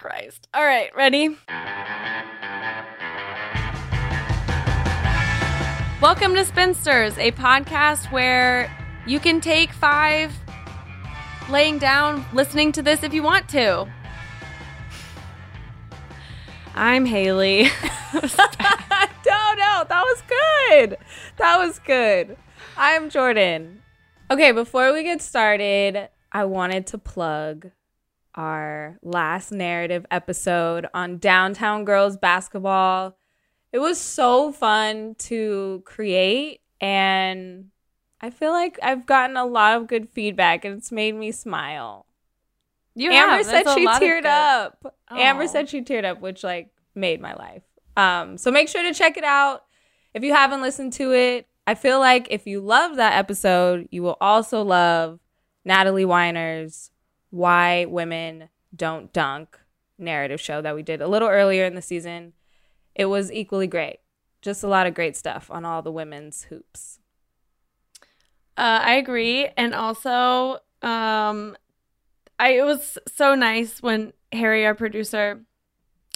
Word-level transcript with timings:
Christ. 0.00 0.48
All 0.54 0.64
right, 0.64 0.90
ready? 0.96 1.36
Welcome 6.00 6.34
to 6.36 6.44
Spinsters, 6.46 7.18
a 7.18 7.32
podcast 7.32 8.10
where 8.10 8.74
you 9.06 9.20
can 9.20 9.42
take 9.42 9.72
five 9.72 10.32
laying 11.50 11.76
down 11.76 12.24
listening 12.32 12.72
to 12.72 12.82
this 12.82 13.02
if 13.02 13.12
you 13.12 13.22
want 13.22 13.46
to. 13.50 13.86
I'm 16.74 17.04
Haley. 17.04 17.64
no, 18.14 18.20
no, 18.22 19.84
that 19.86 20.02
was 20.02 20.22
good. 20.26 20.96
That 21.36 21.58
was 21.58 21.78
good. 21.80 22.38
I'm 22.74 23.10
Jordan. 23.10 23.82
Okay, 24.30 24.52
before 24.52 24.94
we 24.94 25.02
get 25.02 25.20
started, 25.20 26.08
I 26.32 26.46
wanted 26.46 26.86
to 26.86 26.96
plug 26.96 27.70
our 28.34 28.98
last 29.02 29.52
narrative 29.52 30.06
episode 30.10 30.86
on 30.94 31.18
downtown 31.18 31.84
girls 31.84 32.16
basketball. 32.16 33.16
It 33.72 33.78
was 33.78 33.98
so 33.98 34.52
fun 34.52 35.14
to 35.18 35.82
create, 35.84 36.60
and 36.80 37.70
I 38.20 38.30
feel 38.30 38.50
like 38.50 38.78
I've 38.82 39.06
gotten 39.06 39.36
a 39.36 39.46
lot 39.46 39.76
of 39.76 39.86
good 39.86 40.08
feedback, 40.08 40.64
and 40.64 40.78
it's 40.78 40.90
made 40.90 41.14
me 41.14 41.32
smile. 41.32 42.06
You 42.94 43.12
Amber 43.12 43.36
have. 43.36 43.46
said 43.46 43.64
That's 43.64 43.74
she 43.74 43.86
teared 43.86 44.24
up. 44.26 44.94
Amber 45.10 45.46
said 45.46 45.68
she 45.68 45.82
teared 45.82 46.04
up, 46.04 46.20
which 46.20 46.42
like 46.42 46.70
made 46.94 47.20
my 47.20 47.34
life. 47.34 47.62
Um, 47.96 48.36
so 48.38 48.50
make 48.50 48.68
sure 48.68 48.82
to 48.82 48.92
check 48.94 49.16
it 49.16 49.24
out 49.24 49.64
if 50.14 50.22
you 50.22 50.34
haven't 50.34 50.62
listened 50.62 50.92
to 50.94 51.12
it. 51.12 51.46
I 51.66 51.74
feel 51.74 52.00
like 52.00 52.28
if 52.30 52.46
you 52.46 52.60
love 52.60 52.96
that 52.96 53.16
episode, 53.16 53.88
you 53.90 54.02
will 54.02 54.16
also 54.20 54.62
love 54.62 55.20
Natalie 55.64 56.04
Weiner's 56.04 56.90
"Why 57.30 57.84
Women 57.84 58.48
Don't 58.74 59.12
Dunk" 59.12 59.58
narrative 59.98 60.40
show 60.40 60.62
that 60.62 60.74
we 60.74 60.82
did 60.82 61.00
a 61.00 61.08
little 61.08 61.28
earlier 61.28 61.64
in 61.64 61.74
the 61.74 61.82
season. 61.82 62.32
It 62.94 63.06
was 63.06 63.30
equally 63.30 63.66
great. 63.66 63.98
Just 64.42 64.62
a 64.62 64.68
lot 64.68 64.86
of 64.86 64.94
great 64.94 65.16
stuff 65.16 65.50
on 65.50 65.64
all 65.64 65.82
the 65.82 65.92
women's 65.92 66.44
hoops. 66.44 66.98
Uh, 68.56 68.80
I 68.82 68.94
agree, 68.94 69.48
and 69.56 69.74
also, 69.74 70.58
um, 70.82 71.56
I 72.38 72.50
it 72.52 72.64
was 72.64 72.98
so 73.06 73.34
nice 73.34 73.82
when 73.82 74.12
Harry, 74.32 74.66
our 74.66 74.74
producer, 74.74 75.42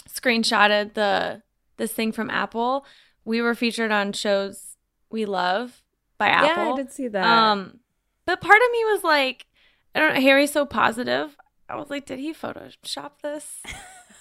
screenshotted 0.08 0.94
the 0.94 1.42
this 1.76 1.92
thing 1.92 2.12
from 2.12 2.30
Apple. 2.30 2.84
We 3.24 3.40
were 3.40 3.54
featured 3.54 3.90
on 3.90 4.12
shows 4.12 4.76
we 5.10 5.24
love 5.24 5.82
by 6.18 6.28
Apple. 6.28 6.64
Yeah, 6.64 6.72
I 6.72 6.76
did 6.76 6.92
see 6.92 7.08
that. 7.08 7.24
Um, 7.24 7.80
but 8.26 8.40
part 8.40 8.60
of 8.62 8.70
me 8.72 8.84
was 8.84 9.04
like, 9.04 9.46
I 9.94 10.00
don't 10.00 10.14
know. 10.14 10.20
Harry's 10.20 10.52
so 10.52 10.66
positive. 10.66 11.36
I 11.68 11.76
was 11.76 11.88
like, 11.90 12.06
did 12.06 12.18
he 12.18 12.34
Photoshop 12.34 13.12
this? 13.22 13.62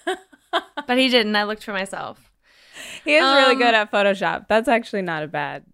but 0.86 0.98
he 0.98 1.08
didn't. 1.08 1.34
I 1.36 1.44
looked 1.44 1.64
for 1.64 1.72
myself. 1.72 2.30
he 3.04 3.14
is 3.14 3.22
really 3.22 3.52
um, 3.52 3.58
good 3.58 3.74
at 3.74 3.90
Photoshop. 3.90 4.46
That's 4.48 4.68
actually 4.68 5.02
not 5.02 5.22
a 5.22 5.28
bad. 5.28 5.64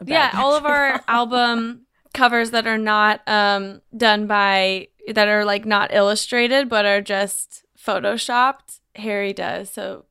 a 0.00 0.04
bad 0.04 0.12
yeah 0.12 0.40
all 0.40 0.54
of 0.54 0.66
our 0.66 1.02
album 1.08 1.86
covers 2.14 2.50
that 2.50 2.66
are 2.66 2.78
not 2.78 3.26
um 3.26 3.80
done 3.96 4.26
by 4.26 4.88
that 5.08 5.28
are 5.28 5.44
like 5.44 5.64
not 5.64 5.92
illustrated 5.94 6.68
but 6.68 6.84
are 6.84 7.00
just 7.00 7.64
photoshopped 7.78 8.80
harry 8.96 9.32
does 9.32 9.70
so 9.70 10.04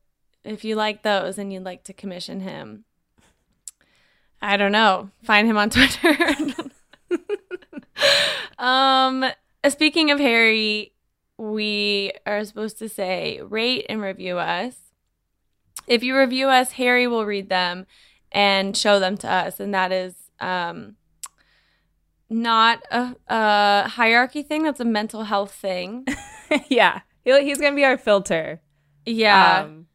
if 0.44 0.64
you 0.64 0.74
like 0.74 1.02
those 1.02 1.38
and 1.38 1.52
you'd 1.52 1.62
like 1.64 1.84
to 1.84 1.92
commission 1.92 2.40
him 2.40 2.84
i 4.40 4.56
don't 4.56 4.72
know 4.72 5.10
find 5.22 5.46
him 5.46 5.56
on 5.56 5.70
twitter 5.76 6.34
um 8.58 9.24
speaking 9.68 10.10
of 10.10 10.18
harry 10.18 10.92
we 11.38 12.12
are 12.26 12.44
supposed 12.44 12.78
to 12.78 12.88
say 12.88 13.40
rate 13.42 13.86
and 13.88 14.00
review 14.02 14.38
us 14.38 14.76
if 15.86 16.02
you 16.02 16.16
review 16.16 16.48
us 16.48 16.72
harry 16.72 17.06
will 17.06 17.24
read 17.26 17.48
them 17.48 17.86
and 18.30 18.76
show 18.76 18.98
them 18.98 19.16
to 19.16 19.28
us 19.30 19.58
and 19.60 19.74
that 19.74 19.92
is 19.92 20.14
um 20.40 20.96
not 22.30 22.82
a, 22.90 23.14
a 23.28 23.88
hierarchy 23.88 24.42
thing 24.42 24.62
that's 24.62 24.80
a 24.80 24.84
mental 24.84 25.24
health 25.24 25.52
thing 25.52 26.06
yeah, 26.68 27.00
He'll, 27.24 27.40
he's 27.40 27.58
gonna 27.58 27.76
be 27.76 27.84
our 27.84 27.98
filter. 27.98 28.60
yeah 29.06 29.60
um, 29.62 29.86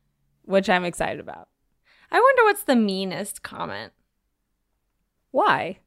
which 0.45 0.69
I'm 0.69 0.85
excited 0.85 1.19
about. 1.19 1.49
i 2.11 2.19
wonder 2.19 2.43
what's 2.43 2.63
the 2.63 2.75
meanest 2.75 3.41
comment 3.43 3.91
Why? 5.31 5.79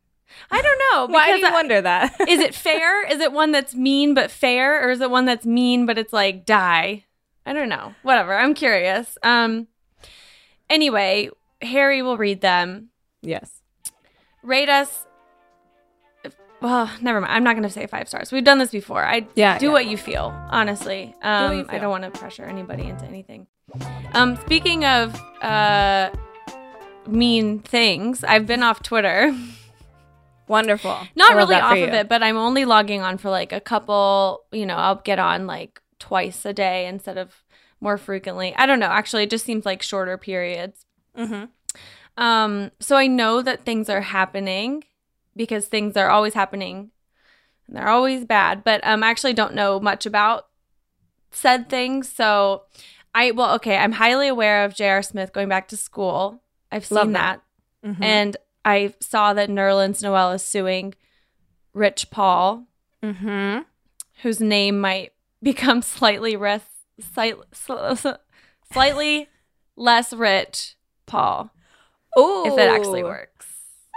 I 0.51 0.61
don't 0.63 0.79
know 0.93 1.07
Why 1.15 1.33
do 1.33 1.39
you 1.39 1.47
I- 1.47 1.53
wonder 1.53 1.81
that? 1.81 2.17
is 2.29 2.41
it 2.41 2.55
fair? 2.55 3.07
Is 3.07 3.21
it 3.21 3.33
one 3.33 3.53
that's 3.53 3.75
mean 3.75 4.15
but 4.15 4.31
fair 4.31 4.87
or 4.87 4.91
is 4.91 5.01
it 5.01 5.11
one 5.11 5.25
that's 5.25 5.47
mean 5.47 5.87
but 5.87 5.99
it's 5.99 6.13
like 6.13 6.45
die? 6.47 7.05
I 7.47 7.53
don't 7.53 7.69
know. 7.69 7.95
Whatever. 8.03 8.35
I'm 8.37 8.55
curious. 8.55 9.17
Um 9.23 9.67
anyway 10.69 11.31
harry 11.63 12.03
will 12.03 12.17
read 12.17 12.41
them. 12.41 12.89
Yes. 13.23 13.61
rate 14.43 14.69
us 14.69 15.07
well 16.63 16.91
never 17.01 17.21
mind. 17.21 17.33
I'm 17.33 17.43
not 17.45 17.55
going 17.55 17.63
to 17.63 17.71
say 17.71 17.87
five 17.87 18.07
stars. 18.09 18.31
We've 18.33 18.45
done 18.45 18.59
this 18.59 18.71
before. 18.71 19.05
I 19.05 19.27
Yeah. 19.35 19.59
do 19.59 19.67
yeah. 19.67 19.73
what 19.73 19.87
you 19.87 19.97
feel 19.97 20.33
honestly. 20.51 21.15
Um 21.23 21.49
what 21.49 21.57
you 21.57 21.67
i 21.71 21.79
don't 21.79 21.91
want 21.91 22.05
to 22.05 22.11
pressure 22.11 22.45
anybody 22.45 22.85
into 22.85 23.05
anything. 23.05 23.47
Um 24.15 24.37
speaking 24.37 24.85
of 24.85 25.15
uh 25.43 26.11
mean 27.07 27.59
things 27.61 28.23
i've 28.25 28.47
been 28.47 28.63
off 28.63 28.83
twitter 28.83 29.35
Wonderful. 30.51 30.97
not 31.15 31.37
really 31.37 31.55
off 31.57 31.73
of 31.79 31.95
it 31.95 32.09
but 32.09 32.23
i'm 32.23 32.37
only 32.37 32.65
logging 32.65 33.01
on 33.03 33.19
for 33.19 33.31
like 33.31 33.53
a 33.53 33.61
couple 33.61 34.45
you 34.53 34.67
know 34.67 34.77
i'll 34.77 34.97
get 34.97 35.19
on 35.19 35.47
like 35.47 35.81
twice 35.99 36.45
a 36.45 36.53
day 36.53 36.87
instead 36.87 37.17
of 37.19 37.45
more 37.81 37.97
frequently 37.97 38.55
i 38.57 38.67
don't 38.67 38.81
know 38.81 38.87
actually 38.87 39.23
it 39.23 39.31
just 39.31 39.45
seems 39.47 39.65
like 39.65 39.81
shorter 39.83 40.19
periods 40.19 40.85
Mhm. 41.17 41.49
um 42.17 42.71
so 42.81 42.97
i 42.97 43.07
know 43.07 43.43
that 43.43 43.65
things 43.65 43.89
are 43.89 44.01
happening 44.01 44.85
because 45.37 45.67
things 45.67 45.97
are 45.97 46.11
always 46.11 46.35
happening 46.35 46.91
and 47.67 47.77
they're 47.77 47.89
always 47.89 48.25
bad 48.25 48.65
but 48.65 48.81
um 48.85 49.03
i 49.05 49.09
actually 49.09 49.33
don't 49.35 49.55
know 49.55 49.79
much 49.79 50.05
about 50.07 50.47
said 51.31 51.69
things 51.69 52.11
so 52.11 52.63
i 53.15 53.31
well 53.31 53.55
okay 53.55 53.77
i'm 53.77 53.93
highly 53.93 54.27
aware 54.29 54.65
of 54.65 54.75
j.r 54.75 55.03
smith 55.03 55.33
going 55.33 55.49
back 55.49 55.69
to 55.69 55.77
school 55.77 56.43
i've 56.73 56.85
seen 56.85 56.97
Love 56.97 57.13
that, 57.13 57.41
that. 57.83 57.91
Mhm. 57.97 58.03
and 58.05 58.37
i 58.71 58.95
saw 59.01 59.33
that 59.35 59.49
nerlens 59.49 60.03
noel 60.03 60.31
is 60.33 60.43
suing 60.43 60.95
rich 61.75 62.11
paul 62.11 62.67
Mhm. 63.03 63.65
whose 64.23 64.41
name 64.41 64.81
might 64.81 65.13
become 65.43 65.81
slightly 65.83 66.37
res- 66.37 66.61
slight, 67.01 67.35
sl- 67.53 68.11
slightly 68.73 69.29
less 69.77 70.13
rich 70.13 70.77
paul 71.07 71.51
Ooh. 72.19 72.45
if 72.47 72.59
it 72.59 72.69
actually 72.77 73.03
works 73.03 73.47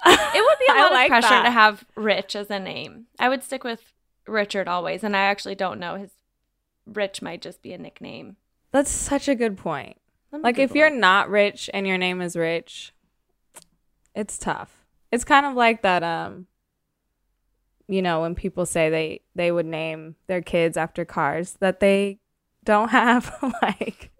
it 0.05 0.43
would 0.45 0.59
be 0.65 0.71
a 0.71 0.75
lot 0.81 0.91
like 0.91 1.05
of 1.07 1.09
pressure 1.09 1.29
that. 1.29 1.43
to 1.43 1.51
have 1.51 1.83
rich 1.95 2.35
as 2.35 2.49
a 2.49 2.59
name 2.59 3.05
i 3.19 3.27
would 3.29 3.43
stick 3.43 3.63
with 3.63 3.81
richard 4.27 4.67
always 4.67 5.03
and 5.03 5.15
i 5.15 5.21
actually 5.21 5.55
don't 5.55 5.79
know 5.79 5.95
his 5.95 6.11
rich 6.85 7.21
might 7.21 7.41
just 7.41 7.61
be 7.61 7.73
a 7.73 7.77
nickname 7.77 8.35
That's 8.71 8.89
such 8.91 9.27
a 9.29 9.35
good 9.35 9.55
point. 9.57 9.97
Like 10.31 10.57
if 10.57 10.73
you're 10.75 10.87
it. 10.87 10.95
not 11.09 11.29
rich 11.29 11.69
and 11.73 11.85
your 11.87 11.97
name 11.99 12.19
is 12.21 12.35
rich, 12.35 12.91
it's 14.15 14.37
tough. 14.37 14.85
It's 15.11 15.23
kind 15.23 15.45
of 15.45 15.53
like 15.55 15.81
that 15.83 16.03
um 16.03 16.47
you 17.87 18.01
know, 18.01 18.21
when 18.21 18.33
people 18.35 18.65
say 18.65 18.89
they 18.89 19.21
they 19.35 19.51
would 19.51 19.65
name 19.65 20.15
their 20.27 20.41
kids 20.41 20.77
after 20.77 21.03
cars 21.05 21.57
that 21.59 21.79
they 21.79 22.19
don't 22.63 22.89
have 22.89 23.33
like 23.61 24.11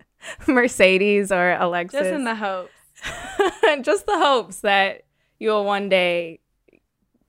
Mercedes 0.48 1.32
or 1.32 1.54
Alexis. 1.54 2.02
just 2.02 2.12
in 2.14 2.24
the 2.26 2.36
hopes 2.36 2.72
just 3.82 4.06
the 4.06 4.18
hopes 4.18 4.62
that 4.62 5.04
you'll 5.40 5.66
one 5.66 5.90
day 5.90 6.40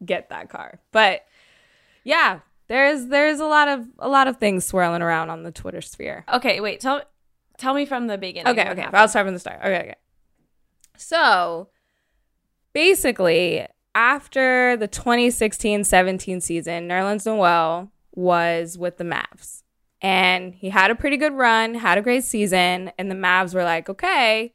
get 0.05 0.29
that 0.31 0.49
car. 0.51 0.81
But 0.93 1.25
yeah, 2.03 2.41
there's 2.69 3.07
there's 3.07 3.41
a 3.41 3.47
lot 3.47 3.69
of 3.69 3.87
a 3.99 4.09
lot 4.09 4.27
of 4.29 4.37
things 4.39 4.65
swirling 4.65 5.03
around 5.03 5.31
on 5.31 5.43
the 5.45 5.53
Twitter 5.53 5.81
sphere. 5.81 6.25
okay 6.33 6.61
wait 6.61 6.81
tell 6.81 7.03
tell 7.59 7.75
me 7.75 7.87
from 7.87 8.09
the 8.09 8.19
beginning 8.19 8.51
Okay, 8.53 8.69
okay. 8.71 8.81
happened. 8.83 8.97
I'll 8.97 9.09
start 9.09 9.27
from 9.27 9.35
the 9.35 9.41
start. 9.41 9.61
Okay, 9.61 9.79
okay. 9.81 9.95
So 10.97 11.69
basically, 12.75 13.67
after 13.95 14.77
the 14.77 14.89
2016-17 14.89 16.43
season, 16.43 16.89
Nerlens 16.89 17.25
Noel 17.25 17.91
was 18.15 18.77
with 18.77 18.99
the 18.99 19.05
Mavs. 19.05 19.63
And 20.03 20.55
he 20.55 20.69
had 20.69 20.91
a 20.91 20.95
pretty 20.95 21.17
good 21.17 21.33
run, 21.33 21.75
had 21.75 21.97
a 21.97 22.03
great 22.03 22.25
season, 22.25 22.93
and 22.99 23.11
the 23.11 23.15
Mavs 23.15 23.55
were 23.55 23.65
like, 23.65 23.89
"Okay, 23.89 24.53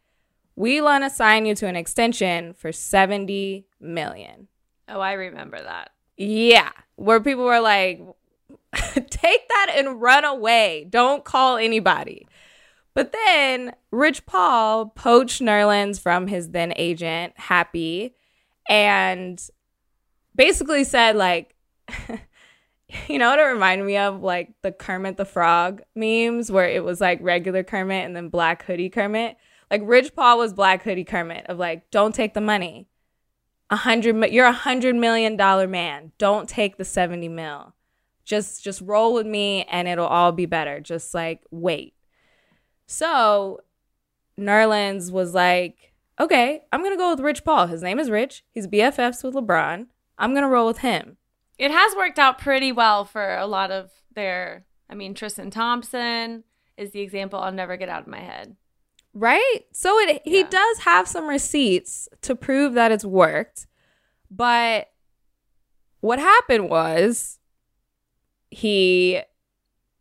we 0.55 0.79
want 0.79 1.03
to 1.03 1.09
sign 1.09 1.47
you 1.47 1.55
to 1.55 1.65
an 1.65 1.75
extension 1.75 2.53
for 2.53 2.71
70 2.71 3.65
million." 3.79 4.47
oh 4.91 4.99
i 4.99 5.13
remember 5.13 5.61
that 5.61 5.91
Yeah, 6.17 6.71
where 6.97 7.21
people 7.21 7.45
were 7.45 7.61
like, 7.61 8.01
take 8.73 9.47
that 9.47 9.73
and 9.73 10.01
run 10.01 10.25
away. 10.25 10.85
Don't 10.89 11.23
call 11.23 11.55
anybody. 11.55 12.27
But 12.93 13.11
then 13.11 13.73
Rich 13.91 14.25
Paul 14.25 14.87
poached 14.87 15.41
Nerlens 15.41 15.99
from 15.99 16.27
his 16.27 16.49
then 16.49 16.73
agent, 16.75 17.33
Happy, 17.37 18.15
and 18.67 19.41
basically 20.35 20.83
said, 20.83 21.15
like, 21.15 21.55
you 23.07 23.19
know 23.19 23.29
what 23.29 23.39
it 23.39 23.43
reminded 23.43 23.85
me 23.85 23.97
of? 23.97 24.21
Like 24.21 24.53
the 24.61 24.71
Kermit 24.71 25.17
the 25.17 25.25
Frog 25.25 25.81
memes 25.95 26.51
where 26.51 26.67
it 26.67 26.83
was 26.83 26.99
like 26.99 27.19
regular 27.21 27.63
Kermit 27.63 28.05
and 28.05 28.15
then 28.15 28.29
black 28.29 28.63
hoodie 28.63 28.89
Kermit. 28.89 29.37
Like 29.69 29.81
Rich 29.83 30.15
Paul 30.15 30.39
was 30.39 30.53
black 30.53 30.83
hoodie 30.83 31.03
Kermit 31.03 31.45
of 31.47 31.59
like, 31.59 31.91
don't 31.91 32.15
take 32.15 32.33
the 32.33 32.41
money. 32.41 32.87
A 33.69 33.75
hundred, 33.75 34.31
you're 34.31 34.47
a 34.47 34.51
hundred 34.51 34.95
million 34.95 35.37
dollar 35.37 35.67
man. 35.67 36.11
Don't 36.17 36.49
take 36.49 36.77
the 36.77 36.85
70 36.85 37.29
mil. 37.29 37.75
Just, 38.25 38.63
just 38.63 38.81
roll 38.81 39.13
with 39.13 39.27
me 39.27 39.63
and 39.65 39.87
it'll 39.87 40.07
all 40.07 40.31
be 40.31 40.47
better. 40.47 40.79
Just 40.79 41.13
like 41.13 41.43
wait. 41.51 41.93
So 42.91 43.59
Nerlens 44.35 45.11
was 45.11 45.35
like, 45.35 45.93
okay, 46.19 46.63
I'm 46.73 46.81
going 46.81 46.91
to 46.91 46.97
go 46.97 47.11
with 47.11 47.19
Rich 47.19 47.45
Paul. 47.45 47.67
His 47.67 47.83
name 47.83 47.99
is 47.99 48.09
Rich. 48.09 48.43
He's 48.49 48.65
BFFs 48.65 49.23
with 49.23 49.35
LeBron. 49.35 49.85
I'm 50.17 50.31
going 50.31 50.41
to 50.41 50.49
roll 50.49 50.65
with 50.65 50.79
him. 50.79 51.17
It 51.59 51.69
has 51.69 51.95
worked 51.95 52.17
out 52.17 52.39
pretty 52.39 52.71
well 52.71 53.05
for 53.05 53.35
a 53.35 53.45
lot 53.45 53.69
of 53.69 53.91
their. 54.15 54.65
I 54.89 54.95
mean, 54.95 55.13
Tristan 55.13 55.51
Thompson 55.51 56.43
is 56.77 56.89
the 56.89 57.01
example 57.01 57.39
I'll 57.39 57.51
never 57.51 57.77
get 57.77 57.89
out 57.89 58.01
of 58.01 58.07
my 58.07 58.21
head. 58.21 58.55
Right? 59.13 59.59
So 59.71 59.99
it 59.99 60.23
he 60.25 60.43
does 60.43 60.79
have 60.79 61.07
some 61.07 61.27
receipts 61.27 62.09
to 62.23 62.33
prove 62.33 62.73
that 62.73 62.91
it's 62.91 63.05
worked. 63.05 63.67
But 64.31 64.89
what 65.99 66.17
happened 66.17 66.71
was 66.71 67.37
he 68.49 69.21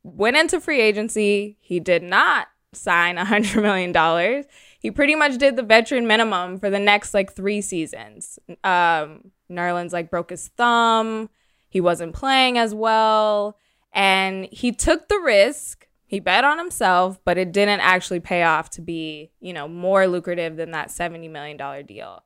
went 0.02 0.38
into 0.38 0.58
free 0.58 0.80
agency. 0.80 1.58
He 1.60 1.80
did 1.80 2.02
not 2.02 2.48
sign 2.72 3.18
a 3.18 3.24
$100 3.24 3.62
million. 3.62 4.44
He 4.78 4.90
pretty 4.90 5.14
much 5.14 5.38
did 5.38 5.56
the 5.56 5.62
veteran 5.62 6.06
minimum 6.06 6.58
for 6.58 6.70
the 6.70 6.78
next 6.78 7.14
like 7.14 7.32
three 7.32 7.60
seasons. 7.60 8.38
Um, 8.64 9.32
Nerlens 9.50 9.92
like 9.92 10.10
broke 10.10 10.30
his 10.30 10.48
thumb. 10.48 11.30
He 11.68 11.80
wasn't 11.80 12.14
playing 12.14 12.58
as 12.58 12.74
well. 12.74 13.56
And 13.92 14.48
he 14.52 14.72
took 14.72 15.08
the 15.08 15.18
risk. 15.18 15.86
He 16.06 16.20
bet 16.20 16.44
on 16.44 16.58
himself, 16.58 17.18
but 17.24 17.36
it 17.36 17.52
didn't 17.52 17.80
actually 17.80 18.20
pay 18.20 18.42
off 18.42 18.70
to 18.70 18.80
be, 18.80 19.30
you 19.40 19.52
know, 19.52 19.68
more 19.68 20.06
lucrative 20.06 20.56
than 20.56 20.70
that 20.70 20.88
$70 20.88 21.30
million 21.30 21.84
deal. 21.84 22.22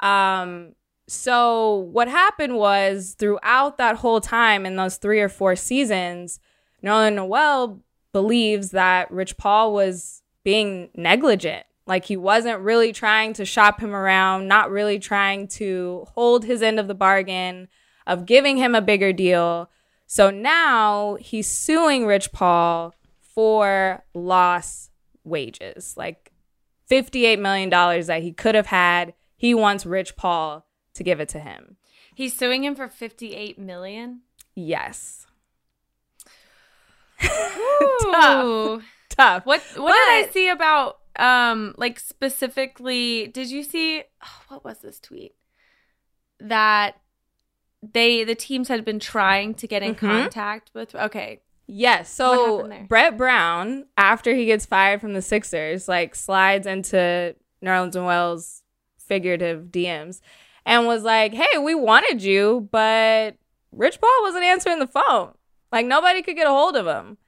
Um, 0.00 0.74
so 1.08 1.76
what 1.76 2.08
happened 2.08 2.56
was 2.56 3.14
throughout 3.18 3.78
that 3.78 3.96
whole 3.96 4.20
time 4.20 4.66
in 4.66 4.76
those 4.76 4.96
three 4.96 5.20
or 5.20 5.28
four 5.28 5.56
seasons, 5.56 6.40
Nerlens 6.84 7.14
Noel 7.14 7.80
believes 8.16 8.70
that 8.70 9.10
Rich 9.10 9.36
Paul 9.36 9.74
was 9.74 10.22
being 10.42 10.88
negligent. 10.94 11.66
Like 11.86 12.06
he 12.06 12.16
wasn't 12.16 12.60
really 12.60 12.90
trying 12.90 13.34
to 13.34 13.44
shop 13.44 13.78
him 13.78 13.94
around, 13.94 14.48
not 14.48 14.70
really 14.70 14.98
trying 14.98 15.48
to 15.48 16.06
hold 16.14 16.46
his 16.46 16.62
end 16.62 16.80
of 16.80 16.88
the 16.88 16.94
bargain 16.94 17.68
of 18.06 18.24
giving 18.24 18.56
him 18.56 18.74
a 18.74 18.80
bigger 18.80 19.12
deal. 19.12 19.68
So 20.06 20.30
now 20.30 21.18
he's 21.20 21.46
suing 21.46 22.06
Rich 22.06 22.32
Paul 22.32 22.94
for 23.20 24.02
lost 24.14 24.92
wages, 25.22 25.94
like 25.94 26.32
$58 26.90 27.38
million 27.38 27.68
that 27.68 28.22
he 28.22 28.32
could 28.32 28.54
have 28.54 28.68
had. 28.68 29.12
He 29.36 29.52
wants 29.52 29.84
Rich 29.84 30.16
Paul 30.16 30.64
to 30.94 31.04
give 31.04 31.20
it 31.20 31.28
to 31.28 31.38
him. 31.38 31.76
He's 32.14 32.34
suing 32.34 32.64
him 32.64 32.76
for 32.76 32.88
58 32.88 33.58
million. 33.58 34.22
Yes. 34.54 35.25
Ooh. 37.24 38.82
Tough. 39.10 39.46
What 39.46 39.62
what 39.76 39.92
did 39.92 40.28
I 40.28 40.28
see 40.32 40.48
about 40.48 40.98
um 41.18 41.74
like 41.78 41.98
specifically 41.98 43.28
did 43.28 43.50
you 43.50 43.62
see 43.62 44.02
oh, 44.22 44.42
what 44.48 44.64
was 44.64 44.78
this 44.80 45.00
tweet? 45.00 45.34
That 46.40 46.96
they 47.82 48.24
the 48.24 48.34
teams 48.34 48.68
had 48.68 48.84
been 48.84 48.98
trying 49.00 49.54
to 49.54 49.66
get 49.66 49.82
in 49.82 49.94
Mhm. 49.94 49.98
contact 49.98 50.70
with 50.74 50.94
okay. 50.94 51.40
Yes. 51.68 52.12
So? 52.12 52.70
Brett 52.88 53.16
Brown, 53.16 53.86
after 53.96 54.32
he 54.34 54.46
gets 54.46 54.64
fired 54.66 55.00
from 55.00 55.14
the 55.14 55.22
Sixers, 55.22 55.88
like 55.88 56.14
slides 56.14 56.64
into 56.66 57.34
Nerlens 57.64 57.94
Noel's 57.94 58.62
figurative 58.98 59.66
DMs 59.72 60.20
and 60.64 60.86
was 60.86 61.02
like, 61.02 61.32
"Hey, 61.34 61.58
we 61.58 61.74
wanted 61.74 62.22
you, 62.22 62.68
but 62.70 63.36
Rich 63.72 64.00
Paul 64.00 64.22
wasn't 64.22 64.44
answering 64.44 64.78
the 64.78 64.86
phone. 64.86 65.32
Like 65.72 65.86
nobody 65.86 66.22
could 66.22 66.36
get 66.36 66.46
a 66.46 66.50
hold 66.50 66.76
of 66.76 66.86
him." 66.86 67.18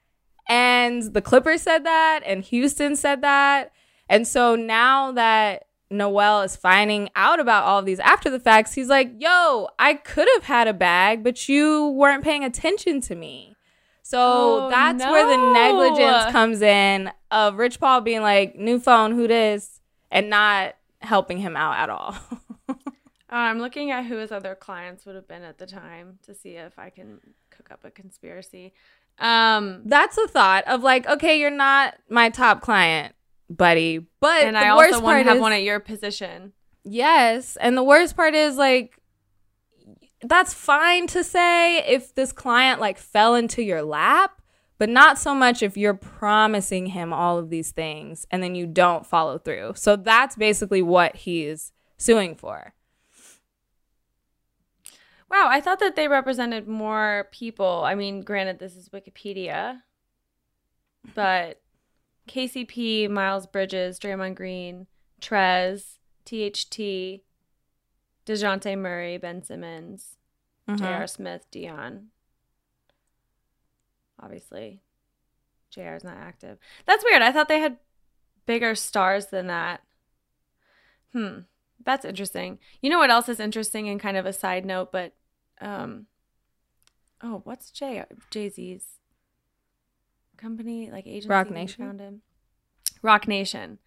And 0.47 1.13
the 1.13 1.21
Clippers 1.21 1.61
said 1.61 1.85
that, 1.85 2.21
and 2.25 2.43
Houston 2.43 2.95
said 2.95 3.21
that, 3.21 3.71
and 4.09 4.27
so 4.27 4.55
now 4.55 5.11
that 5.11 5.65
Noel 5.91 6.41
is 6.41 6.55
finding 6.55 7.09
out 7.15 7.39
about 7.39 7.63
all 7.65 7.79
of 7.79 7.85
these 7.85 7.99
after 7.99 8.29
the 8.29 8.39
facts, 8.39 8.73
he's 8.73 8.89
like, 8.89 9.11
"Yo, 9.19 9.67
I 9.77 9.93
could 9.93 10.27
have 10.35 10.43
had 10.45 10.67
a 10.67 10.73
bag, 10.73 11.23
but 11.23 11.47
you 11.49 11.89
weren't 11.89 12.23
paying 12.23 12.43
attention 12.43 13.01
to 13.01 13.15
me." 13.15 13.55
So 14.01 14.19
Oh, 14.19 14.69
that's 14.71 15.03
where 15.03 15.27
the 15.27 15.53
negligence 15.53 16.31
comes 16.31 16.61
in 16.63 17.11
of 17.29 17.57
Rich 17.57 17.79
Paul 17.79 18.01
being 18.01 18.21
like, 18.21 18.55
"New 18.55 18.79
phone, 18.79 19.11
who 19.11 19.27
this?" 19.27 19.81
and 20.11 20.29
not 20.29 20.75
helping 21.01 21.37
him 21.37 21.55
out 21.55 21.77
at 21.77 21.89
all. 21.89 22.15
I'm 23.29 23.59
looking 23.59 23.91
at 23.91 24.05
who 24.05 24.17
his 24.17 24.31
other 24.31 24.55
clients 24.55 25.05
would 25.05 25.15
have 25.15 25.27
been 25.27 25.43
at 25.43 25.59
the 25.59 25.67
time 25.67 26.17
to 26.23 26.33
see 26.33 26.55
if 26.55 26.79
I 26.79 26.89
can 26.89 27.19
up 27.71 27.83
a 27.83 27.91
conspiracy. 27.91 28.73
Um 29.17 29.81
that's 29.85 30.17
a 30.17 30.27
thought 30.27 30.65
of 30.67 30.83
like, 30.83 31.07
okay, 31.07 31.39
you're 31.39 31.49
not 31.49 31.95
my 32.09 32.29
top 32.29 32.61
client, 32.61 33.15
buddy, 33.49 34.07
but 34.19 34.43
and 34.43 34.55
the 34.55 34.59
I 34.59 34.75
worst 34.75 34.93
also 34.95 35.05
want 35.05 35.15
part 35.15 35.23
to 35.25 35.29
have 35.29 35.37
is, 35.37 35.41
one 35.41 35.53
at 35.53 35.63
your 35.63 35.79
position. 35.79 36.53
Yes, 36.83 37.57
and 37.57 37.77
the 37.77 37.83
worst 37.83 38.15
part 38.15 38.35
is 38.35 38.55
like 38.55 38.99
that's 40.21 40.53
fine 40.53 41.07
to 41.07 41.23
say 41.23 41.79
if 41.85 42.13
this 42.15 42.31
client 42.31 42.81
like 42.81 42.97
fell 42.97 43.35
into 43.35 43.61
your 43.61 43.81
lap, 43.81 44.41
but 44.77 44.89
not 44.89 45.17
so 45.17 45.33
much 45.33 45.61
if 45.61 45.77
you're 45.77 45.93
promising 45.93 46.87
him 46.87 47.13
all 47.13 47.37
of 47.37 47.49
these 47.49 47.71
things 47.71 48.25
and 48.31 48.41
then 48.41 48.55
you 48.55 48.65
don't 48.65 49.05
follow 49.05 49.37
through. 49.37 49.73
So 49.75 49.95
that's 49.95 50.35
basically 50.35 50.81
what 50.81 51.15
he's 51.15 51.71
suing 51.97 52.35
for. 52.35 52.73
Wow, 55.29 55.47
I 55.49 55.61
thought 55.61 55.79
that 55.79 55.95
they 55.95 56.07
represented 56.07 56.67
more 56.67 57.27
people. 57.31 57.83
I 57.85 57.93
mean, 57.95 58.21
granted, 58.21 58.59
this 58.59 58.75
is 58.75 58.89
Wikipedia, 58.89 59.81
but 61.13 61.61
KCP, 62.27 63.09
Miles 63.09 63.45
Bridges, 63.45 63.99
Draymond 63.99 64.35
Green, 64.35 64.87
Trez, 65.21 65.97
THT, 66.25 67.21
Dejounte 68.25 68.77
Murray, 68.77 69.17
Ben 69.17 69.43
Simmons, 69.43 70.15
Mm-hmm. 70.69 70.85
J.R. 70.85 71.07
Smith, 71.07 71.45
Dion. 71.49 72.09
Obviously, 74.19 74.81
J.R. 75.71 75.95
is 75.95 76.03
not 76.03 76.17
active. 76.17 76.59
That's 76.85 77.03
weird. 77.03 77.23
I 77.23 77.31
thought 77.31 77.47
they 77.47 77.59
had 77.59 77.77
bigger 78.45 78.75
stars 78.75 79.27
than 79.27 79.47
that. 79.47 79.81
Hmm. 81.11 81.39
That's 81.83 82.05
interesting. 82.05 82.59
You 82.81 82.89
know 82.91 82.99
what 82.99 83.09
else 83.09 83.29
is 83.29 83.39
interesting 83.39 83.89
and 83.89 83.99
kind 83.99 84.15
of 84.17 84.27
a 84.27 84.33
side 84.33 84.63
note, 84.65 84.91
but 84.91 85.13
um 85.61 86.05
oh, 87.21 87.41
what's 87.43 87.69
Jay 87.71 88.03
Jay 88.31 88.49
Z's 88.49 88.85
company 90.37 90.89
like 90.91 91.05
agency? 91.07 91.27
Roc 91.29 91.49
Nation? 91.51 91.85
Found 91.85 91.99
him? 91.99 92.21
Roc 93.01 93.27
Nation. 93.27 93.79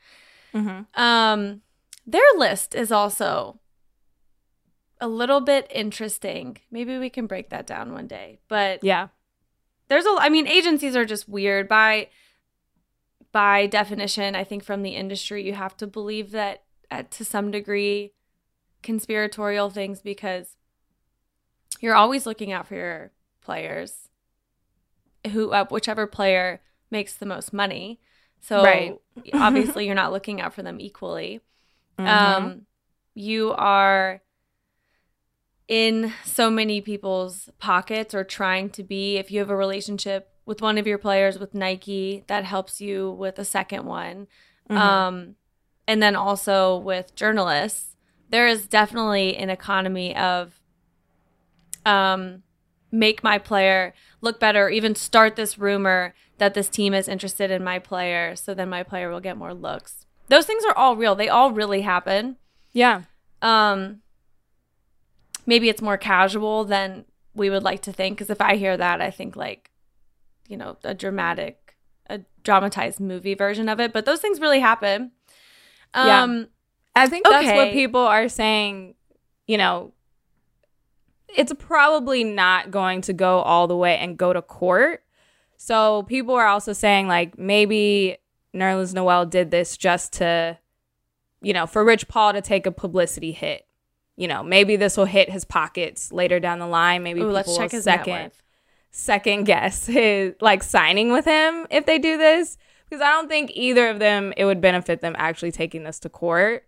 Mm-hmm. 0.54 1.00
Um, 1.00 1.62
their 2.06 2.20
list 2.36 2.74
is 2.74 2.92
also 2.92 3.58
a 5.00 5.08
little 5.08 5.40
bit 5.40 5.66
interesting. 5.74 6.58
Maybe 6.70 6.98
we 6.98 7.10
can 7.10 7.26
break 7.26 7.50
that 7.50 7.66
down 7.66 7.92
one 7.92 8.06
day. 8.06 8.38
But 8.48 8.84
Yeah. 8.84 9.08
there's 9.88 10.04
a 10.06 10.16
I 10.18 10.28
mean 10.28 10.46
agencies 10.46 10.94
are 10.94 11.04
just 11.04 11.28
weird 11.28 11.68
by 11.68 12.08
by 13.32 13.66
definition. 13.66 14.34
I 14.34 14.44
think 14.44 14.62
from 14.62 14.82
the 14.82 14.94
industry 14.94 15.42
you 15.44 15.54
have 15.54 15.76
to 15.78 15.86
believe 15.86 16.32
that 16.32 16.64
uh, 16.90 17.04
to 17.10 17.24
some 17.24 17.50
degree 17.50 18.12
conspiratorial 18.82 19.70
things 19.70 20.00
because 20.02 20.56
you're 21.82 21.94
always 21.94 22.24
looking 22.24 22.52
out 22.52 22.66
for 22.66 22.76
your 22.76 23.10
players 23.42 24.08
who 25.32 25.50
uh, 25.50 25.66
whichever 25.66 26.06
player 26.06 26.60
makes 26.90 27.14
the 27.14 27.26
most 27.26 27.52
money. 27.52 28.00
So 28.40 28.62
Right. 28.62 28.98
obviously 29.34 29.86
you're 29.86 29.94
not 29.94 30.12
looking 30.16 30.40
out 30.40 30.54
for 30.54 30.62
them 30.62 30.80
equally. 30.80 31.40
Mhm. 31.98 32.06
Um, 32.08 32.66
you 33.14 33.52
are 33.52 34.22
in 35.68 36.12
so 36.24 36.50
many 36.50 36.80
people's 36.80 37.48
pockets 37.58 38.14
or 38.14 38.24
trying 38.24 38.70
to 38.70 38.82
be. 38.82 39.16
If 39.16 39.30
you 39.30 39.38
have 39.40 39.50
a 39.50 39.56
relationship 39.56 40.28
with 40.44 40.60
one 40.60 40.76
of 40.76 40.86
your 40.86 40.98
players 40.98 41.38
with 41.38 41.54
Nike, 41.54 42.24
that 42.26 42.44
helps 42.44 42.80
you 42.80 43.10
with 43.12 43.38
a 43.38 43.44
second 43.44 43.84
one. 43.86 44.26
Mhm. 44.68 44.76
Um, 44.76 45.36
and 45.86 46.02
then 46.02 46.16
also 46.16 46.76
with 46.76 47.14
journalists, 47.14 47.96
there 48.28 48.46
is 48.46 48.66
definitely 48.66 49.36
an 49.36 49.50
economy 49.50 50.16
of 50.16 50.60
um, 51.86 52.42
make 52.90 53.22
my 53.22 53.38
player 53.38 53.94
look 54.20 54.38
better, 54.38 54.66
or 54.66 54.70
even 54.70 54.94
start 54.94 55.36
this 55.36 55.58
rumor 55.58 56.14
that 56.38 56.54
this 56.54 56.68
team 56.68 56.94
is 56.94 57.08
interested 57.08 57.50
in 57.50 57.62
my 57.62 57.78
player, 57.78 58.34
so 58.36 58.54
then 58.54 58.68
my 58.68 58.82
player 58.82 59.10
will 59.10 59.20
get 59.20 59.36
more 59.36 59.54
looks. 59.54 60.06
Those 60.28 60.46
things 60.46 60.64
are 60.64 60.76
all 60.76 60.96
real. 60.96 61.14
They 61.14 61.28
all 61.28 61.52
really 61.52 61.82
happen. 61.82 62.36
yeah. 62.72 63.02
Um, 63.42 64.02
maybe 65.46 65.68
it's 65.68 65.82
more 65.82 65.96
casual 65.96 66.64
than 66.64 67.04
we 67.34 67.50
would 67.50 67.62
like 67.62 67.82
to 67.82 67.92
think. 67.92 68.16
Because 68.16 68.30
if 68.30 68.40
I 68.40 68.56
hear 68.56 68.76
that, 68.76 69.00
I 69.00 69.10
think 69.10 69.36
like, 69.36 69.70
you 70.46 70.56
know, 70.56 70.76
a 70.84 70.94
dramatic, 70.94 71.76
a 72.08 72.20
dramatized 72.44 73.00
movie 73.00 73.34
version 73.34 73.68
of 73.68 73.80
it. 73.80 73.92
But 73.92 74.04
those 74.04 74.20
things 74.20 74.40
really 74.40 74.60
happen. 74.60 75.12
Yeah. 75.94 76.22
Um, 76.22 76.48
I 76.94 77.08
think 77.08 77.26
that's 77.26 77.56
what 77.56 77.72
people 77.72 78.00
are 78.00 78.28
saying, 78.28 78.94
you 79.46 79.58
know, 79.58 79.92
it's 81.36 81.52
probably 81.58 82.24
not 82.24 82.70
going 82.70 83.00
to 83.02 83.12
go 83.12 83.40
all 83.40 83.66
the 83.66 83.76
way 83.76 83.96
and 83.98 84.16
go 84.16 84.32
to 84.32 84.42
court. 84.42 85.02
So 85.56 86.02
people 86.04 86.34
are 86.34 86.46
also 86.46 86.72
saying 86.72 87.08
like 87.08 87.38
maybe 87.38 88.18
Nerlens 88.54 88.94
Noel 88.94 89.26
did 89.26 89.50
this 89.50 89.76
just 89.76 90.14
to, 90.14 90.58
you 91.40 91.52
know, 91.52 91.66
for 91.66 91.84
Rich 91.84 92.08
Paul 92.08 92.32
to 92.32 92.40
take 92.40 92.66
a 92.66 92.72
publicity 92.72 93.32
hit. 93.32 93.66
You 94.16 94.28
know, 94.28 94.42
maybe 94.42 94.76
this 94.76 94.96
will 94.96 95.06
hit 95.06 95.30
his 95.30 95.44
pockets 95.44 96.12
later 96.12 96.38
down 96.38 96.58
the 96.58 96.66
line. 96.66 97.02
Maybe 97.02 97.22
ooh, 97.22 97.30
let's 97.30 97.56
check 97.56 97.72
will 97.72 97.76
his 97.76 97.84
second 97.84 98.32
second 98.92 99.44
guess 99.44 99.86
his 99.86 100.34
like 100.40 100.62
signing 100.62 101.10
with 101.10 101.24
him 101.24 101.66
if 101.70 101.86
they 101.86 101.98
do 101.98 102.18
this 102.18 102.58
because 102.84 103.02
I 103.02 103.10
don't 103.12 103.28
think 103.28 103.50
either 103.54 103.88
of 103.88 103.98
them 103.98 104.34
it 104.36 104.44
would 104.44 104.60
benefit 104.60 105.00
them 105.00 105.14
actually 105.16 105.50
taking 105.50 105.82
this 105.82 105.98
to 106.00 106.10
court 106.10 106.66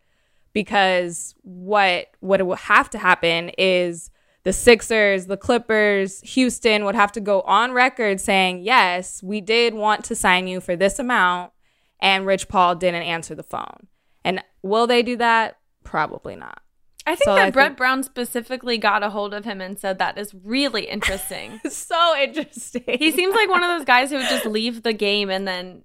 because 0.54 1.34
what 1.42 2.06
what 2.20 2.44
would 2.44 2.58
have 2.60 2.88
to 2.90 2.98
happen 2.98 3.50
is 3.58 4.10
the 4.44 4.52
Sixers, 4.52 5.26
the 5.26 5.36
Clippers, 5.36 6.20
Houston 6.20 6.84
would 6.84 6.94
have 6.94 7.12
to 7.12 7.20
go 7.20 7.40
on 7.42 7.72
record 7.72 8.20
saying, 8.20 8.62
"Yes, 8.62 9.22
we 9.22 9.40
did 9.40 9.74
want 9.74 10.04
to 10.04 10.14
sign 10.14 10.46
you 10.46 10.60
for 10.60 10.76
this 10.76 10.98
amount 10.98 11.52
and 12.00 12.26
Rich 12.26 12.48
Paul 12.48 12.74
didn't 12.76 13.02
answer 13.02 13.34
the 13.34 13.42
phone." 13.42 13.88
And 14.24 14.42
will 14.62 14.86
they 14.86 15.02
do 15.02 15.16
that? 15.16 15.56
Probably 15.82 16.36
not. 16.36 16.60
I 17.06 17.10
think 17.16 17.24
So 17.24 17.34
that 17.34 17.46
I 17.46 17.50
Brett 17.50 17.68
think- 17.68 17.78
Brown 17.78 18.02
specifically 18.02 18.78
got 18.78 19.02
a 19.02 19.10
hold 19.10 19.34
of 19.34 19.44
him 19.44 19.60
and 19.60 19.78
said 19.78 19.98
that 19.98 20.16
is 20.16 20.34
really 20.42 20.84
interesting. 20.88 21.60
so 21.70 22.14
interesting. 22.18 22.82
he 22.98 23.12
seems 23.12 23.34
like 23.34 23.50
one 23.50 23.62
of 23.62 23.68
those 23.76 23.84
guys 23.84 24.10
who 24.10 24.16
would 24.16 24.28
just 24.28 24.46
leave 24.46 24.82
the 24.82 24.94
game 24.94 25.28
and 25.28 25.46
then 25.46 25.84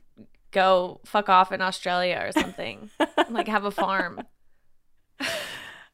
go 0.52 1.02
fuck 1.06 1.28
off 1.28 1.52
in 1.52 1.62
Australia 1.62 2.24
or 2.26 2.32
something, 2.32 2.90
like 3.30 3.48
have 3.50 3.66
a 3.66 3.72
farm. 3.72 4.22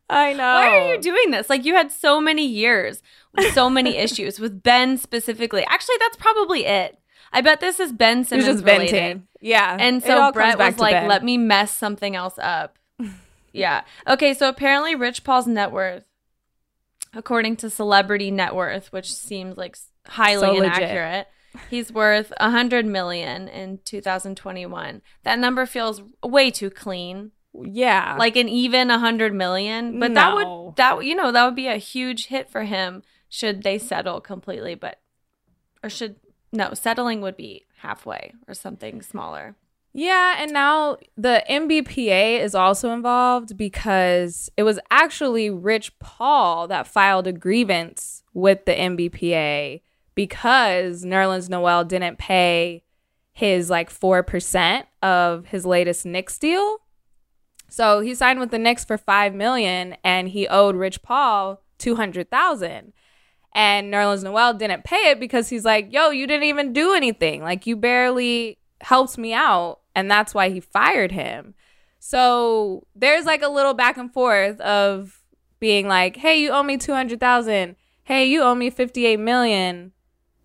I 0.09 0.33
know. 0.33 0.43
Why 0.43 0.67
are 0.77 0.93
you 0.95 1.01
doing 1.01 1.31
this? 1.31 1.49
Like 1.49 1.65
you 1.65 1.75
had 1.75 1.91
so 1.91 2.21
many 2.21 2.45
years 2.45 3.01
with 3.33 3.53
so 3.53 3.69
many 3.69 3.97
issues 4.05 4.39
with 4.39 4.61
Ben 4.61 4.97
specifically. 4.97 5.63
Actually, 5.67 5.95
that's 5.99 6.17
probably 6.17 6.65
it. 6.65 6.99
I 7.33 7.41
bet 7.41 7.59
this 7.59 7.79
is 7.79 7.91
Ben 7.91 8.23
Simmons 8.23 8.45
just 8.47 8.63
related. 8.63 8.91
venting. 8.91 9.27
Yeah. 9.41 9.75
And 9.79 10.01
so 10.01 10.31
Brett 10.31 10.57
was 10.57 10.77
like, 10.79 10.93
Ben. 10.93 11.07
let 11.07 11.23
me 11.23 11.37
mess 11.37 11.73
something 11.75 12.15
else 12.15 12.35
up. 12.39 12.77
yeah. 13.53 13.81
Okay, 14.07 14.33
so 14.33 14.47
apparently 14.47 14.95
Rich 14.95 15.23
Paul's 15.23 15.47
net 15.47 15.71
worth, 15.71 16.05
according 17.13 17.57
to 17.57 17.69
Celebrity 17.69 18.31
Net 18.31 18.55
Worth, 18.55 18.93
which 18.93 19.13
seems 19.13 19.57
like 19.57 19.77
highly 20.07 20.41
So 20.41 20.51
legit. 20.53 20.65
inaccurate, 20.77 21.27
he's 21.69 21.91
worth 21.91 22.31
a 22.37 22.51
hundred 22.51 22.85
million 22.85 23.47
in 23.49 23.79
2021. 23.83 25.01
That 25.23 25.39
number 25.39 25.65
feels 25.65 26.01
way 26.23 26.51
too 26.51 26.69
clean. 26.69 27.31
Yeah. 27.63 28.15
Like 28.17 28.35
an 28.35 28.49
even 28.49 28.89
a 28.89 28.99
hundred 28.99 29.33
million. 29.33 29.99
But 29.99 30.13
that 30.15 30.35
would 30.35 30.75
that 30.75 31.05
you 31.05 31.15
know, 31.15 31.31
that 31.31 31.45
would 31.45 31.55
be 31.55 31.67
a 31.67 31.77
huge 31.77 32.27
hit 32.27 32.49
for 32.49 32.63
him 32.63 33.03
should 33.29 33.63
they 33.63 33.77
settle 33.77 34.21
completely, 34.21 34.75
but 34.75 34.99
or 35.83 35.89
should 35.89 36.15
no, 36.51 36.73
settling 36.73 37.21
would 37.21 37.35
be 37.37 37.65
halfway 37.77 38.33
or 38.47 38.53
something 38.53 39.01
smaller. 39.01 39.55
Yeah, 39.97 40.35
and 40.39 40.51
now 40.51 40.97
the 41.15 41.41
NBPA 41.49 42.41
is 42.41 42.53
also 42.53 42.91
involved 42.91 43.55
because 43.55 44.49
it 44.57 44.63
was 44.63 44.77
actually 44.91 45.49
Rich 45.49 45.97
Paul 45.99 46.67
that 46.67 46.85
filed 46.85 47.27
a 47.27 47.31
grievance 47.31 48.23
with 48.33 48.65
the 48.65 48.73
NBPA 48.73 49.81
because 50.13 51.05
Nerlens 51.05 51.49
Noel 51.49 51.85
didn't 51.85 52.17
pay 52.17 52.83
his 53.31 53.69
like 53.69 53.89
4% 53.89 54.83
of 55.01 55.45
his 55.47 55.65
latest 55.65 56.05
Knicks 56.05 56.37
deal. 56.39 56.79
So 57.67 57.99
he 57.99 58.15
signed 58.15 58.39
with 58.39 58.51
the 58.51 58.59
Knicks 58.59 58.85
for 58.85 58.97
5 58.97 59.33
million 59.33 59.97
and 60.03 60.29
he 60.29 60.47
owed 60.47 60.75
Rich 60.75 61.01
Paul 61.01 61.61
200,000. 61.77 62.93
And 63.53 63.93
Nerlens 63.93 64.23
Noel 64.23 64.53
didn't 64.53 64.83
pay 64.83 65.11
it 65.11 65.19
because 65.19 65.47
he's 65.47 65.63
like, 65.63 65.91
"Yo, 65.93 66.09
you 66.09 66.27
didn't 66.27 66.43
even 66.43 66.73
do 66.73 66.93
anything. 66.93 67.41
Like 67.41 67.65
you 67.65 67.77
barely 67.77 68.57
helped 68.81 69.17
me 69.17 69.33
out." 69.33 69.79
And 69.95 70.11
that's 70.11 70.33
why 70.33 70.49
he 70.49 70.59
fired 70.59 71.13
him. 71.13 71.55
So 71.99 72.85
there's 72.95 73.25
like 73.25 73.41
a 73.41 73.47
little 73.47 73.73
back 73.73 73.95
and 73.97 74.11
forth 74.11 74.59
of 74.59 75.23
being 75.61 75.87
like, 75.87 76.17
"Hey, 76.17 76.41
you 76.41 76.51
owe 76.51 76.63
me 76.63 76.75
200,000. 76.77 77.77
Hey, 78.03 78.25
you 78.25 78.41
owe 78.41 78.55
me 78.55 78.69
58 78.69 79.19
million." 79.19 79.93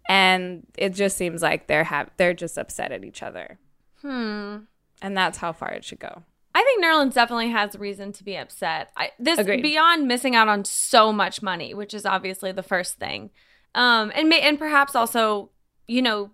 And 0.09 0.67
it 0.79 0.91
just 0.91 1.17
seems 1.17 1.43
like 1.43 1.67
they're 1.67 1.85
have 1.85 2.11
they're 2.17 2.33
just 2.33 2.59
upset 2.59 2.93
at 2.93 3.05
each 3.05 3.25
other. 3.25 3.59
Hmm. 4.03 4.59
And 5.03 5.17
that's 5.17 5.39
how 5.39 5.53
far 5.53 5.73
it 5.73 5.85
should 5.85 6.01
go. 6.01 6.23
I 6.55 6.63
think 6.63 6.85
Nerlens 6.85 7.15
definitely 7.15 7.51
has 7.51 7.79
reason 7.79 8.13
to 8.13 8.25
be 8.25 8.37
upset. 8.37 8.91
I, 8.97 9.11
this 9.19 9.39
Agreed. 9.39 9.63
beyond 9.63 10.09
missing 10.09 10.35
out 10.35 10.49
on 10.49 10.65
so 10.65 11.13
much 11.13 11.43
money, 11.43 11.75
which 11.75 11.95
is 11.95 12.05
obviously 12.05 12.53
the 12.53 12.63
first 12.63 12.99
thing, 12.99 13.31
um, 13.75 14.11
and 14.15 14.29
may, 14.29 14.41
and 14.41 14.59
perhaps 14.59 14.95
also, 14.95 15.51
you 15.87 16.03
know, 16.03 16.31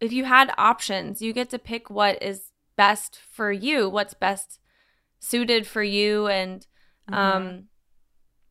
if 0.00 0.12
you 0.12 0.24
had 0.24 0.52
options, 0.58 1.22
you 1.22 1.32
get 1.32 1.50
to 1.50 1.58
pick 1.58 1.88
what 1.88 2.22
is 2.22 2.52
best 2.76 3.18
for 3.30 3.50
you, 3.50 3.88
what's 3.88 4.14
best 4.14 4.60
suited 5.18 5.66
for 5.66 5.82
you, 5.82 6.26
and 6.26 6.66
um, 7.08 7.64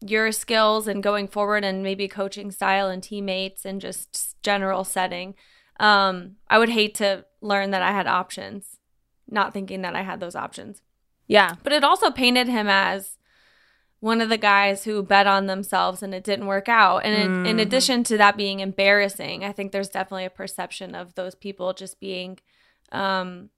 your 0.02 0.32
skills, 0.32 0.88
and 0.88 1.04
going 1.04 1.28
forward, 1.28 1.64
and 1.64 1.84
maybe 1.84 2.08
coaching 2.08 2.50
style 2.50 2.90
and 2.90 3.04
teammates, 3.04 3.64
and 3.64 3.80
just 3.80 4.36
general 4.42 4.84
setting. 4.84 5.36
Um, 5.80 6.38
I 6.50 6.58
would 6.58 6.70
hate 6.70 6.96
to 6.96 7.26
learn 7.42 7.72
that 7.72 7.84
I 7.84 7.92
had 7.92 8.08
options, 8.08 8.80
not 9.30 9.54
thinking 9.54 9.84
that 9.84 9.96
I 9.96 10.02
had 10.02 10.20
those 10.20 10.36
options. 10.36 10.82
Yeah. 11.28 11.56
But 11.64 11.74
it 11.74 11.84
also 11.84 12.12
painted 12.12 12.48
him 12.48 12.68
as 12.68 13.18
one 14.00 14.22
of 14.22 14.30
the 14.30 14.38
guys 14.38 14.84
who 14.84 15.02
bet 15.02 15.26
on 15.26 15.48
themselves 15.48 16.04
and 16.04 16.14
it 16.14 16.24
didn't 16.24 16.46
work 16.46 16.70
out. 16.70 17.00
And 17.06 17.16
in, 17.16 17.46
in 17.46 17.58
Mhm. 17.58 17.62
addition 17.62 18.04
to 18.04 18.18
that 18.18 18.38
being 18.38 18.60
embarrassing, 18.60 19.44
I 19.44 19.52
think 19.52 19.72
there's 19.72 19.90
definitely 19.90 20.26
a 20.26 20.30
perception 20.30 20.94
of 20.94 21.16
those 21.16 21.34
people 21.34 21.74
just 21.74 22.00
being 22.00 22.38
um, 22.92 23.50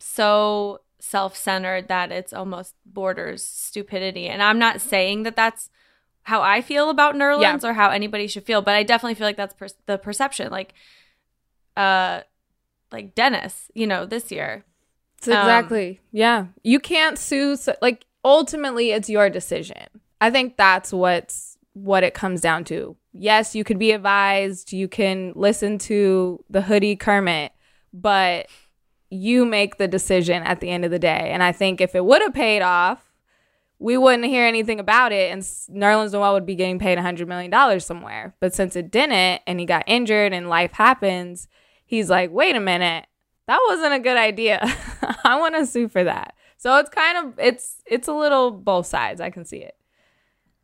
so 0.00 0.80
self 0.98 1.36
centered 1.36 1.86
that 1.88 2.10
it's 2.10 2.32
almost 2.32 2.74
borders 2.84 3.44
stupidity. 3.44 4.28
And 4.28 4.42
I'm 4.42 4.58
not 4.58 4.80
saying 4.80 5.22
that 5.22 5.36
that's 5.36 5.70
how 6.24 6.42
I 6.42 6.60
feel 6.62 6.90
about 6.90 7.14
Nerlens 7.14 7.62
or 7.64 7.74
how 7.74 7.90
anybody 7.90 8.26
should 8.26 8.44
feel, 8.44 8.60
but 8.62 8.74
I 8.74 8.82
definitely 8.82 9.14
feel 9.14 9.26
like 9.26 9.36
that's 9.36 9.54
per- 9.54 9.68
the 9.86 9.98
perception. 9.98 10.50
Like, 10.50 10.74
uh, 11.76 12.20
like 12.90 13.14
Dennis, 13.14 13.70
you 13.74 13.86
know, 13.86 14.04
this 14.04 14.30
year. 14.32 14.64
Um, 15.28 15.34
exactly. 15.34 16.00
yeah. 16.10 16.46
You 16.62 16.80
can't 16.80 17.18
sue 17.18 17.56
so, 17.56 17.74
like 17.80 18.06
ultimately 18.24 18.90
it's 18.90 19.08
your 19.08 19.30
decision. 19.30 19.86
I 20.20 20.30
think 20.30 20.56
that's 20.56 20.92
what's 20.92 21.56
what 21.74 22.04
it 22.04 22.14
comes 22.14 22.40
down 22.40 22.64
to. 22.64 22.96
Yes, 23.12 23.54
you 23.54 23.64
could 23.64 23.78
be 23.78 23.92
advised, 23.92 24.72
you 24.72 24.88
can 24.88 25.32
listen 25.34 25.78
to 25.78 26.44
the 26.48 26.62
hoodie 26.62 26.96
Kermit, 26.96 27.52
but 27.92 28.46
you 29.10 29.44
make 29.44 29.76
the 29.76 29.88
decision 29.88 30.42
at 30.44 30.60
the 30.60 30.70
end 30.70 30.84
of 30.84 30.90
the 30.90 30.98
day. 30.98 31.30
And 31.32 31.42
I 31.42 31.52
think 31.52 31.80
if 31.80 31.94
it 31.94 32.04
would 32.04 32.22
have 32.22 32.32
paid 32.32 32.62
off, 32.62 33.12
we 33.78 33.98
wouldn't 33.98 34.24
hear 34.24 34.46
anything 34.46 34.80
about 34.80 35.12
it 35.12 35.32
and 35.32 35.42
Nerlens 35.42 36.12
Noel 36.12 36.34
would 36.34 36.46
be 36.46 36.54
getting 36.54 36.78
paid 36.78 36.98
$100 36.98 37.26
million 37.26 37.80
somewhere. 37.80 38.34
But 38.40 38.54
since 38.54 38.76
it 38.76 38.90
didn't 38.90 39.42
and 39.46 39.60
he 39.60 39.66
got 39.66 39.84
injured 39.86 40.32
and 40.32 40.48
life 40.48 40.72
happens, 40.72 41.48
he's 41.84 42.08
like, 42.08 42.30
wait 42.30 42.54
a 42.54 42.60
minute, 42.60 43.06
that 43.46 43.60
wasn't 43.68 43.94
a 43.94 43.98
good 43.98 44.16
idea. 44.16 44.60
I 45.24 45.38
want 45.38 45.54
to 45.56 45.66
sue 45.66 45.88
for 45.88 46.04
that. 46.04 46.34
So 46.56 46.76
it's 46.78 46.90
kind 46.90 47.18
of 47.26 47.38
it's 47.38 47.82
it's 47.86 48.08
a 48.08 48.12
little 48.14 48.50
both 48.50 48.86
sides. 48.86 49.20
I 49.20 49.30
can 49.30 49.44
see 49.44 49.58
it. 49.58 49.76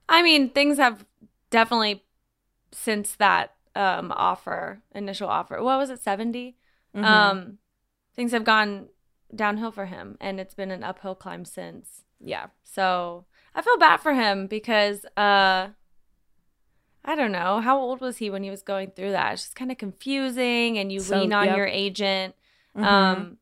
I 0.08 0.23
mean, 0.23 0.50
things 0.50 0.78
have 0.78 1.04
definitely 1.50 2.04
since 2.73 3.14
that 3.16 3.54
um 3.75 4.12
offer, 4.14 4.80
initial 4.94 5.28
offer. 5.28 5.62
What 5.62 5.78
was 5.78 5.90
it, 5.90 6.02
70? 6.02 6.56
Mm-hmm. 6.94 7.04
Um 7.04 7.58
things 8.14 8.32
have 8.32 8.44
gone 8.44 8.88
downhill 9.35 9.70
for 9.73 9.87
him 9.87 10.16
and 10.20 10.40
it's 10.40 10.54
been 10.54 10.70
an 10.70 10.82
uphill 10.82 11.14
climb 11.14 11.44
since. 11.44 12.04
yeah. 12.20 12.47
So, 12.64 13.25
I 13.54 13.62
feel 13.62 13.76
bad 13.78 13.99
for 13.99 14.14
him 14.14 14.47
because 14.47 15.04
uh 15.16 15.68
I 17.04 17.14
don't 17.14 17.32
know. 17.32 17.61
How 17.61 17.78
old 17.78 18.00
was 18.00 18.18
he 18.18 18.28
when 18.30 18.42
he 18.42 18.50
was 18.50 18.62
going 18.62 18.90
through 18.90 19.12
that? 19.12 19.32
It's 19.32 19.42
just 19.42 19.54
kind 19.56 19.70
of 19.73 19.78
confusing 19.78 20.78
and 20.78 20.92
you 20.92 21.00
So, 21.00 21.18
lean 21.20 21.32
on 21.32 21.47
yep. 21.47 21.56
your 21.56 21.66
agent. 21.66 22.35
Mhm. 22.78 22.85
Um 22.87 23.38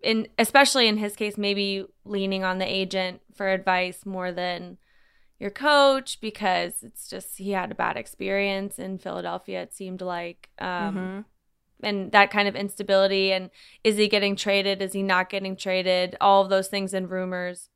in 0.00 0.28
especially 0.38 0.86
in 0.88 0.98
his 0.98 1.16
case 1.16 1.36
maybe 1.38 1.84
leaning 2.04 2.44
on 2.44 2.58
the 2.58 2.66
agent 2.66 3.20
for 3.34 3.48
advice 3.48 4.04
more 4.06 4.30
than 4.30 4.78
your 5.40 5.50
coach 5.50 6.20
because 6.20 6.82
it's 6.82 7.08
just 7.08 7.38
he 7.38 7.50
had 7.52 7.70
a 7.72 7.74
bad 7.74 7.96
experience 7.96 8.78
in 8.78 8.98
Philadelphia 8.98 9.62
it 9.62 9.72
seemed 9.74 10.00
like 10.00 10.50
um 10.58 10.96
Mhm. 10.96 11.24
and 11.82 12.12
that 12.12 12.30
kind 12.30 12.46
of 12.48 12.54
instability 12.56 13.32
and 13.32 13.50
is 13.84 13.96
he 13.96 14.06
getting 14.08 14.36
traded 14.36 14.80
is 14.82 14.92
he 14.92 15.02
not 15.02 15.28
getting 15.30 15.56
traded 15.56 16.16
all 16.20 16.42
of 16.42 16.50
those 16.50 16.68
things 16.68 16.94
and 16.94 17.10
rumors 17.10 17.68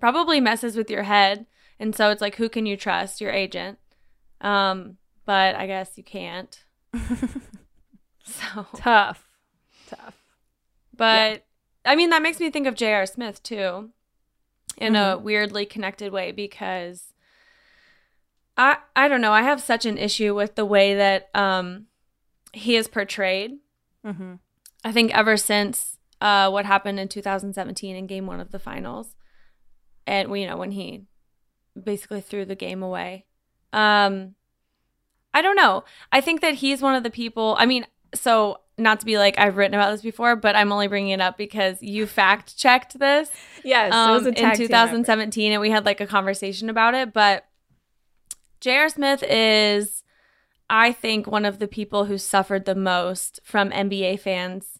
probably 0.00 0.40
messes 0.40 0.76
with 0.76 0.90
your 0.90 1.02
head 1.04 1.46
and 1.80 1.94
so 1.94 2.10
it's 2.10 2.22
like 2.22 2.36
who 2.36 2.48
can 2.48 2.66
you 2.66 2.76
trust 2.76 3.20
your 3.20 3.32
agent 3.32 3.78
Um, 4.40 4.98
but 5.24 5.56
I 5.56 5.66
guess 5.66 5.98
you 5.98 6.04
can't. 6.04 6.62
so. 8.24 8.66
Tough. 8.76 9.27
But 10.98 11.46
I 11.86 11.96
mean, 11.96 12.10
that 12.10 12.20
makes 12.20 12.38
me 12.38 12.50
think 12.50 12.66
of 12.66 12.74
J.R. 12.74 13.06
Smith 13.06 13.42
too, 13.42 13.90
in 14.76 14.94
a 14.94 15.16
weirdly 15.16 15.64
connected 15.64 16.12
way 16.12 16.32
because 16.32 17.14
I 18.58 18.76
I 18.94 19.08
don't 19.08 19.22
know. 19.22 19.32
I 19.32 19.42
have 19.42 19.62
such 19.62 19.86
an 19.86 19.96
issue 19.96 20.34
with 20.34 20.56
the 20.56 20.66
way 20.66 20.94
that 20.94 21.30
um 21.34 21.86
he 22.52 22.76
is 22.76 22.88
portrayed. 22.88 23.52
Mm-hmm. 24.04 24.34
I 24.84 24.92
think 24.92 25.16
ever 25.16 25.38
since 25.38 25.96
uh 26.20 26.50
what 26.50 26.66
happened 26.66 27.00
in 27.00 27.08
2017 27.08 27.96
in 27.96 28.06
Game 28.06 28.26
One 28.26 28.40
of 28.40 28.50
the 28.50 28.58
Finals, 28.58 29.14
and 30.06 30.36
you 30.36 30.46
know 30.46 30.58
when 30.58 30.72
he 30.72 31.04
basically 31.82 32.20
threw 32.20 32.44
the 32.44 32.54
game 32.54 32.82
away. 32.82 33.24
Um, 33.72 34.34
I 35.32 35.42
don't 35.42 35.56
know. 35.56 35.84
I 36.10 36.20
think 36.20 36.40
that 36.40 36.54
he's 36.54 36.82
one 36.82 36.94
of 36.94 37.02
the 37.02 37.10
people. 37.10 37.54
I 37.58 37.66
mean, 37.66 37.86
so 38.14 38.60
not 38.78 39.00
to 39.00 39.06
be 39.06 39.18
like 39.18 39.38
I've 39.38 39.56
written 39.56 39.74
about 39.74 39.90
this 39.90 40.02
before, 40.02 40.36
but 40.36 40.56
I'm 40.56 40.72
only 40.72 40.88
bringing 40.88 41.10
it 41.10 41.20
up 41.20 41.36
because 41.36 41.82
you 41.82 42.06
fact 42.06 42.56
checked 42.56 42.98
this 42.98 43.30
Yes, 43.64 43.92
um, 43.94 44.10
it 44.10 44.14
was 44.14 44.26
a 44.26 44.28
in 44.28 44.34
tag 44.34 44.56
team 44.56 44.66
2017, 44.68 45.52
and 45.52 45.60
we 45.60 45.70
had 45.70 45.84
like 45.84 46.00
a 46.00 46.06
conversation 46.06 46.70
about 46.70 46.94
it. 46.94 47.12
But 47.12 47.44
J.R. 48.60 48.88
Smith 48.88 49.22
is, 49.28 50.02
I 50.68 50.92
think, 50.92 51.26
one 51.26 51.44
of 51.44 51.58
the 51.58 51.68
people 51.68 52.06
who 52.06 52.18
suffered 52.18 52.64
the 52.64 52.74
most 52.74 53.40
from 53.44 53.70
NBA 53.70 54.18
fans 54.20 54.78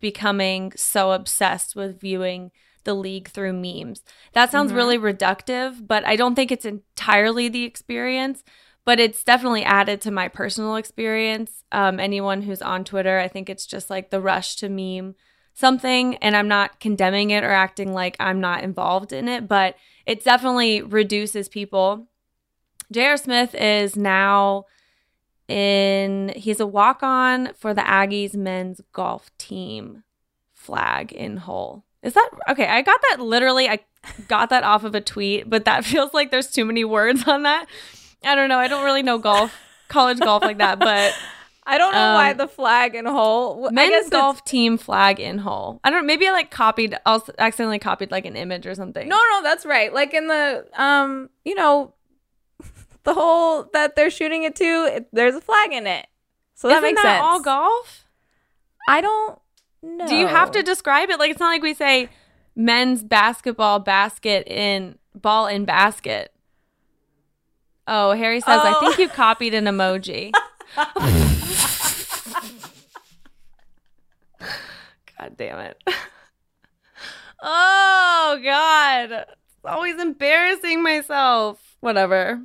becoming 0.00 0.72
so 0.76 1.12
obsessed 1.12 1.74
with 1.76 2.00
viewing 2.00 2.50
the 2.84 2.94
league 2.94 3.28
through 3.28 3.52
memes. 3.52 4.04
That 4.32 4.50
sounds 4.50 4.72
Mhm. 4.72 4.76
really 4.76 4.98
reductive, 4.98 5.86
but 5.86 6.06
I 6.06 6.16
don't 6.16 6.34
think 6.34 6.52
it's 6.52 6.64
entirely 6.64 7.48
the 7.48 7.64
experience. 7.64 8.44
But 8.86 8.98
it's 9.00 9.22
definitely 9.22 9.64
added 9.64 10.00
to 10.02 10.10
my 10.10 10.28
personal 10.28 10.76
experience. 10.76 11.64
Um, 11.72 12.00
anyone 12.00 12.42
who's 12.42 12.62
on 12.62 12.84
Twitter, 12.84 13.18
I 13.18 13.28
think 13.28 13.50
it's 13.50 13.66
just 13.66 13.90
like 13.90 14.08
the 14.08 14.20
rush 14.20 14.56
to 14.56 14.70
meme 14.70 15.16
something, 15.52 16.16
and 16.16 16.36
I'm 16.36 16.48
not 16.48 16.80
condemning 16.80 17.30
it 17.30 17.42
or 17.42 17.50
acting 17.50 17.92
like 17.92 18.16
I'm 18.20 18.40
not 18.40 18.62
involved 18.62 19.12
in 19.12 19.26
it, 19.28 19.48
but 19.48 19.76
it 20.06 20.24
definitely 20.24 20.82
reduces 20.82 21.48
people. 21.48 22.06
J.R. 22.92 23.16
Smith 23.16 23.54
is 23.54 23.96
now 23.96 24.66
in, 25.48 26.32
he's 26.36 26.60
a 26.60 26.66
walk 26.66 27.02
on 27.02 27.54
for 27.54 27.74
the 27.74 27.82
Aggies 27.82 28.34
men's 28.34 28.80
golf 28.92 29.36
team 29.38 30.04
flag 30.52 31.12
in 31.12 31.38
hole. 31.38 31.84
Is 32.02 32.14
that 32.14 32.30
okay? 32.50 32.68
I 32.68 32.82
got 32.82 33.00
that 33.10 33.20
literally, 33.20 33.68
I 33.68 33.80
got 34.28 34.50
that 34.50 34.62
off 34.62 34.84
of 34.84 34.94
a 34.94 35.00
tweet, 35.00 35.50
but 35.50 35.64
that 35.64 35.84
feels 35.86 36.14
like 36.14 36.30
there's 36.30 36.50
too 36.50 36.64
many 36.64 36.84
words 36.84 37.26
on 37.26 37.42
that. 37.42 37.66
I 38.26 38.34
don't 38.34 38.48
know. 38.48 38.58
I 38.58 38.68
don't 38.68 38.84
really 38.84 39.02
know 39.02 39.18
golf, 39.18 39.54
college 39.88 40.18
golf 40.20 40.42
like 40.42 40.58
that, 40.58 40.78
but 40.78 41.14
I 41.68 41.78
don't 41.78 41.92
know 41.92 42.14
why 42.14 42.30
Um, 42.32 42.36
the 42.36 42.48
flag 42.48 42.94
and 42.94 43.06
hole. 43.08 43.66
I 43.68 43.70
men's 43.72 44.08
golf 44.08 44.44
team 44.44 44.78
flag 44.78 45.18
in 45.18 45.38
hole. 45.38 45.80
I 45.82 45.90
don't. 45.90 46.02
Know, 46.02 46.06
maybe 46.06 46.26
I 46.28 46.32
like 46.32 46.50
copied. 46.50 46.96
Also 47.06 47.32
accidentally 47.38 47.78
copied 47.78 48.10
like 48.10 48.24
an 48.24 48.36
image 48.36 48.66
or 48.66 48.74
something. 48.74 49.08
No, 49.08 49.16
no, 49.32 49.42
that's 49.42 49.64
right. 49.66 49.92
Like 49.92 50.12
in 50.14 50.28
the 50.28 50.66
um, 50.74 51.30
you 51.44 51.54
know, 51.54 51.94
the 53.04 53.14
hole 53.14 53.68
that 53.72 53.96
they're 53.96 54.10
shooting 54.10 54.42
it 54.44 54.54
to, 54.56 54.64
it, 54.96 55.08
there's 55.12 55.34
a 55.34 55.40
flag 55.40 55.72
in 55.72 55.86
it. 55.86 56.06
So 56.54 56.68
that 56.68 56.74
Isn't 56.78 56.82
makes 56.90 57.02
that 57.02 57.18
sense. 57.18 57.22
all 57.24 57.40
golf? 57.40 58.04
I 58.88 59.00
don't 59.00 59.38
know. 59.82 60.06
Do 60.06 60.14
you 60.14 60.26
have 60.26 60.50
to 60.52 60.62
describe 60.62 61.10
it? 61.10 61.18
Like 61.18 61.30
it's 61.30 61.40
not 61.40 61.48
like 61.48 61.62
we 61.62 61.74
say 61.74 62.08
men's 62.54 63.02
basketball 63.04 63.78
basket 63.80 64.46
in 64.46 64.98
ball 65.14 65.46
in 65.48 65.64
basket. 65.64 66.32
Oh, 67.88 68.12
Harry 68.12 68.40
says, 68.40 68.60
I 68.62 68.74
Oh. 68.76 68.80
think 68.80 68.98
you 68.98 69.08
copied 69.08 69.54
an 69.54 69.64
emoji. 69.66 70.32
God 75.18 75.36
damn 75.36 75.58
it. 75.60 75.82
Oh, 77.42 78.40
God. 78.42 79.10
It's 79.12 79.64
always 79.64 80.00
embarrassing 80.00 80.82
myself. 80.82 81.60
Whatever. 81.80 82.40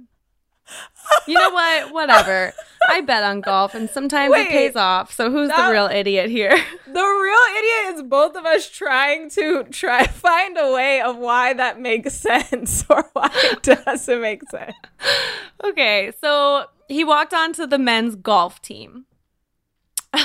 You 1.27 1.34
know 1.36 1.49
what? 1.49 1.93
Whatever. 1.93 2.53
I 2.89 3.01
bet 3.01 3.23
on 3.23 3.41
golf 3.41 3.75
and 3.75 3.89
sometimes 3.89 4.31
Wait. 4.31 4.47
it 4.47 4.49
pays 4.49 4.75
off. 4.75 5.12
So 5.13 5.29
who's 5.31 5.49
That- 5.49 5.67
the 5.67 5.71
real 5.73 5.88
idiot 5.88 6.29
here? 6.29 6.51
The 6.91 6.99
real 6.99 7.57
idiot 7.57 7.95
is 7.95 8.03
both 8.03 8.36
of 8.36 8.45
us 8.45 8.69
trying 8.69 9.29
to 9.31 9.63
try 9.71 10.05
find 10.27 10.57
a 10.57 10.73
way 10.73 10.99
of 11.01 11.15
why 11.17 11.53
that 11.53 11.79
makes 11.79 12.13
sense 12.15 12.84
or 12.89 13.10
why 13.13 13.29
it 13.34 13.63
doesn't 13.63 14.21
make 14.21 14.41
sense. 14.49 14.75
Okay, 15.63 16.12
so 16.19 16.65
he 16.89 17.03
walked 17.05 17.34
onto 17.34 17.65
the 17.65 17.77
men's 17.79 18.15
golf 18.15 18.62
team. 18.62 19.05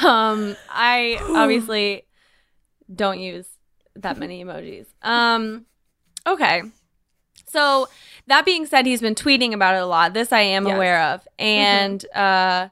Um, 0.04 0.56
I 0.68 1.18
obviously 1.36 2.04
don't 2.92 3.20
use 3.20 3.46
that 3.94 4.18
many 4.18 4.44
emojis. 4.44 4.86
Um, 5.02 5.66
okay. 6.26 6.62
So 7.56 7.88
that 8.26 8.44
being 8.44 8.66
said, 8.66 8.84
he's 8.84 9.00
been 9.00 9.14
tweeting 9.14 9.54
about 9.54 9.74
it 9.76 9.82
a 9.82 9.86
lot. 9.86 10.12
This 10.12 10.30
I 10.32 10.40
am 10.40 10.66
Yes. 10.66 10.74
aware 10.74 11.00
of. 11.02 11.26
And 11.38 12.04
uh 12.14 12.68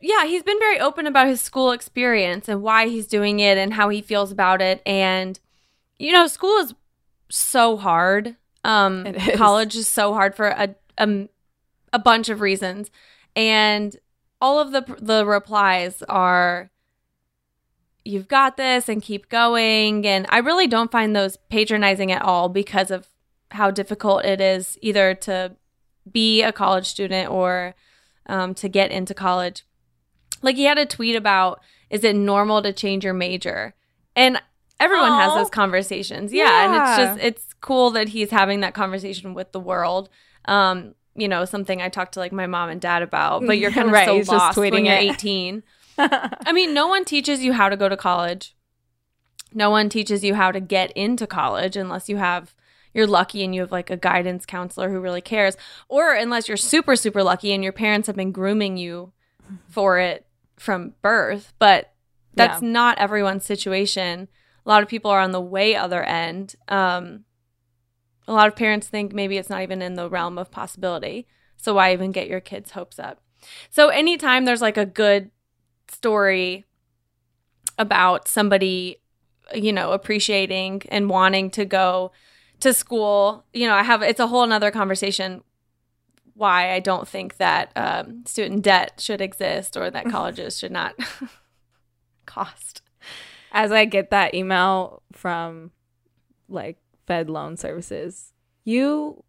yeah, 0.00 0.24
he's 0.24 0.42
been 0.42 0.58
very 0.58 0.80
open 0.80 1.06
about 1.06 1.28
his 1.28 1.40
school 1.42 1.72
experience 1.72 2.48
and 2.48 2.62
why 2.62 2.88
he's 2.88 3.06
doing 3.06 3.38
it 3.40 3.58
and 3.58 3.74
how 3.74 3.90
he 3.90 4.00
feels 4.00 4.32
about 4.32 4.62
it. 4.62 4.82
And 4.86 5.38
you 5.98 6.12
know, 6.12 6.26
school 6.26 6.56
is 6.58 6.74
so 7.28 7.76
hard. 7.76 8.36
Um 8.64 9.06
is. 9.06 9.36
college 9.36 9.76
is 9.76 9.86
so 9.86 10.12
hard 10.14 10.34
for 10.34 10.48
a 10.48 10.74
a, 10.98 11.28
a 11.92 11.98
bunch 11.98 12.28
of 12.30 12.40
reasons. 12.40 12.90
And 13.36 13.96
all 14.40 14.58
of 14.58 14.72
the 14.72 14.96
the 15.00 15.24
replies 15.26 16.02
are 16.08 16.70
you've 18.04 18.28
got 18.28 18.56
this 18.56 18.88
and 18.88 19.02
keep 19.02 19.28
going 19.28 20.06
and 20.06 20.24
I 20.30 20.38
really 20.38 20.66
don't 20.66 20.90
find 20.90 21.14
those 21.14 21.36
patronizing 21.50 22.10
at 22.10 22.22
all 22.22 22.48
because 22.48 22.90
of 22.90 23.09
how 23.50 23.70
difficult 23.70 24.24
it 24.24 24.40
is 24.40 24.78
either 24.80 25.14
to 25.14 25.56
be 26.10 26.42
a 26.42 26.52
college 26.52 26.86
student 26.86 27.30
or 27.30 27.74
um, 28.26 28.54
to 28.54 28.68
get 28.68 28.90
into 28.90 29.14
college. 29.14 29.64
Like 30.42 30.56
he 30.56 30.64
had 30.64 30.78
a 30.78 30.86
tweet 30.86 31.16
about 31.16 31.60
is 31.90 32.04
it 32.04 32.14
normal 32.14 32.62
to 32.62 32.72
change 32.72 33.04
your 33.04 33.14
major? 33.14 33.74
And 34.14 34.40
everyone 34.78 35.12
has 35.12 35.34
those 35.34 35.50
conversations. 35.50 36.32
Yeah, 36.32 36.64
and 36.64 36.74
it's 36.74 36.96
just 36.96 37.26
it's 37.26 37.54
cool 37.60 37.90
that 37.90 38.08
he's 38.08 38.30
having 38.30 38.60
that 38.60 38.74
conversation 38.74 39.34
with 39.34 39.52
the 39.52 39.60
world. 39.60 40.08
Um, 40.46 40.94
you 41.14 41.28
know, 41.28 41.44
something 41.44 41.82
I 41.82 41.88
talked 41.88 42.14
to 42.14 42.20
like 42.20 42.32
my 42.32 42.46
mom 42.46 42.70
and 42.70 42.80
dad 42.80 43.02
about, 43.02 43.44
but 43.46 43.58
you're 43.58 43.70
kind 43.72 43.88
of 43.88 43.92
Right, 43.92 44.06
so 44.06 44.16
he's 44.16 44.26
just 44.26 44.38
lost 44.38 44.58
when 44.58 44.84
you're 44.84 44.94
it. 44.94 45.12
18. 45.12 45.62
I 45.98 46.52
mean, 46.52 46.72
no 46.72 46.86
one 46.86 47.04
teaches 47.04 47.42
you 47.42 47.52
how 47.52 47.68
to 47.68 47.76
go 47.76 47.88
to 47.88 47.96
college. 47.96 48.54
No 49.52 49.68
one 49.68 49.88
teaches 49.88 50.24
you 50.24 50.34
how 50.34 50.52
to 50.52 50.60
get 50.60 50.92
into 50.92 51.26
college 51.26 51.76
unless 51.76 52.08
you 52.08 52.16
have 52.16 52.54
you're 52.94 53.06
lucky 53.06 53.44
and 53.44 53.54
you 53.54 53.60
have 53.60 53.72
like 53.72 53.90
a 53.90 53.96
guidance 53.96 54.44
counselor 54.44 54.90
who 54.90 55.00
really 55.00 55.20
cares 55.20 55.56
or 55.88 56.12
unless 56.14 56.48
you're 56.48 56.56
super 56.56 56.96
super 56.96 57.22
lucky 57.22 57.52
and 57.52 57.62
your 57.62 57.72
parents 57.72 58.06
have 58.06 58.16
been 58.16 58.32
grooming 58.32 58.76
you 58.76 59.12
for 59.68 59.98
it 59.98 60.26
from 60.56 60.94
birth, 61.02 61.52
but 61.58 61.92
that's 62.34 62.62
not 62.62 62.98
everyone's 62.98 63.44
situation. 63.44 64.28
A 64.64 64.68
lot 64.68 64.82
of 64.82 64.88
people 64.88 65.10
are 65.10 65.20
on 65.20 65.32
the 65.32 65.40
way 65.40 65.74
other 65.74 66.02
end. 66.02 66.54
Um 66.68 67.24
a 68.28 68.32
lot 68.32 68.46
of 68.46 68.54
parents 68.54 68.86
think 68.86 69.12
maybe 69.12 69.38
it's 69.38 69.50
not 69.50 69.62
even 69.62 69.82
in 69.82 69.94
the 69.94 70.08
realm 70.08 70.38
of 70.38 70.50
possibility. 70.50 71.26
So 71.56 71.74
why 71.74 71.92
even 71.92 72.12
get 72.12 72.28
your 72.28 72.40
kids' 72.40 72.70
hopes 72.72 72.98
up? 72.98 73.20
So 73.70 73.88
anytime 73.88 74.44
there's 74.44 74.62
like 74.62 74.76
a 74.76 74.86
good 74.86 75.30
story 75.88 76.64
about 77.78 78.28
somebody, 78.28 79.00
you 79.54 79.72
know, 79.72 79.92
appreciating 79.92 80.82
and 80.90 81.10
wanting 81.10 81.50
to 81.50 81.64
go 81.64 82.12
to 82.60 82.72
school, 82.74 83.44
you 83.52 83.66
know, 83.66 83.74
I 83.74 83.82
have 83.82 84.02
it's 84.02 84.20
a 84.20 84.26
whole 84.26 84.46
nother 84.46 84.70
conversation 84.70 85.42
why 86.34 86.72
I 86.72 86.80
don't 86.80 87.06
think 87.06 87.36
that 87.36 87.70
um, 87.76 88.24
student 88.26 88.62
debt 88.62 88.94
should 88.98 89.20
exist 89.20 89.76
or 89.76 89.90
that 89.90 90.06
colleges 90.10 90.58
should 90.58 90.72
not 90.72 90.94
cost. 92.26 92.82
As 93.52 93.72
I 93.72 93.84
get 93.84 94.10
that 94.10 94.34
email 94.34 95.02
from 95.12 95.72
like 96.48 96.78
Fed 97.06 97.28
Loan 97.28 97.56
Services, 97.56 98.32
you 98.64 99.24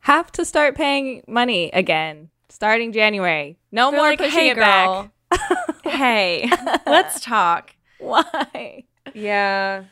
have 0.00 0.30
to 0.32 0.44
start 0.44 0.74
paying 0.76 1.22
money 1.26 1.70
again 1.72 2.30
starting 2.48 2.92
January. 2.92 3.58
No 3.72 3.90
They're 3.90 4.00
more 4.00 4.08
like, 4.10 4.18
pushing 4.18 4.38
"Hey, 4.38 4.50
it 4.50 4.56
back. 4.56 5.10
hey, 5.84 6.48
let's 6.86 7.20
talk. 7.20 7.74
Why? 7.98 8.84
Yeah. 9.12 9.84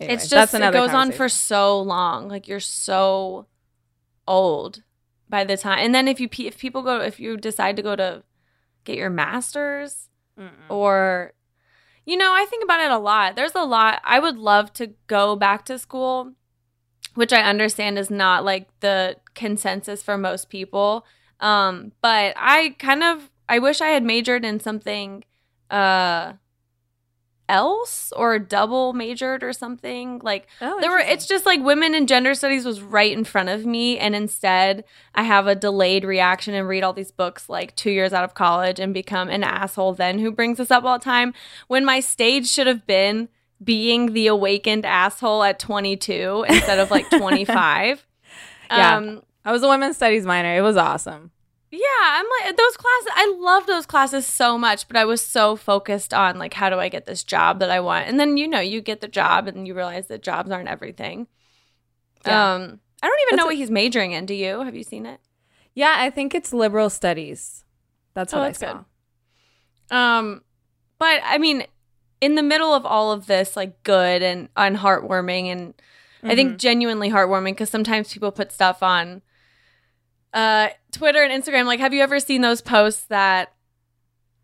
Anyway, 0.00 0.14
it's 0.14 0.28
just 0.28 0.54
it 0.54 0.72
goes 0.72 0.90
on 0.90 1.12
for 1.12 1.28
so 1.28 1.80
long. 1.80 2.28
Like 2.28 2.48
you're 2.48 2.60
so 2.60 3.46
old 4.26 4.82
by 5.28 5.44
the 5.44 5.56
time, 5.56 5.78
and 5.78 5.94
then 5.94 6.08
if 6.08 6.20
you 6.20 6.28
if 6.30 6.58
people 6.58 6.82
go 6.82 7.00
if 7.00 7.20
you 7.20 7.36
decide 7.36 7.76
to 7.76 7.82
go 7.82 7.96
to 7.96 8.22
get 8.84 8.96
your 8.96 9.10
masters 9.10 10.08
Mm-mm. 10.38 10.50
or 10.68 11.32
you 12.04 12.16
know 12.16 12.32
I 12.34 12.44
think 12.46 12.64
about 12.64 12.80
it 12.80 12.90
a 12.90 12.98
lot. 12.98 13.36
There's 13.36 13.54
a 13.54 13.64
lot 13.64 14.00
I 14.04 14.18
would 14.18 14.36
love 14.36 14.72
to 14.74 14.94
go 15.06 15.36
back 15.36 15.64
to 15.66 15.78
school 15.78 16.34
which 17.14 17.32
I 17.32 17.42
understand 17.42 17.98
is 17.98 18.10
not 18.10 18.44
like 18.44 18.68
the 18.80 19.16
consensus 19.34 20.02
for 20.02 20.18
most 20.18 20.48
people. 20.48 21.06
Um, 21.40 21.92
but 22.00 22.34
I 22.36 22.76
kind 22.78 23.02
of 23.02 23.30
I 23.48 23.58
wish 23.58 23.80
I 23.80 23.88
had 23.88 24.02
majored 24.04 24.44
in 24.44 24.60
something 24.60 25.24
uh 25.70 26.34
else 27.48 28.12
or 28.16 28.38
double 28.38 28.92
majored 28.94 29.42
or 29.44 29.52
something 29.52 30.18
like 30.24 30.46
Oh, 30.62 30.78
there 30.80 30.90
were 30.90 30.98
it's 30.98 31.26
just 31.26 31.44
like 31.44 31.60
women 31.62 31.94
and 31.94 32.08
gender 32.08 32.34
studies 32.34 32.64
was 32.64 32.80
right 32.80 33.12
in 33.12 33.24
front 33.24 33.50
of 33.50 33.66
me 33.66 33.98
and 33.98 34.14
instead 34.14 34.82
i 35.14 35.22
have 35.24 35.46
a 35.46 35.54
delayed 35.54 36.04
reaction 36.04 36.54
and 36.54 36.66
read 36.66 36.82
all 36.82 36.94
these 36.94 37.10
books 37.12 37.48
like 37.50 37.76
two 37.76 37.90
years 37.90 38.12
out 38.14 38.24
of 38.24 38.32
college 38.32 38.80
and 38.80 38.94
become 38.94 39.28
an 39.28 39.44
asshole 39.44 39.92
then 39.92 40.18
who 40.20 40.30
brings 40.30 40.56
this 40.58 40.70
up 40.70 40.84
all 40.84 40.98
the 40.98 41.04
time 41.04 41.34
when 41.68 41.84
my 41.84 42.00
stage 42.00 42.48
should 42.48 42.66
have 42.66 42.86
been 42.86 43.28
being 43.62 44.14
the 44.14 44.26
awakened 44.26 44.86
asshole 44.86 45.42
at 45.42 45.58
22 45.58 46.44
instead 46.48 46.78
of 46.78 46.90
like 46.90 47.08
25 47.10 48.06
Yeah. 48.70 48.96
um 48.96 49.22
I 49.46 49.52
was 49.52 49.62
a 49.62 49.68
women's 49.68 49.96
studies 49.96 50.24
minor. 50.24 50.56
It 50.56 50.62
was 50.62 50.78
awesome. 50.78 51.30
Yeah, 51.76 52.02
I'm 52.02 52.26
like 52.44 52.56
those 52.56 52.76
classes. 52.76 53.08
I 53.14 53.36
love 53.40 53.66
those 53.66 53.86
classes 53.86 54.26
so 54.26 54.56
much, 54.58 54.86
but 54.88 54.96
I 54.96 55.04
was 55.04 55.20
so 55.20 55.56
focused 55.56 56.14
on 56.14 56.38
like 56.38 56.54
how 56.54 56.70
do 56.70 56.78
I 56.78 56.88
get 56.88 57.06
this 57.06 57.24
job 57.24 57.58
that 57.60 57.70
I 57.70 57.80
want, 57.80 58.08
and 58.08 58.18
then 58.20 58.36
you 58.36 58.46
know 58.48 58.60
you 58.60 58.80
get 58.80 59.00
the 59.00 59.08
job 59.08 59.48
and 59.48 59.66
you 59.66 59.74
realize 59.74 60.06
that 60.08 60.22
jobs 60.22 60.50
aren't 60.50 60.68
everything. 60.68 61.26
Yeah. 62.26 62.54
Um, 62.54 62.80
I 63.02 63.08
don't 63.08 63.20
even 63.22 63.30
That's 63.30 63.36
know 63.38 63.44
a- 63.44 63.46
what 63.48 63.56
he's 63.56 63.70
majoring 63.70 64.12
in. 64.12 64.26
Do 64.26 64.34
you? 64.34 64.60
Have 64.60 64.74
you 64.74 64.82
seen 64.84 65.06
it? 65.06 65.20
Yeah, 65.74 65.96
I 65.98 66.10
think 66.10 66.34
it's 66.34 66.52
liberal 66.52 66.88
studies. 66.90 67.64
That's 68.14 68.32
Oh, 68.32 68.38
what 68.38 68.44
that's 68.46 68.62
I 68.62 68.66
saw. 68.66 68.84
good. 69.90 69.96
Um, 69.96 70.42
but 70.98 71.20
I 71.24 71.38
mean, 71.38 71.64
in 72.20 72.34
the 72.36 72.42
middle 72.42 72.72
of 72.74 72.86
all 72.86 73.12
of 73.12 73.26
this, 73.26 73.56
like 73.56 73.82
good 73.82 74.22
and 74.22 74.48
and 74.56 74.76
heartwarming, 74.76 75.46
and 75.46 75.74
I 76.22 76.28
Mm-hmm. 76.28 76.36
think 76.36 76.58
genuinely 76.58 77.10
heartwarming 77.10 77.52
because 77.52 77.70
sometimes 77.70 78.12
people 78.12 78.32
put 78.32 78.52
stuff 78.52 78.82
on 78.82 79.22
uh, 80.34 80.68
Twitter 80.92 81.22
and 81.22 81.32
Instagram. 81.42 81.64
Like, 81.64 81.80
have 81.80 81.94
you 81.94 82.02
ever 82.02 82.20
seen 82.20 82.42
those 82.42 82.60
posts 82.60 83.04
that 83.04 83.52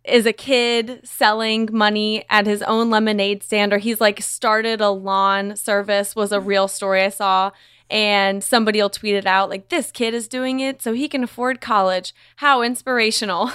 is 0.05 0.25
a 0.25 0.33
kid 0.33 1.01
selling 1.05 1.69
money 1.71 2.25
at 2.31 2.47
his 2.47 2.63
own 2.63 2.89
lemonade 2.89 3.43
stand, 3.43 3.73
or 3.75 3.79
he's 3.79 4.01
like 4.01 4.23
started 4.23 4.81
a 4.81 4.89
lawn 4.91 5.57
service? 5.57 6.17
Was 6.17 6.33
a 6.33 6.41
real 6.41 6.69
story 6.69 7.03
I 7.03 7.11
saw. 7.11 7.51
And 7.91 8.43
somebody 8.45 8.81
will 8.81 8.89
tweet 8.89 9.17
it 9.17 9.27
out 9.27 9.51
like, 9.51 9.69
this 9.69 9.91
kid 9.91 10.15
is 10.15 10.29
doing 10.29 10.61
it 10.61 10.81
so 10.81 10.93
he 10.93 11.09
can 11.09 11.25
afford 11.25 11.61
college. 11.61 12.15
How 12.37 12.63
inspirational. 12.63 13.51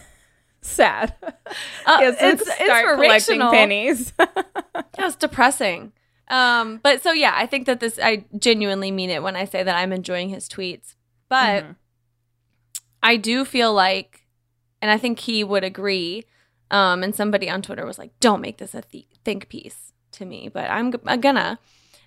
Sad. 0.60 1.14
Uh, 1.86 1.98
Yes, 2.00 2.16
it's 2.20 2.54
start 2.54 2.96
collecting 2.96 3.40
pennies. 3.40 4.12
It's 4.98 5.14
depressing. 5.14 5.92
Um, 6.26 6.80
but 6.82 7.02
so 7.02 7.12
yeah, 7.12 7.32
I 7.36 7.46
think 7.46 7.66
that 7.66 7.78
this 7.78 8.00
I 8.02 8.24
genuinely 8.36 8.90
mean 8.90 9.10
it 9.10 9.22
when 9.22 9.36
I 9.36 9.44
say 9.44 9.62
that 9.62 9.76
I'm 9.76 9.92
enjoying 9.92 10.28
his 10.28 10.48
tweets. 10.48 10.96
But 11.28 11.64
Mhm. 11.64 11.76
I 13.02 13.16
do 13.16 13.44
feel 13.44 13.72
like, 13.72 14.26
and 14.82 14.90
I 14.90 14.98
think 14.98 15.20
he 15.20 15.44
would 15.44 15.64
agree. 15.64 16.24
Um, 16.70 17.02
and 17.02 17.14
somebody 17.14 17.48
on 17.48 17.62
Twitter 17.62 17.86
was 17.86 17.98
like, 17.98 18.12
"Don't 18.20 18.40
make 18.42 18.58
this 18.58 18.74
a 18.74 18.82
th- 18.82 19.06
think 19.24 19.48
piece 19.48 19.92
to 20.12 20.24
me," 20.26 20.48
but 20.52 20.70
I'm, 20.70 20.92
g- 20.92 20.98
I'm 21.06 21.20
gonna. 21.20 21.58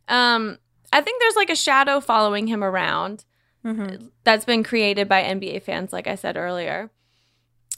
Um, 0.07 0.59
I 0.93 1.01
think 1.01 1.19
there's 1.21 1.35
like 1.35 1.49
a 1.49 1.55
shadow 1.55 1.99
following 1.99 2.47
him 2.47 2.63
around 2.63 3.25
Mhm. 3.65 4.11
that's 4.23 4.45
been 4.45 4.63
created 4.63 5.07
by 5.07 5.23
NBA 5.23 5.59
fans, 5.61 5.91
like 5.93 6.05
I 6.07 6.15
said 6.15 6.35
earlier. 6.37 6.91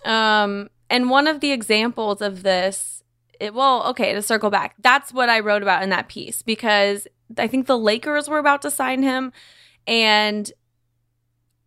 Um, 0.03 0.69
and 0.89 1.09
one 1.09 1.27
of 1.27 1.39
the 1.39 1.51
examples 1.51 2.21
of 2.21 2.43
this, 2.43 3.03
it, 3.39 3.53
well, 3.53 3.83
okay, 3.87 4.13
to 4.13 4.21
circle 4.21 4.49
back, 4.49 4.75
that's 4.79 5.13
what 5.13 5.29
I 5.29 5.39
wrote 5.39 5.61
about 5.61 5.83
in 5.83 5.89
that 5.89 6.09
piece 6.09 6.41
because 6.41 7.07
I 7.37 7.47
think 7.47 7.67
the 7.67 7.77
Lakers 7.77 8.27
were 8.27 8.39
about 8.39 8.61
to 8.63 8.71
sign 8.71 9.03
him, 9.03 9.31
and 9.87 10.51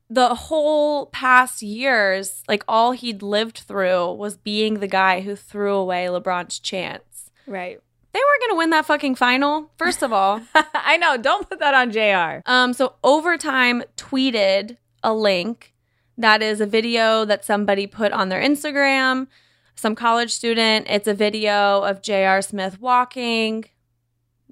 the 0.09 0.35
whole 0.35 1.07
past 1.07 1.63
years, 1.63 2.43
like 2.49 2.65
all 2.69 2.93
he'd 2.93 3.23
lived 3.23 3.59
through 3.59 4.13
was 4.13 4.37
being 4.37 4.75
the 4.75 4.87
guy 4.87 5.21
who 5.21 5.35
threw 5.35 5.75
away 5.75 6.07
LeBron's 6.07 6.59
chance. 6.59 7.31
Right. 7.47 7.81
They 8.13 8.21
weren't 8.21 8.41
going 8.41 8.53
to 8.53 8.59
win 8.59 8.71
that 8.71 8.87
fucking 8.87 9.17
final, 9.17 9.71
first 9.77 10.03
of 10.03 10.13
all. 10.13 10.41
I 10.55 10.97
know. 10.97 11.17
Don't 11.17 11.49
put 11.49 11.59
that 11.59 11.75
on 11.75 11.91
JR. 11.91 12.41
Um, 12.51 12.73
so 12.73 12.95
Overtime 13.05 13.83
tweeted 13.97 14.79
a 15.03 15.13
link 15.13 15.75
that 16.17 16.43
is 16.43 16.61
a 16.61 16.67
video 16.67 17.25
that 17.25 17.45
somebody 17.45 17.87
put 17.87 18.13
on 18.13 18.29
their 18.29 18.41
Instagram, 18.41 19.27
some 19.75 19.95
college 19.95 20.33
student. 20.33 20.87
It's 20.89 21.07
a 21.07 21.15
video 21.15 21.83
of 21.83 22.01
J.R. 22.01 22.41
Smith 22.41 22.81
walking, 22.81 23.67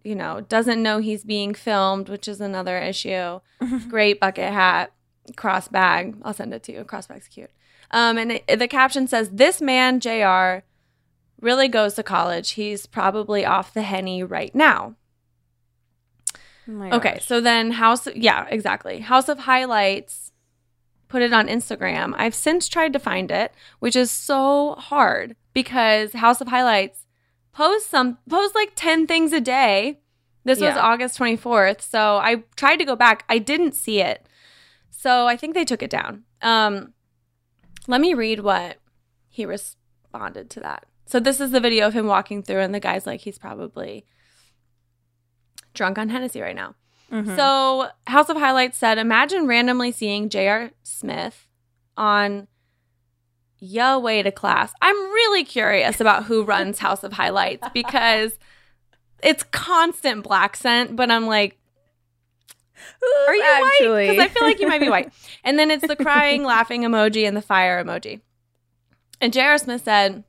you 0.02 0.14
know, 0.14 0.42
doesn't 0.42 0.82
know 0.82 0.98
he's 0.98 1.24
being 1.24 1.54
filmed, 1.54 2.10
which 2.10 2.28
is 2.28 2.40
another 2.40 2.78
issue. 2.78 3.40
Great 3.88 4.20
bucket 4.20 4.52
hat, 4.52 4.92
cross 5.36 5.68
bag. 5.68 6.16
I'll 6.22 6.34
send 6.34 6.52
it 6.54 6.62
to 6.64 6.72
you. 6.72 6.84
Cross 6.84 7.08
bag's 7.08 7.28
cute. 7.28 7.50
Um, 7.90 8.18
and 8.18 8.32
it, 8.32 8.58
the 8.58 8.68
caption 8.68 9.06
says, 9.06 9.30
This 9.30 9.60
man, 9.60 10.00
JR, 10.00 10.64
really 11.40 11.68
goes 11.68 11.94
to 11.94 12.02
college. 12.02 12.52
He's 12.52 12.86
probably 12.86 13.44
off 13.44 13.74
the 13.74 13.82
henny 13.82 14.22
right 14.22 14.54
now. 14.54 14.96
Oh 16.68 16.96
Okay, 16.96 17.18
so 17.20 17.40
then 17.40 17.72
House, 17.72 18.08
yeah, 18.14 18.46
exactly. 18.48 19.00
House 19.00 19.28
of 19.28 19.40
Highlights 19.40 20.32
put 21.08 21.22
it 21.22 21.32
on 21.32 21.46
Instagram. 21.46 22.14
I've 22.16 22.34
since 22.34 22.68
tried 22.68 22.92
to 22.94 22.98
find 22.98 23.30
it, 23.30 23.52
which 23.78 23.94
is 23.94 24.10
so 24.10 24.74
hard 24.76 25.36
because 25.52 26.14
House 26.14 26.40
of 26.40 26.48
Highlights 26.48 27.06
posts 27.52 27.88
some 27.88 28.18
post 28.28 28.54
like 28.54 28.72
10 28.74 29.06
things 29.06 29.32
a 29.32 29.40
day. 29.40 30.00
This 30.44 30.60
was 30.60 30.76
August 30.76 31.18
24th, 31.18 31.80
so 31.80 32.16
I 32.16 32.44
tried 32.56 32.76
to 32.76 32.84
go 32.84 32.96
back. 32.96 33.24
I 33.28 33.38
didn't 33.38 33.74
see 33.74 34.00
it. 34.00 34.26
So 35.04 35.26
I 35.26 35.36
think 35.36 35.52
they 35.54 35.66
took 35.66 35.82
it 35.82 35.90
down. 35.90 36.24
Um 36.40 36.94
let 37.86 38.00
me 38.00 38.14
read 38.14 38.40
what 38.40 38.78
he 39.28 39.44
responded 39.44 40.48
to 40.50 40.60
that. 40.60 40.86
So 41.06 41.20
this 41.20 41.38
is 41.40 41.50
the 41.50 41.60
video 41.60 41.86
of 41.86 41.92
him 41.92 42.06
walking 42.06 42.42
through 42.42 42.60
and 42.60 42.74
the 42.74 42.80
guy's 42.80 43.06
like 43.06 43.20
he's 43.20 43.38
probably 43.38 44.06
drunk 45.74 45.98
on 45.98 46.08
Hennessy 46.08 46.40
right 46.40 46.56
now. 46.56 46.74
Mhm. 47.12 47.36
So 47.36 47.88
House 48.06 48.30
of 48.30 48.38
Highlights 48.38 48.78
said, 48.78 48.96
imagine 48.96 49.46
randomly 49.46 49.92
seeing 49.92 50.30
J.R. 50.30 50.70
Smith 50.82 51.48
on 51.98 52.48
Ya 53.58 53.98
Way 53.98 54.22
to 54.22 54.32
class. 54.32 54.72
I'm 54.80 54.96
really 54.96 55.44
curious 55.44 56.00
about 56.00 56.24
who 56.24 56.44
runs 56.44 56.78
House 56.78 57.04
of 57.04 57.12
Highlights 57.12 57.68
because 57.74 58.38
it's 59.22 59.42
constant 59.52 60.22
black 60.22 60.56
scent, 60.56 60.96
but 60.96 61.10
I'm 61.10 61.26
like, 61.26 61.58
are 63.28 63.34
you 63.34 63.42
white? 63.42 63.70
actually? 63.80 64.08
Because 64.10 64.24
I 64.24 64.28
feel 64.28 64.42
like 64.46 64.60
you 64.60 64.66
might 64.68 64.80
be 64.80 64.88
white. 64.88 65.12
And 65.44 65.58
then 65.58 65.70
it's 65.70 65.86
the 65.86 65.96
crying, 65.96 66.42
laughing 66.54 66.82
emoji 66.82 67.26
and 67.28 67.36
the 67.36 67.42
fire 67.42 67.82
emoji. 67.84 68.20
And 69.20 69.32
J.R. 69.32 69.58
Smith 69.58 69.84
said, 69.84 70.24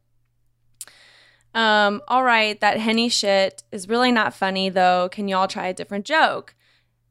um, 1.54 2.02
all 2.10 2.24
right, 2.24 2.60
that 2.60 2.80
henny 2.80 3.08
shit 3.08 3.64
is 3.72 3.88
really 3.88 4.12
not 4.12 4.34
funny 4.34 4.70
though. 4.70 5.08
Can 5.10 5.28
y'all 5.28 5.48
try 5.48 5.68
a 5.68 5.74
different 5.74 6.06
joke? 6.06 6.54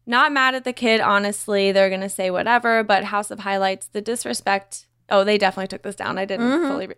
Not 0.07 0.33
mad 0.33 0.54
at 0.54 0.64
the 0.64 0.74
kid, 0.74 1.00
honestly. 1.00 1.72
They're 1.72 1.88
gonna 1.88 2.11
say 2.11 2.30
whatever, 2.30 2.83
but 2.85 3.04
House 3.04 3.30
of 3.30 3.40
Highlights, 3.40 3.87
the 3.87 4.02
disrespect. 4.02 4.87
Oh, 5.09 5.24
they 5.24 5.38
definitely 5.38 5.68
took 5.68 5.83
this 5.83 5.96
down. 5.96 6.18
I 6.18 6.26
didn't 6.26 6.46
Mhm. 6.46 6.68
fully 6.68 6.87
re- 6.88 6.94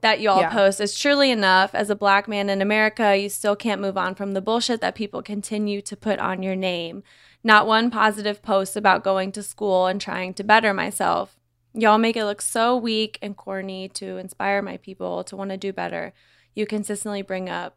that 0.00 0.20
y'all 0.20 0.40
Yeah. 0.40 0.50
post 0.50 0.80
is 0.80 0.98
truly 0.98 1.30
enough. 1.30 1.74
As 1.74 1.90
a 1.90 1.94
black 1.96 2.26
man 2.26 2.48
in 2.48 2.62
America, 2.62 3.14
you 3.16 3.28
still 3.28 3.56
can't 3.56 3.80
move 3.82 3.98
on 3.98 4.14
from 4.14 4.32
the 4.32 4.40
bullshit 4.40 4.80
that 4.80 4.94
people 4.94 5.22
continue 5.22 5.82
to 5.82 5.96
put 5.96 6.18
on 6.20 6.42
your 6.42 6.56
name. 6.56 7.02
Not 7.44 7.66
one 7.66 7.90
positive 7.90 8.42
post 8.42 8.76
about 8.76 9.04
going 9.04 9.32
to 9.32 9.42
school 9.42 9.86
and 9.86 10.00
trying 10.00 10.34
to 10.34 10.44
better 10.44 10.74
myself. 10.74 11.38
Y'all 11.72 11.98
make 11.98 12.16
it 12.16 12.24
look 12.24 12.42
so 12.42 12.76
weak 12.76 13.18
and 13.22 13.36
corny 13.36 13.88
to 13.90 14.16
inspire 14.16 14.60
my 14.62 14.76
people 14.78 15.22
to 15.24 15.36
want 15.36 15.50
to 15.50 15.56
do 15.56 15.72
better. 15.72 16.12
You 16.54 16.66
consistently 16.66 17.22
bring 17.22 17.48
up 17.48 17.76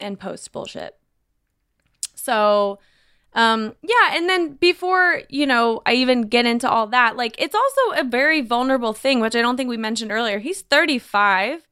and 0.00 0.18
post 0.18 0.50
bullshit. 0.52 0.96
So, 2.14 2.78
um, 3.34 3.74
yeah, 3.82 4.16
and 4.16 4.28
then 4.28 4.54
before, 4.54 5.22
you 5.28 5.46
know, 5.46 5.82
I 5.84 5.92
even 5.94 6.22
get 6.22 6.46
into 6.46 6.68
all 6.68 6.86
that, 6.88 7.16
like 7.16 7.34
it's 7.38 7.54
also 7.54 8.00
a 8.00 8.04
very 8.04 8.40
vulnerable 8.40 8.94
thing, 8.94 9.20
which 9.20 9.36
I 9.36 9.42
don't 9.42 9.56
think 9.56 9.68
we 9.68 9.76
mentioned 9.76 10.10
earlier. 10.10 10.38
He's 10.38 10.62
35. 10.62 11.67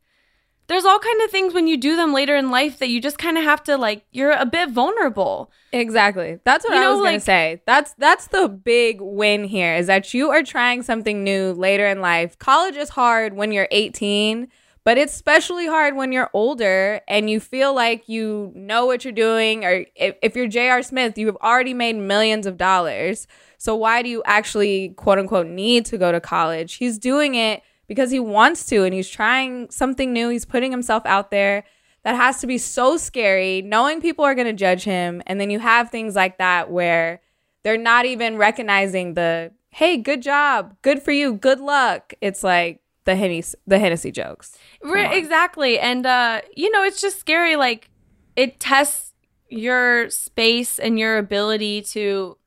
There's 0.69 0.85
all 0.85 0.99
kind 0.99 1.23
of 1.23 1.31
things 1.31 1.55
when 1.55 1.67
you 1.67 1.77
do 1.77 1.95
them 1.97 2.13
later 2.13 2.35
in 2.37 2.51
life 2.51 2.79
that 2.79 2.89
you 2.89 3.01
just 3.01 3.19
kind 3.19 3.39
of 3.39 3.45
have 3.45 3.63
to 3.65 3.77
like 3.77 4.05
you're 4.11 4.33
a 4.33 4.47
bit 4.47 4.71
vulnerable. 4.71 5.51
Exactly. 5.73 6.39
That's 6.45 6.65
what 6.65 6.75
You 6.75 6.81
I 6.81 6.83
know, 6.85 6.97
was 6.97 7.05
gonna 7.07 7.21
say. 7.21 7.63
That's 7.67 7.95
that's 7.95 8.29
the 8.29 8.49
big 8.49 9.01
win 9.01 9.45
here 9.45 9.75
is 9.75 9.87
that 9.87 10.13
you 10.13 10.31
are 10.31 10.43
trying 10.43 10.83
something 10.83 11.23
new 11.23 11.53
later 11.53 11.87
in 11.87 12.01
life. 12.01 12.39
College 12.39 12.77
is 12.77 12.89
hard 12.91 13.35
when 13.35 13.53
you're 13.53 13.69
18, 13.71 14.49
but 14.83 14.99
it's 14.99 15.15
especially 15.15 15.67
hard 15.67 15.95
when 15.95 16.11
you're 16.13 16.31
older 16.33 17.01
and 17.07 17.31
you 17.31 17.39
feel 17.39 17.75
like 17.75 18.09
you 18.09 18.53
know 18.55 18.87
what 18.87 19.05
you're 19.05 19.13
doing. 19.13 19.65
Or 19.65 19.85
if, 19.95 20.17
if 20.23 20.35
you're 20.37 20.49
J.R. 20.49 20.83
Smith, 20.83 21.17
you've 21.17 21.37
already 21.37 21.75
made 21.75 21.95
millions 21.97 22.47
of 22.47 22.57
dollars. 22.57 23.27
So 23.59 23.75
why 23.77 24.03
do 24.03 24.09
you 24.09 24.23
actually 24.27 24.91
quote 24.91 25.19
unquote 25.19 25.47
need 25.47 25.87
to 25.87 25.99
go 25.99 26.11
to 26.13 26.21
college? 26.21 26.75
He's 26.75 26.99
doing 26.99 27.35
it 27.37 27.63
because 27.87 28.11
he 28.11 28.21
wants 28.21 28.67
to 28.67 28.85
and 28.85 28.95
he's 28.95 29.09
trying 29.09 29.71
something 29.71 30.13
new. 30.13 30.29
He's 30.29 30.45
putting 30.45 30.71
himself 30.71 31.05
out 31.07 31.31
there 31.31 31.65
that 32.03 32.17
has 32.17 32.41
to 32.41 32.47
be 32.47 32.59
so 32.59 32.97
scary 32.97 33.63
knowing 33.63 34.01
people 34.01 34.25
are 34.25 34.35
going 34.35 34.47
to 34.47 34.53
judge 34.53 34.85
him 34.85 35.23
and 35.27 35.41
then 35.41 35.51
you 35.51 35.59
have 35.59 35.91
things 35.91 36.15
like 36.15 36.39
that 36.39 36.71
where 36.71 37.21
they're 37.65 37.77
not 37.77 38.07
even 38.07 38.37
recognizing 38.37 39.15
the 39.15 39.53
hey, 39.71 39.99
good 39.99 40.23
job, 40.23 40.75
good 40.81 41.03
for 41.03 41.13
you, 41.13 41.35
good 41.35 41.61
luck. 41.61 42.15
It's 42.23 42.43
like 42.43 42.81
the 43.05 43.15
Hennessy, 43.15 43.59
the 43.67 43.79
Hennessy 43.79 44.11
jokes. 44.11 44.57
Right, 44.83 45.15
exactly. 45.15 45.79
And 45.79 46.07
uh, 46.07 46.41
you 46.57 46.71
know, 46.71 46.83
it's 46.83 47.01
just 47.01 47.19
scary. 47.19 47.57
Like 47.57 47.91
it 48.37 48.61
tests 48.61 49.13
your 49.49 50.09
space 50.11 50.79
and 50.79 50.99
your 50.99 51.19
ability 51.19 51.83
to 51.83 52.39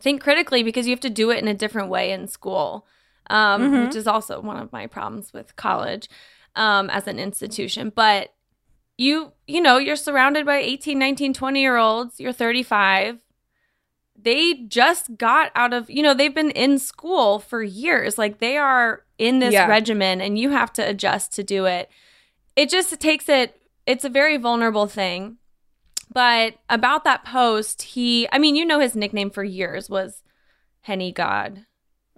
think 0.00 0.22
critically 0.22 0.62
because 0.62 0.86
you 0.86 0.92
have 0.92 1.00
to 1.00 1.10
do 1.10 1.30
it 1.30 1.38
in 1.38 1.48
a 1.48 1.54
different 1.54 1.88
way 1.88 2.12
in 2.12 2.28
school, 2.28 2.86
um, 3.30 3.62
mm-hmm. 3.62 3.86
which 3.86 3.96
is 3.96 4.06
also 4.06 4.40
one 4.40 4.56
of 4.56 4.72
my 4.72 4.86
problems 4.86 5.32
with 5.32 5.56
college 5.56 6.08
um, 6.56 6.90
as 6.90 7.06
an 7.06 7.18
institution. 7.18 7.92
But 7.94 8.34
you, 8.96 9.32
you 9.46 9.60
know, 9.60 9.78
you're 9.78 9.96
surrounded 9.96 10.46
by 10.46 10.58
18, 10.58 10.98
19, 10.98 11.34
20 11.34 11.60
year 11.60 11.76
olds, 11.76 12.20
you're 12.20 12.32
35 12.32 13.18
they 14.24 14.54
just 14.54 15.16
got 15.16 15.50
out 15.54 15.72
of, 15.72 15.90
you 15.90 16.02
know, 16.02 16.14
they've 16.14 16.34
been 16.34 16.50
in 16.50 16.78
school 16.78 17.38
for 17.38 17.62
years. 17.62 18.16
Like 18.16 18.38
they 18.38 18.56
are 18.56 19.04
in 19.18 19.38
this 19.38 19.52
yeah. 19.52 19.66
regimen 19.66 20.20
and 20.20 20.38
you 20.38 20.50
have 20.50 20.72
to 20.74 20.88
adjust 20.88 21.32
to 21.34 21.42
do 21.44 21.66
it. 21.66 21.90
It 22.56 22.70
just 22.70 22.98
takes 23.00 23.28
it, 23.28 23.60
it's 23.86 24.04
a 24.04 24.08
very 24.08 24.36
vulnerable 24.36 24.86
thing. 24.86 25.36
But 26.12 26.54
about 26.70 27.04
that 27.04 27.24
post, 27.24 27.82
he, 27.82 28.28
I 28.30 28.38
mean, 28.38 28.54
you 28.54 28.64
know, 28.64 28.78
his 28.78 28.94
nickname 28.94 29.30
for 29.30 29.42
years 29.42 29.90
was 29.90 30.22
Henny 30.82 31.10
God. 31.10 31.66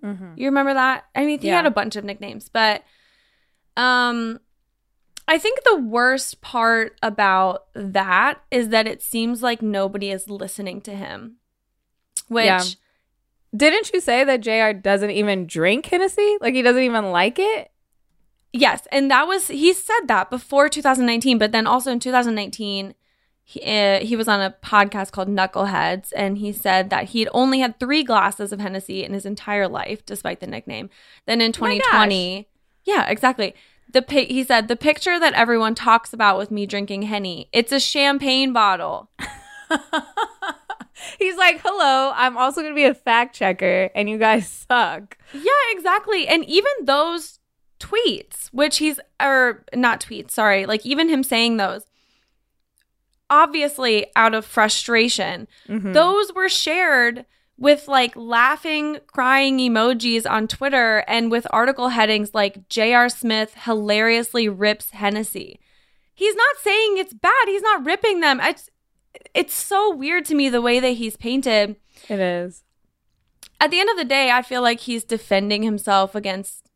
Mm-hmm. 0.06 0.34
You 0.36 0.46
remember 0.46 0.74
that? 0.74 1.04
I 1.14 1.26
mean, 1.26 1.40
he 1.40 1.48
yeah. 1.48 1.56
had 1.56 1.66
a 1.66 1.70
bunch 1.70 1.96
of 1.96 2.04
nicknames, 2.04 2.48
but 2.48 2.84
um, 3.76 4.38
I 5.26 5.38
think 5.38 5.64
the 5.64 5.76
worst 5.76 6.40
part 6.40 6.96
about 7.02 7.64
that 7.74 8.40
is 8.50 8.68
that 8.68 8.86
it 8.86 9.02
seems 9.02 9.42
like 9.42 9.60
nobody 9.62 10.10
is 10.10 10.30
listening 10.30 10.80
to 10.82 10.92
him. 10.92 11.36
Which 12.28 12.44
yeah. 12.46 12.62
didn't 13.54 13.92
you 13.92 14.00
say 14.00 14.24
that 14.24 14.40
JR 14.40 14.78
doesn't 14.78 15.10
even 15.10 15.46
drink 15.46 15.86
Hennessy? 15.86 16.36
Like 16.40 16.54
he 16.54 16.62
doesn't 16.62 16.82
even 16.82 17.10
like 17.10 17.38
it? 17.38 17.70
Yes, 18.52 18.86
and 18.90 19.10
that 19.10 19.26
was 19.26 19.48
he 19.48 19.72
said 19.72 20.06
that 20.06 20.30
before 20.30 20.68
2019, 20.68 21.38
but 21.38 21.52
then 21.52 21.66
also 21.66 21.90
in 21.90 22.00
2019 22.00 22.94
he, 23.48 23.61
uh, 23.62 24.00
he 24.00 24.16
was 24.16 24.26
on 24.26 24.40
a 24.40 24.56
podcast 24.61 25.12
called 25.12 25.28
Knuckleheads, 25.28 26.12
and 26.16 26.37
he 26.38 26.52
said 26.52 26.90
that 26.90 27.11
he 27.11 27.20
had 27.20 27.28
only 27.32 27.61
had 27.61 27.78
three 27.78 28.02
glasses 28.02 28.52
of 28.52 28.59
Hennessy 28.59 29.04
in 29.04 29.12
his 29.12 29.24
entire 29.24 29.68
life, 29.68 30.04
despite 30.04 30.40
the 30.40 30.48
nickname. 30.48 30.90
Then 31.26 31.40
in 31.40 31.52
2020, 31.52 32.48
yeah, 32.85 33.09
exactly. 33.09 33.54
The 33.92 34.04
he 34.09 34.42
said 34.42 34.66
the 34.66 34.74
picture 34.74 35.20
that 35.20 35.35
everyone 35.35 35.76
talks 35.76 36.12
about 36.12 36.38
with 36.38 36.50
me 36.50 36.66
drinking 36.66 37.02
Henny, 37.02 37.48
it's 37.52 37.70
a 37.70 37.78
champagne 37.78 38.52
bottle. 38.52 39.11
He's 41.20 41.37
like, 41.37 41.61
hello, 41.62 42.12
I'm 42.16 42.37
also 42.37 42.62
going 42.62 42.72
to 42.72 42.76
be 42.76 42.82
a 42.85 42.94
fact 42.94 43.37
checker, 43.37 43.90
and 43.94 44.11
you 44.11 44.18
guys 44.18 44.48
suck. 44.48 45.16
Yeah, 45.32 45.52
exactly. 45.70 46.26
And 46.26 46.44
even 46.46 46.72
those 46.82 47.38
tweets, 47.78 48.48
which 48.48 48.78
he's, 48.78 48.98
or 49.22 49.64
not 49.72 50.00
tweets, 50.00 50.32
sorry, 50.32 50.66
like 50.66 50.85
even 50.85 51.09
him 51.09 51.22
saying 51.22 51.59
those, 51.59 51.87
obviously 53.30 54.06
out 54.16 54.34
of 54.34 54.44
frustration, 54.44 55.48
mm-hmm. 55.68 55.92
those 55.92 56.32
were 56.32 56.48
shared 56.48 57.24
with 57.58 57.88
like 57.88 58.14
laughing, 58.16 58.98
crying 59.06 59.58
emojis 59.58 60.28
on 60.30 60.46
Twitter 60.46 61.04
and 61.08 61.30
with 61.30 61.46
article 61.50 61.88
headings 61.88 62.34
like 62.34 62.68
J.R. 62.68 63.08
Smith 63.08 63.54
hilariously 63.64 64.48
rips 64.48 64.90
Hennessy. 64.90 65.60
He's 66.14 66.34
not 66.34 66.56
saying 66.62 66.98
it's 66.98 67.14
bad. 67.14 67.46
He's 67.46 67.62
not 67.62 67.84
ripping 67.84 68.20
them. 68.20 68.40
It's, 68.40 68.70
it's 69.34 69.54
so 69.54 69.94
weird 69.94 70.24
to 70.26 70.34
me 70.34 70.48
the 70.48 70.62
way 70.62 70.80
that 70.80 70.90
he's 70.90 71.16
painted. 71.16 71.76
It 72.08 72.20
is. 72.20 72.62
At 73.60 73.70
the 73.70 73.80
end 73.80 73.88
of 73.88 73.96
the 73.96 74.04
day, 74.04 74.30
I 74.30 74.42
feel 74.42 74.60
like 74.60 74.80
he's 74.80 75.04
defending 75.04 75.62
himself 75.62 76.14
against 76.14 76.70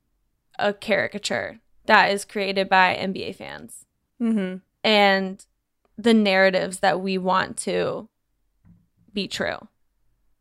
a 0.59 0.73
caricature 0.73 1.61
that 1.87 2.11
is 2.11 2.25
created 2.25 2.69
by 2.69 2.97
NBA 2.97 3.35
fans. 3.37 3.85
Mm-hmm. 4.21 4.57
And 4.83 5.45
the 6.03 6.15
narratives 6.15 6.81
that 6.81 7.01
we 7.01 7.19
want 7.19 7.57
to 7.59 8.09
be 9.13 9.29
true. 9.29 9.69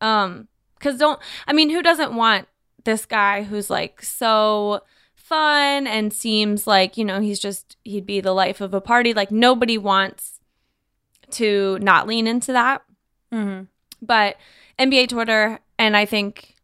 Um, 0.01 0.47
because 0.75 0.97
don't, 0.97 1.19
I 1.47 1.53
mean, 1.53 1.69
who 1.69 1.81
doesn't 1.81 2.13
want 2.13 2.47
this 2.85 3.05
guy 3.05 3.43
who's 3.43 3.69
like 3.69 4.01
so 4.01 4.81
fun 5.13 5.85
and 5.87 6.13
seems 6.13 6.65
like, 6.65 6.97
you 6.97 7.03
know, 7.03 7.19
he's 7.19 7.39
just, 7.39 7.75
he'd 7.83 8.05
be 8.05 8.21
the 8.21 8.33
life 8.33 8.61
of 8.61 8.73
a 8.73 8.81
party. 8.81 9.13
Like, 9.13 9.31
nobody 9.31 9.77
wants 9.77 10.39
to 11.31 11.77
not 11.81 12.07
lean 12.07 12.27
into 12.27 12.53
that. 12.53 12.83
Mm-hmm. 13.31 13.63
But 14.01 14.37
NBA 14.79 15.09
Twitter, 15.09 15.59
and 15.77 15.97
I 15.97 16.05
think 16.05 16.55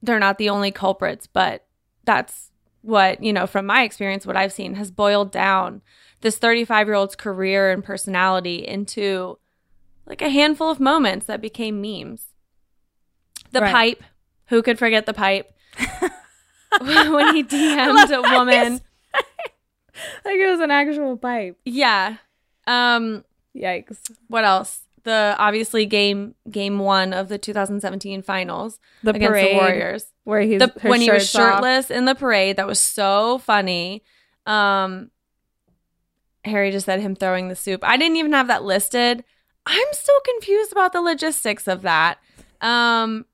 they're 0.00 0.20
not 0.20 0.38
the 0.38 0.48
only 0.48 0.70
culprits, 0.70 1.26
but 1.26 1.66
that's 2.04 2.52
what, 2.82 3.22
you 3.22 3.32
know, 3.32 3.48
from 3.48 3.66
my 3.66 3.82
experience, 3.82 4.24
what 4.24 4.36
I've 4.36 4.52
seen 4.52 4.76
has 4.76 4.92
boiled 4.92 5.32
down 5.32 5.82
this 6.20 6.38
35 6.38 6.86
year 6.86 6.94
old's 6.94 7.16
career 7.16 7.70
and 7.70 7.84
personality 7.84 8.66
into 8.66 9.38
like 10.06 10.22
a 10.22 10.28
handful 10.28 10.70
of 10.70 10.80
moments 10.80 11.26
that 11.26 11.40
became 11.40 11.80
memes. 11.80 12.26
The 13.52 13.60
right. 13.60 13.72
pipe. 13.72 14.02
Who 14.46 14.62
could 14.62 14.78
forget 14.78 15.06
the 15.06 15.12
pipe? 15.12 15.52
when 16.80 17.34
he 17.34 17.44
DM'd 17.44 18.10
a 18.10 18.22
woman. 18.22 18.80
like 20.24 20.36
it 20.36 20.50
was 20.50 20.60
an 20.60 20.70
actual 20.70 21.16
pipe. 21.16 21.58
Yeah. 21.64 22.16
Um 22.66 23.24
Yikes. 23.56 23.98
What 24.28 24.44
else? 24.44 24.82
The 25.04 25.34
obviously 25.38 25.86
game 25.86 26.34
game 26.50 26.78
one 26.78 27.12
of 27.12 27.28
the 27.28 27.38
2017 27.38 28.22
finals 28.22 28.78
the 29.02 29.10
against 29.10 29.28
parade, 29.28 29.52
the 29.52 29.56
Warriors, 29.56 30.06
where 30.24 30.46
the, 30.46 30.72
when 30.82 31.00
he 31.00 31.10
was 31.10 31.28
shirtless 31.28 31.86
off. 31.86 31.90
in 31.90 32.04
the 32.04 32.14
parade. 32.14 32.56
That 32.56 32.66
was 32.66 32.80
so 32.80 33.38
funny. 33.38 34.02
Um, 34.46 35.10
Harry 36.44 36.70
just 36.70 36.86
said 36.86 37.00
him 37.00 37.14
throwing 37.14 37.48
the 37.48 37.56
soup. 37.56 37.80
I 37.82 37.96
didn't 37.96 38.16
even 38.16 38.32
have 38.32 38.48
that 38.48 38.64
listed. 38.64 39.24
I'm 39.66 39.86
still 39.92 40.20
confused 40.24 40.72
about 40.72 40.92
the 40.92 41.00
logistics 41.00 41.68
of 41.68 41.82
that. 41.82 42.18
Um, 42.60 43.26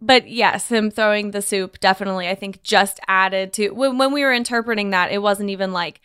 but 0.00 0.28
yes, 0.28 0.68
him 0.68 0.90
throwing 0.90 1.30
the 1.30 1.42
soup 1.42 1.80
definitely, 1.80 2.28
I 2.28 2.34
think, 2.34 2.62
just 2.62 3.00
added 3.08 3.52
to 3.54 3.70
when, 3.70 3.98
when 3.98 4.12
we 4.12 4.22
were 4.22 4.32
interpreting 4.32 4.90
that. 4.90 5.10
It 5.10 5.22
wasn't 5.22 5.50
even 5.50 5.72
like 5.72 6.00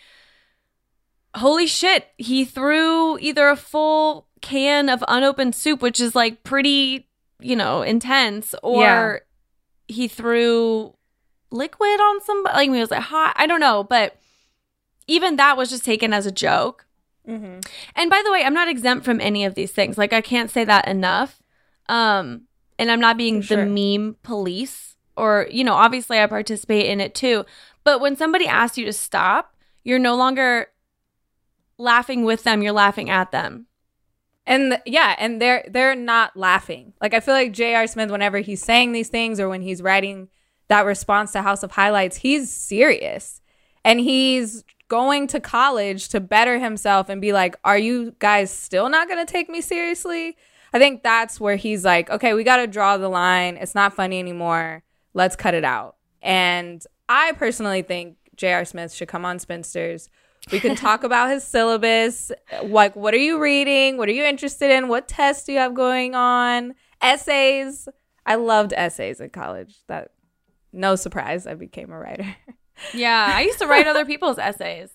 holy 1.35 1.67
shit, 1.67 2.07
he 2.17 2.45
threw 2.45 3.17
either 3.19 3.49
a 3.49 3.55
full 3.55 4.27
can 4.41 4.89
of 4.89 5.03
unopened 5.07 5.55
soup, 5.55 5.81
which 5.81 5.99
is 5.99 6.15
like 6.15 6.43
pretty, 6.43 7.07
you 7.39 7.55
know, 7.55 7.81
intense, 7.81 8.53
or 8.61 8.81
yeah. 8.81 9.95
he 9.95 10.07
threw 10.07 10.93
liquid 11.51 11.99
on 11.99 12.21
somebody. 12.21 12.55
Like, 12.55 12.69
he 12.69 12.79
was 12.79 12.91
like 12.91 13.03
hot. 13.03 13.33
I 13.37 13.47
don't 13.47 13.59
know. 13.59 13.83
But 13.83 14.15
even 15.07 15.35
that 15.37 15.57
was 15.57 15.69
just 15.69 15.85
taken 15.85 16.13
as 16.13 16.25
a 16.25 16.31
joke. 16.31 16.85
Mm-hmm. 17.27 17.59
And 17.95 18.09
by 18.09 18.21
the 18.23 18.31
way, 18.31 18.43
I'm 18.43 18.53
not 18.53 18.67
exempt 18.67 19.05
from 19.05 19.21
any 19.21 19.45
of 19.45 19.55
these 19.55 19.71
things. 19.71 19.97
Like, 19.97 20.13
I 20.13 20.21
can't 20.21 20.51
say 20.51 20.63
that 20.65 20.87
enough. 20.87 21.41
Um, 21.89 22.43
and 22.79 22.91
I'm 22.91 22.99
not 22.99 23.17
being 23.17 23.41
the 23.41 23.65
meme 23.65 24.17
police, 24.23 24.95
or, 25.15 25.47
you 25.51 25.63
know, 25.63 25.73
obviously 25.73 26.19
I 26.19 26.27
participate 26.27 26.87
in 26.87 26.99
it 26.99 27.13
too. 27.13 27.45
But 27.83 28.01
when 28.01 28.15
somebody 28.15 28.47
asks 28.47 28.77
you 28.77 28.85
to 28.85 28.93
stop, 28.93 29.55
you're 29.83 29.99
no 29.99 30.15
longer 30.15 30.67
laughing 31.77 32.23
with 32.23 32.43
them, 32.43 32.61
you're 32.61 32.71
laughing 32.71 33.09
at 33.09 33.31
them. 33.31 33.67
And 34.45 34.81
yeah, 34.85 35.15
and 35.19 35.41
they're 35.41 35.65
they're 35.69 35.95
not 35.95 36.35
laughing. 36.35 36.93
Like 37.01 37.13
I 37.13 37.21
feel 37.21 37.33
like 37.33 37.53
J.R. 37.53 37.87
Smith, 37.87 38.11
whenever 38.11 38.39
he's 38.39 38.61
saying 38.61 38.91
these 38.91 39.07
things 39.07 39.39
or 39.39 39.47
when 39.47 39.61
he's 39.61 39.81
writing 39.81 40.27
that 40.67 40.85
response 40.85 41.31
to 41.31 41.41
House 41.41 41.63
of 41.63 41.71
Highlights, 41.71 42.17
he's 42.17 42.51
serious. 42.51 43.41
And 43.85 43.99
he's 44.01 44.63
going 44.93 45.27
to 45.27 45.39
college 45.39 46.09
to 46.09 46.19
better 46.19 46.59
himself 46.59 47.09
and 47.09 47.19
be 47.19 47.33
like, 47.33 47.55
Are 47.63 47.77
you 47.77 48.15
guys 48.19 48.51
still 48.51 48.89
not 48.89 49.07
gonna 49.07 49.25
take 49.25 49.49
me 49.49 49.59
seriously? 49.61 50.37
I 50.73 50.79
think 50.79 51.03
that's 51.03 51.39
where 51.39 51.55
he's 51.55 51.83
like, 51.83 52.09
Okay, 52.09 52.33
we 52.33 52.43
gotta 52.43 52.67
draw 52.67 52.97
the 52.97 53.09
line. 53.09 53.57
It's 53.57 53.75
not 53.75 53.93
funny 53.93 54.19
anymore. 54.19 54.83
Let's 55.13 55.35
cut 55.35 55.53
it 55.53 55.63
out. 55.63 55.95
And 56.21 56.83
I 57.09 57.31
personally 57.33 57.81
think 57.81 58.17
J.R. 58.35 58.65
Smith 58.65 58.93
should 58.93 59.07
come 59.07 59.25
on 59.25 59.39
Spinsters 59.39 60.09
we 60.51 60.59
can 60.59 60.75
talk 60.75 61.03
about 61.03 61.29
his 61.29 61.43
syllabus. 61.43 62.31
Like, 62.63 62.95
what 62.95 63.13
are 63.13 63.17
you 63.17 63.41
reading? 63.41 63.97
What 63.97 64.09
are 64.09 64.13
you 64.13 64.23
interested 64.23 64.71
in? 64.71 64.87
What 64.87 65.07
tests 65.07 65.45
do 65.45 65.53
you 65.53 65.59
have 65.59 65.73
going 65.73 66.15
on? 66.15 66.75
Essays. 67.01 67.87
I 68.25 68.35
loved 68.35 68.73
essays 68.73 69.19
in 69.19 69.29
college. 69.29 69.75
That 69.87 70.11
no 70.71 70.95
surprise, 70.95 71.45
I 71.45 71.53
became 71.53 71.91
a 71.91 71.99
writer. 71.99 72.35
yeah, 72.93 73.31
I 73.33 73.41
used 73.41 73.59
to 73.59 73.67
write 73.67 73.87
other 73.87 74.05
people's 74.05 74.37
essays. 74.37 74.89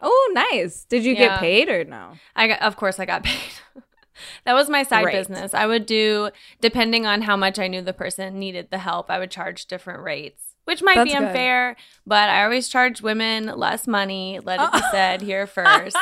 Oh, 0.00 0.32
nice. 0.34 0.84
Did 0.84 1.04
you 1.04 1.14
yeah. 1.14 1.28
get 1.28 1.38
paid 1.40 1.68
or 1.68 1.84
no? 1.84 2.12
I 2.36 2.48
got, 2.48 2.62
of 2.62 2.76
course, 2.76 2.98
I 2.98 3.06
got 3.06 3.24
paid. 3.24 3.52
that 4.44 4.52
was 4.52 4.68
my 4.68 4.82
side 4.82 5.10
business. 5.10 5.54
I 5.54 5.66
would 5.66 5.86
do, 5.86 6.30
depending 6.60 7.06
on 7.06 7.22
how 7.22 7.36
much 7.36 7.58
I 7.58 7.68
knew 7.68 7.80
the 7.80 7.92
person 7.92 8.38
needed 8.38 8.68
the 8.70 8.78
help, 8.78 9.10
I 9.10 9.18
would 9.18 9.30
charge 9.30 9.66
different 9.66 10.02
rates 10.02 10.54
which 10.64 10.82
might 10.82 10.96
That's 10.96 11.10
be 11.10 11.16
unfair, 11.16 11.74
good. 11.74 11.82
but 12.06 12.28
I 12.28 12.44
always 12.44 12.68
charge 12.68 13.02
women 13.02 13.46
less 13.46 13.86
money. 13.86 14.40
Let 14.42 14.60
it 14.60 14.72
be 14.72 14.80
said 14.90 15.20
here 15.20 15.46
first. 15.46 15.96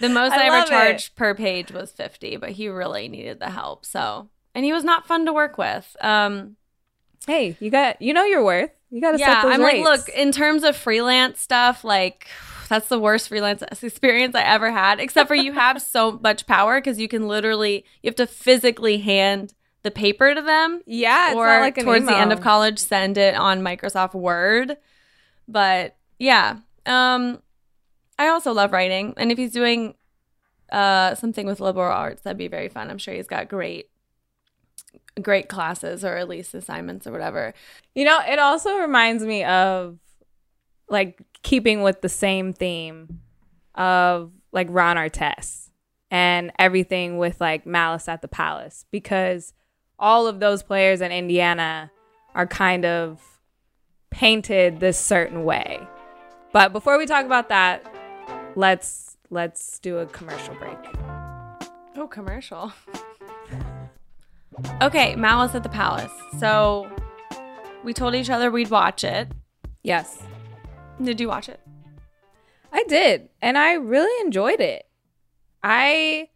the 0.00 0.08
most 0.08 0.32
I, 0.32 0.44
I 0.44 0.46
ever 0.46 0.66
charged 0.66 1.12
it. 1.12 1.16
per 1.16 1.34
page 1.34 1.70
was 1.70 1.92
50, 1.92 2.36
but 2.36 2.52
he 2.52 2.68
really 2.68 3.08
needed 3.08 3.38
the 3.38 3.50
help. 3.50 3.84
So 3.84 4.28
and 4.54 4.64
he 4.64 4.72
was 4.72 4.84
not 4.84 5.06
fun 5.06 5.26
to 5.26 5.32
work 5.32 5.58
with. 5.58 5.96
Um, 6.00 6.56
Hey, 7.26 7.56
you 7.58 7.70
got 7.70 8.00
you 8.00 8.14
know 8.14 8.24
your 8.24 8.44
worth. 8.44 8.70
You 8.90 9.00
got 9.00 9.12
to 9.12 9.18
yeah, 9.18 9.42
set 9.42 9.48
those 9.48 9.54
I'm 9.54 9.62
rates. 9.62 9.84
like, 9.84 9.98
look, 9.98 10.08
in 10.10 10.32
terms 10.32 10.62
of 10.62 10.76
freelance 10.76 11.40
stuff, 11.40 11.84
like 11.84 12.28
that's 12.68 12.88
the 12.88 12.98
worst 12.98 13.28
freelance 13.28 13.62
experience 13.82 14.34
I 14.34 14.42
ever 14.42 14.70
had. 14.70 15.00
Except 15.00 15.28
for 15.28 15.34
you 15.34 15.52
have 15.52 15.82
so 15.82 16.12
much 16.22 16.46
power 16.46 16.80
because 16.80 16.98
you 16.98 17.08
can 17.08 17.28
literally 17.28 17.84
you 18.02 18.08
have 18.08 18.16
to 18.16 18.26
physically 18.26 18.98
hand 18.98 19.54
the 19.82 19.90
paper 19.90 20.34
to 20.34 20.42
them, 20.42 20.82
yeah, 20.86 21.28
it's 21.28 21.36
or 21.36 21.46
like 21.60 21.76
towards 21.76 22.06
the 22.06 22.16
end 22.16 22.32
of 22.32 22.40
college 22.40 22.78
send 22.78 23.16
it 23.18 23.36
on 23.36 23.60
Microsoft 23.60 24.14
Word. 24.14 24.76
But 25.46 25.96
yeah, 26.18 26.58
um, 26.86 27.40
I 28.18 28.28
also 28.28 28.52
love 28.52 28.72
writing, 28.72 29.14
and 29.16 29.30
if 29.30 29.38
he's 29.38 29.52
doing 29.52 29.94
uh 30.72 31.14
something 31.14 31.46
with 31.46 31.60
liberal 31.60 31.92
arts, 31.92 32.22
that'd 32.22 32.36
be 32.36 32.48
very 32.48 32.68
fun. 32.68 32.90
I'm 32.90 32.98
sure 32.98 33.14
he's 33.14 33.28
got 33.28 33.48
great 33.48 33.88
great 35.22 35.48
classes 35.48 36.04
or 36.04 36.16
at 36.16 36.28
least 36.28 36.54
assignments 36.54 37.06
or 37.06 37.12
whatever. 37.12 37.54
You 37.94 38.04
know, 38.04 38.20
it 38.28 38.38
also 38.38 38.78
reminds 38.78 39.24
me 39.24 39.44
of 39.44 39.98
like 40.88 41.20
keeping 41.42 41.82
with 41.82 42.00
the 42.00 42.08
same 42.08 42.52
theme 42.52 43.20
of 43.74 44.32
like 44.52 44.68
Ron 44.70 44.96
Artest 44.96 45.70
and 46.10 46.52
everything 46.58 47.18
with 47.18 47.40
like 47.40 47.66
Malice 47.66 48.08
at 48.08 48.22
the 48.22 48.28
Palace 48.28 48.84
because 48.90 49.52
all 49.98 50.26
of 50.26 50.40
those 50.40 50.62
players 50.62 51.00
in 51.00 51.12
Indiana 51.12 51.90
are 52.34 52.46
kind 52.46 52.84
of 52.84 53.40
painted 54.10 54.80
this 54.80 54.98
certain 54.98 55.44
way. 55.44 55.86
But 56.52 56.72
before 56.72 56.98
we 56.98 57.06
talk 57.06 57.24
about 57.24 57.48
that, 57.48 57.84
let's 58.54 59.16
let's 59.30 59.78
do 59.78 59.98
a 59.98 60.06
commercial 60.06 60.54
break. 60.54 60.78
Oh, 61.96 62.06
commercial. 62.08 62.72
okay, 64.82 65.16
Malice 65.16 65.54
at 65.54 65.62
the 65.62 65.68
Palace. 65.68 66.12
So 66.38 66.90
we 67.84 67.92
told 67.92 68.14
each 68.14 68.30
other 68.30 68.50
we'd 68.50 68.70
watch 68.70 69.04
it. 69.04 69.28
Yes. 69.82 70.22
Did 71.02 71.20
you 71.20 71.28
watch 71.28 71.48
it? 71.48 71.60
I 72.72 72.84
did, 72.84 73.28
and 73.40 73.56
I 73.56 73.74
really 73.74 74.24
enjoyed 74.24 74.60
it. 74.60 74.86
I 75.62 76.28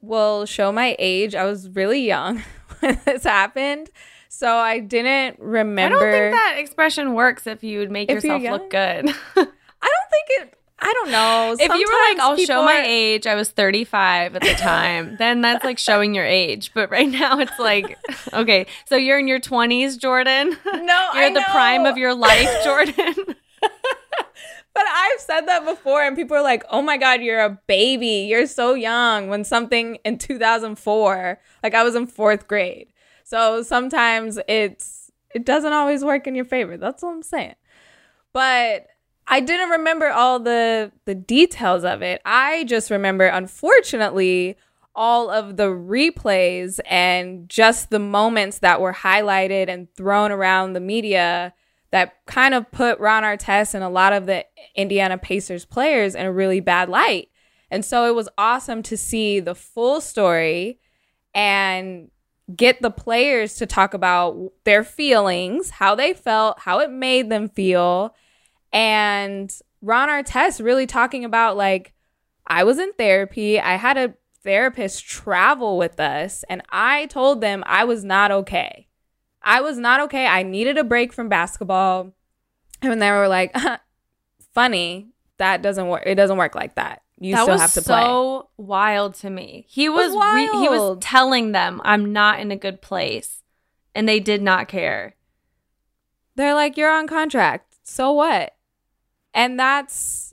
will 0.00 0.44
show 0.44 0.72
my 0.72 0.96
age. 0.98 1.34
I 1.34 1.44
was 1.44 1.68
really 1.70 2.04
young 2.06 2.42
when 2.80 3.00
this 3.04 3.24
happened, 3.24 3.90
so 4.28 4.56
I 4.56 4.80
didn't 4.80 5.38
remember. 5.38 5.96
I 5.96 6.00
don't 6.00 6.12
think 6.12 6.34
that 6.34 6.54
expression 6.58 7.14
works 7.14 7.46
if 7.46 7.62
you 7.62 7.78
would 7.78 7.90
make 7.90 8.10
If 8.10 8.16
yourself 8.16 8.42
look 8.42 8.70
good. 8.70 9.08
I 9.36 9.36
don't 9.36 10.10
think 10.10 10.26
it. 10.28 10.57
I 10.80 10.92
don't 10.92 11.10
know. 11.10 11.56
if 11.58 11.60
you 11.60 11.86
were 11.86 12.10
like, 12.10 12.18
I'll 12.20 12.36
show 12.36 12.62
my 12.64 12.78
are- 12.78 12.84
age, 12.84 13.26
I 13.26 13.34
was 13.34 13.50
35 13.50 14.36
at 14.36 14.42
the 14.42 14.52
time, 14.54 15.16
then 15.18 15.40
that's 15.40 15.64
like 15.64 15.78
showing 15.78 16.14
your 16.14 16.24
age. 16.24 16.72
But 16.72 16.90
right 16.90 17.08
now 17.08 17.38
it's 17.40 17.58
like, 17.58 17.98
okay, 18.32 18.66
so 18.86 18.94
you're 18.96 19.18
in 19.18 19.26
your 19.28 19.40
20s, 19.40 19.98
Jordan. 19.98 20.56
No, 20.64 21.08
You're 21.14 21.34
the 21.34 21.44
prime 21.50 21.84
of 21.86 21.96
your 21.98 22.14
life, 22.14 22.48
Jordan. 22.64 23.14
But 24.74 24.86
I've 24.86 25.20
said 25.20 25.40
that 25.46 25.64
before, 25.64 26.04
and 26.04 26.14
people 26.14 26.36
are 26.36 26.42
like, 26.42 26.62
"Oh 26.70 26.80
my 26.82 26.98
god, 26.98 27.20
you're 27.20 27.40
a 27.44 27.58
baby. 27.66 28.28
You're 28.30 28.46
so 28.46 28.74
young." 28.74 29.28
When 29.28 29.42
something 29.42 29.96
in 30.04 30.18
2004, 30.18 31.40
like 31.64 31.74
I 31.74 31.82
was 31.82 31.96
in 31.96 32.06
fourth 32.06 32.46
grade, 32.46 32.92
so 33.24 33.64
sometimes 33.64 34.38
it's 34.46 35.10
it 35.34 35.44
doesn't 35.44 35.72
always 35.72 36.04
work 36.04 36.28
in 36.28 36.36
your 36.36 36.44
favor. 36.44 36.76
That's 36.76 37.02
what 37.02 37.10
I'm 37.10 37.24
saying. 37.24 37.56
But 38.32 38.86
I 39.30 39.40
didn't 39.40 39.70
remember 39.70 40.08
all 40.08 40.40
the 40.40 40.90
the 41.04 41.14
details 41.14 41.84
of 41.84 42.02
it. 42.02 42.20
I 42.24 42.64
just 42.64 42.90
remember, 42.90 43.26
unfortunately, 43.26 44.56
all 44.94 45.30
of 45.30 45.56
the 45.56 45.68
replays 45.68 46.80
and 46.86 47.48
just 47.48 47.90
the 47.90 47.98
moments 47.98 48.58
that 48.58 48.80
were 48.80 48.94
highlighted 48.94 49.68
and 49.68 49.86
thrown 49.94 50.32
around 50.32 50.72
the 50.72 50.80
media 50.80 51.54
that 51.90 52.16
kind 52.26 52.54
of 52.54 52.70
put 52.70 52.98
Ron 52.98 53.22
Artest 53.22 53.74
and 53.74 53.84
a 53.84 53.88
lot 53.88 54.12
of 54.12 54.26
the 54.26 54.44
Indiana 54.74 55.16
Pacers 55.16 55.64
players 55.64 56.14
in 56.14 56.26
a 56.26 56.32
really 56.32 56.60
bad 56.60 56.88
light. 56.88 57.28
And 57.70 57.84
so 57.84 58.06
it 58.06 58.14
was 58.14 58.28
awesome 58.36 58.82
to 58.84 58.96
see 58.96 59.40
the 59.40 59.54
full 59.54 60.00
story 60.00 60.80
and 61.34 62.10
get 62.54 62.80
the 62.80 62.90
players 62.90 63.54
to 63.56 63.66
talk 63.66 63.94
about 63.94 64.52
their 64.64 64.82
feelings, 64.82 65.70
how 65.70 65.94
they 65.94 66.14
felt, 66.14 66.60
how 66.60 66.80
it 66.80 66.90
made 66.90 67.30
them 67.30 67.48
feel. 67.48 68.14
And 68.72 69.52
Ron 69.80 70.08
Artest 70.08 70.64
really 70.64 70.86
talking 70.86 71.24
about 71.24 71.56
like, 71.56 71.94
I 72.46 72.64
was 72.64 72.78
in 72.78 72.92
therapy. 72.94 73.60
I 73.60 73.76
had 73.76 73.96
a 73.96 74.14
therapist 74.42 75.06
travel 75.06 75.76
with 75.76 76.00
us, 76.00 76.44
and 76.48 76.62
I 76.70 77.06
told 77.06 77.40
them 77.40 77.62
I 77.66 77.84
was 77.84 78.04
not 78.04 78.30
okay. 78.30 78.88
I 79.42 79.60
was 79.60 79.78
not 79.78 80.00
okay. 80.00 80.26
I 80.26 80.42
needed 80.42 80.78
a 80.78 80.84
break 80.84 81.12
from 81.12 81.28
basketball. 81.28 82.12
And 82.80 83.02
they 83.02 83.10
were 83.10 83.28
like, 83.28 83.54
funny, 84.54 85.08
that 85.38 85.62
doesn't 85.62 85.88
work. 85.88 86.02
It 86.06 86.14
doesn't 86.14 86.36
work 86.36 86.54
like 86.54 86.74
that. 86.76 87.02
You 87.20 87.34
that 87.34 87.42
still 87.42 87.58
have 87.58 87.72
to 87.72 87.82
play. 87.82 88.00
so 88.00 88.50
wild 88.56 89.14
to 89.16 89.30
me. 89.30 89.66
He 89.68 89.88
was 89.88 90.12
was, 90.12 90.34
re- 90.34 90.60
he 90.60 90.68
was 90.68 90.98
telling 91.00 91.52
them 91.52 91.80
I'm 91.84 92.12
not 92.12 92.40
in 92.40 92.50
a 92.50 92.56
good 92.56 92.80
place, 92.80 93.42
and 93.94 94.08
they 94.08 94.20
did 94.20 94.40
not 94.40 94.68
care. 94.68 95.16
They're 96.36 96.54
like, 96.54 96.76
you're 96.76 96.92
on 96.92 97.08
contract. 97.08 97.78
So 97.82 98.12
what? 98.12 98.54
And 99.34 99.58
that's, 99.58 100.32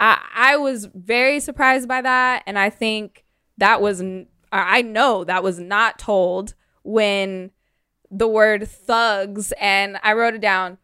I, 0.00 0.22
I 0.34 0.56
was 0.56 0.88
very 0.94 1.40
surprised 1.40 1.88
by 1.88 2.02
that. 2.02 2.42
And 2.46 2.58
I 2.58 2.70
think 2.70 3.24
that 3.58 3.80
was, 3.80 4.02
I 4.52 4.82
know 4.82 5.24
that 5.24 5.42
was 5.42 5.58
not 5.58 5.98
told 5.98 6.54
when 6.82 7.50
the 8.10 8.28
word 8.28 8.68
thugs, 8.68 9.52
and 9.60 9.98
I 10.02 10.12
wrote 10.12 10.34
it 10.34 10.40
down, 10.40 10.78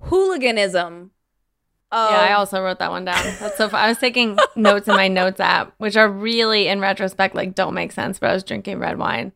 hooliganism. 0.00 1.10
Of, 1.90 2.10
yeah, 2.10 2.20
I 2.20 2.32
um, 2.32 2.40
also 2.40 2.62
wrote 2.62 2.78
that 2.80 2.90
one 2.90 3.06
down. 3.06 3.24
That's 3.40 3.56
so. 3.56 3.70
Fun. 3.70 3.80
I 3.80 3.88
was 3.88 3.96
taking 3.96 4.38
notes 4.54 4.86
in 4.86 4.94
my 4.94 5.08
notes 5.08 5.40
app, 5.40 5.72
which 5.78 5.96
are 5.96 6.10
really, 6.10 6.68
in 6.68 6.80
retrospect, 6.80 7.34
like 7.34 7.54
don't 7.54 7.72
make 7.72 7.92
sense. 7.92 8.18
But 8.18 8.28
I 8.28 8.34
was 8.34 8.44
drinking 8.44 8.78
red 8.78 8.98
wine. 8.98 9.32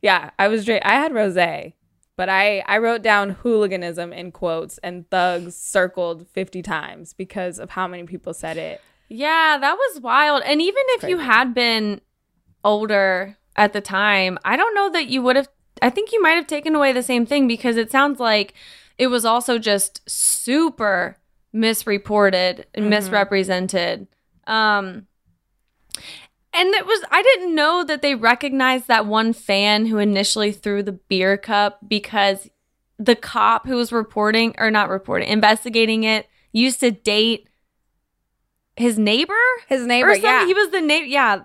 Yeah, 0.00 0.30
I 0.38 0.48
was 0.48 0.64
drink. 0.64 0.82
I 0.86 0.94
had 0.94 1.12
rosé, 1.12 1.74
but 2.16 2.28
I 2.28 2.60
I 2.66 2.78
wrote 2.78 3.02
down 3.02 3.30
hooliganism 3.30 4.12
in 4.12 4.32
quotes 4.32 4.78
and 4.78 5.08
thugs 5.10 5.56
circled 5.56 6.26
fifty 6.28 6.62
times 6.62 7.12
because 7.12 7.58
of 7.58 7.70
how 7.70 7.86
many 7.86 8.04
people 8.04 8.34
said 8.34 8.56
it. 8.56 8.80
Yeah, 9.08 9.58
that 9.60 9.76
was 9.76 10.00
wild. 10.00 10.42
And 10.44 10.60
even 10.60 10.82
if 10.88 11.04
you 11.04 11.18
had 11.18 11.54
been 11.54 12.00
older 12.64 13.36
at 13.54 13.72
the 13.72 13.80
time, 13.80 14.38
I 14.44 14.56
don't 14.56 14.74
know 14.74 14.90
that 14.90 15.06
you 15.08 15.22
would 15.22 15.36
have. 15.36 15.48
I 15.82 15.90
think 15.90 16.10
you 16.12 16.20
might 16.22 16.32
have 16.32 16.46
taken 16.46 16.74
away 16.74 16.92
the 16.92 17.02
same 17.02 17.26
thing 17.26 17.46
because 17.46 17.76
it 17.76 17.90
sounds 17.90 18.18
like 18.18 18.54
it 18.98 19.08
was 19.08 19.24
also 19.24 19.58
just 19.58 20.00
super 20.08 21.18
misreported 21.52 22.66
and 22.74 22.86
Mhm. 22.86 22.90
misrepresented. 22.90 24.06
Um, 24.46 25.06
and 26.56 26.74
it 26.74 26.86
was, 26.86 27.00
I 27.10 27.22
didn't 27.22 27.54
know 27.54 27.84
that 27.84 28.02
they 28.02 28.14
recognized 28.14 28.88
that 28.88 29.06
one 29.06 29.32
fan 29.32 29.86
who 29.86 29.98
initially 29.98 30.52
threw 30.52 30.82
the 30.82 30.92
beer 30.92 31.36
cup 31.36 31.78
because 31.86 32.48
the 32.98 33.14
cop 33.16 33.66
who 33.66 33.76
was 33.76 33.92
reporting, 33.92 34.54
or 34.58 34.70
not 34.70 34.88
reporting, 34.88 35.28
investigating 35.28 36.04
it, 36.04 36.26
used 36.52 36.80
to 36.80 36.90
date 36.90 37.48
his 38.76 38.98
neighbor 38.98 39.34
His 39.68 39.86
neighbor, 39.86 40.10
or 40.10 40.14
something. 40.14 40.30
yeah, 40.30 40.46
He 40.46 40.54
was 40.54 40.70
the 40.70 40.80
neighbor. 40.82 41.06
Yeah, 41.06 41.42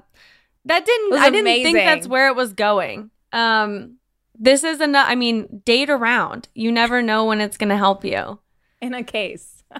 that 0.66 0.86
didn't 0.86 1.14
I 1.14 1.30
didn't 1.30 1.64
think 1.64 1.78
that's 1.78 2.08
where 2.08 2.28
it 2.28 2.36
was 2.36 2.54
going. 2.54 3.10
Um, 3.34 3.98
this 4.38 4.64
is 4.64 4.82
enough. 4.82 5.08
I 5.10 5.16
mean, 5.16 5.62
date 5.66 5.90
around. 5.90 6.50
You 6.56 6.72
never 6.72 7.02
know 7.02 7.26
when 7.26 7.40
it's 7.42 7.58
going 7.58 7.70
to 7.70 7.78
help 7.78 8.04
you. 8.04 8.40
in 8.82 8.94
a 8.94 9.04
case. 9.04 9.64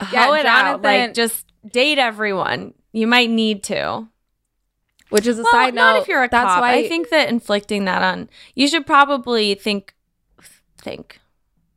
Hoe 0.00 0.32
it 0.34 0.44
out. 0.46 0.82
Jonathan- 0.82 0.82
Like 0.82 1.14
just 1.14 1.46
date 1.70 1.98
everyone. 1.98 2.74
You 2.96 3.06
might 3.06 3.28
need 3.28 3.62
to. 3.64 4.08
Which 5.10 5.26
is 5.26 5.38
a 5.38 5.42
Well, 5.42 5.52
side 5.52 5.74
note. 5.74 5.98
if 6.00 6.08
you're 6.08 6.24
a 6.24 6.28
that's 6.28 6.46
cop. 6.46 6.60
why 6.62 6.74
I 6.76 6.88
think 6.88 7.10
that 7.10 7.28
inflicting 7.28 7.84
that 7.84 8.02
on 8.02 8.28
you 8.54 8.66
should 8.66 8.86
probably 8.86 9.54
think, 9.54 9.94
think, 10.78 11.20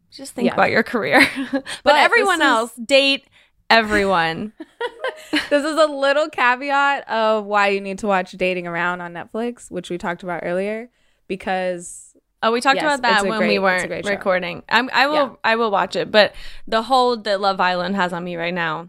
just 0.09 0.33
think 0.33 0.45
Yes. 0.47 0.53
about 0.53 0.71
your 0.71 0.81
career. 0.81 1.19
but, 1.51 1.63
But 1.83 1.95
everyone 1.97 2.39
this 2.39 2.45
is- 2.47 2.51
else, 2.51 2.75
date 2.75 3.25
everyone. 3.69 4.53
this 5.31 5.63
is 5.63 5.77
a 5.77 5.85
little 5.85 6.29
caveat 6.29 7.07
of 7.09 7.45
why 7.45 7.67
you 7.67 7.81
need 7.81 7.99
to 7.99 8.07
watch 8.07 8.31
Dating 8.31 8.65
Around 8.65 9.01
on 9.01 9.13
Netflix, 9.13 9.69
which 9.69 9.89
we 9.89 9.97
talked 9.97 10.23
about 10.23 10.41
earlier, 10.43 10.89
because 11.27 12.05
Oh, 12.41 12.53
we 12.53 12.61
talked 12.61 12.77
Yes, 12.77 12.85
about 12.85 13.01
that 13.01 13.27
when 13.29 13.37
great- 13.39 13.47
we 13.49 13.59
weren't 13.59 14.05
recording. 14.05 14.63
I'm, 14.69 14.89
I 14.93 15.07
will. 15.07 15.13
Yeah. 15.15 15.29
I 15.43 15.55
will 15.57 15.71
watch 15.71 15.97
it. 15.97 16.09
But 16.09 16.33
the 16.65 16.83
hold 16.83 17.25
that 17.25 17.41
Love 17.41 17.59
Island 17.59 17.97
has 17.97 18.13
on 18.13 18.23
me 18.23 18.37
right 18.37 18.53
now. 18.53 18.87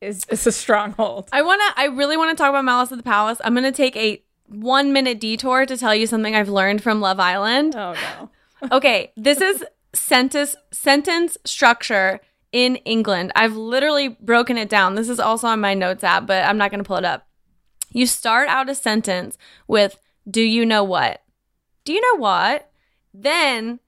It's, 0.00 0.24
it's 0.28 0.46
a 0.46 0.52
stronghold. 0.52 1.28
I 1.32 1.42
wanna. 1.42 1.64
I 1.76 1.86
really 1.86 2.16
want 2.16 2.36
to 2.36 2.40
talk 2.40 2.50
about 2.50 2.64
Malice 2.64 2.92
at 2.92 2.98
the 2.98 3.04
Palace. 3.04 3.40
I'm 3.44 3.54
gonna 3.54 3.72
take 3.72 3.96
a 3.96 4.22
one 4.46 4.92
minute 4.92 5.20
detour 5.20 5.66
to 5.66 5.76
tell 5.76 5.94
you 5.94 6.06
something 6.06 6.34
I've 6.34 6.48
learned 6.48 6.82
from 6.82 7.00
Love 7.00 7.20
Island. 7.20 7.74
Oh 7.76 7.94
no. 7.94 8.30
Okay, 8.72 9.12
this 9.16 9.40
is 9.40 9.64
sentence 9.92 10.56
sentence 10.72 11.38
structure 11.44 12.20
in 12.50 12.76
England. 12.76 13.30
I've 13.36 13.54
literally 13.54 14.08
broken 14.08 14.58
it 14.58 14.68
down. 14.68 14.94
This 14.94 15.08
is 15.08 15.20
also 15.20 15.46
on 15.46 15.60
my 15.60 15.74
notes 15.74 16.02
app, 16.02 16.26
but 16.26 16.44
I'm 16.44 16.58
not 16.58 16.70
gonna 16.70 16.84
pull 16.84 16.96
it 16.96 17.04
up. 17.04 17.28
You 17.92 18.06
start 18.06 18.48
out 18.48 18.68
a 18.68 18.74
sentence 18.74 19.38
with, 19.66 19.98
Do 20.28 20.42
you 20.42 20.66
know 20.66 20.84
what? 20.84 21.22
Do 21.84 21.92
you 21.92 22.00
know 22.00 22.20
what? 22.20 22.70
Then, 23.14 23.80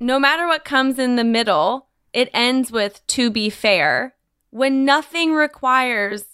no 0.00 0.18
matter 0.18 0.46
what 0.46 0.64
comes 0.64 0.98
in 0.98 1.16
the 1.16 1.24
middle, 1.24 1.88
it 2.12 2.30
ends 2.32 2.70
with, 2.72 3.06
To 3.08 3.30
be 3.30 3.50
fair, 3.50 4.14
when 4.50 4.84
nothing 4.84 5.32
requires 5.32 6.24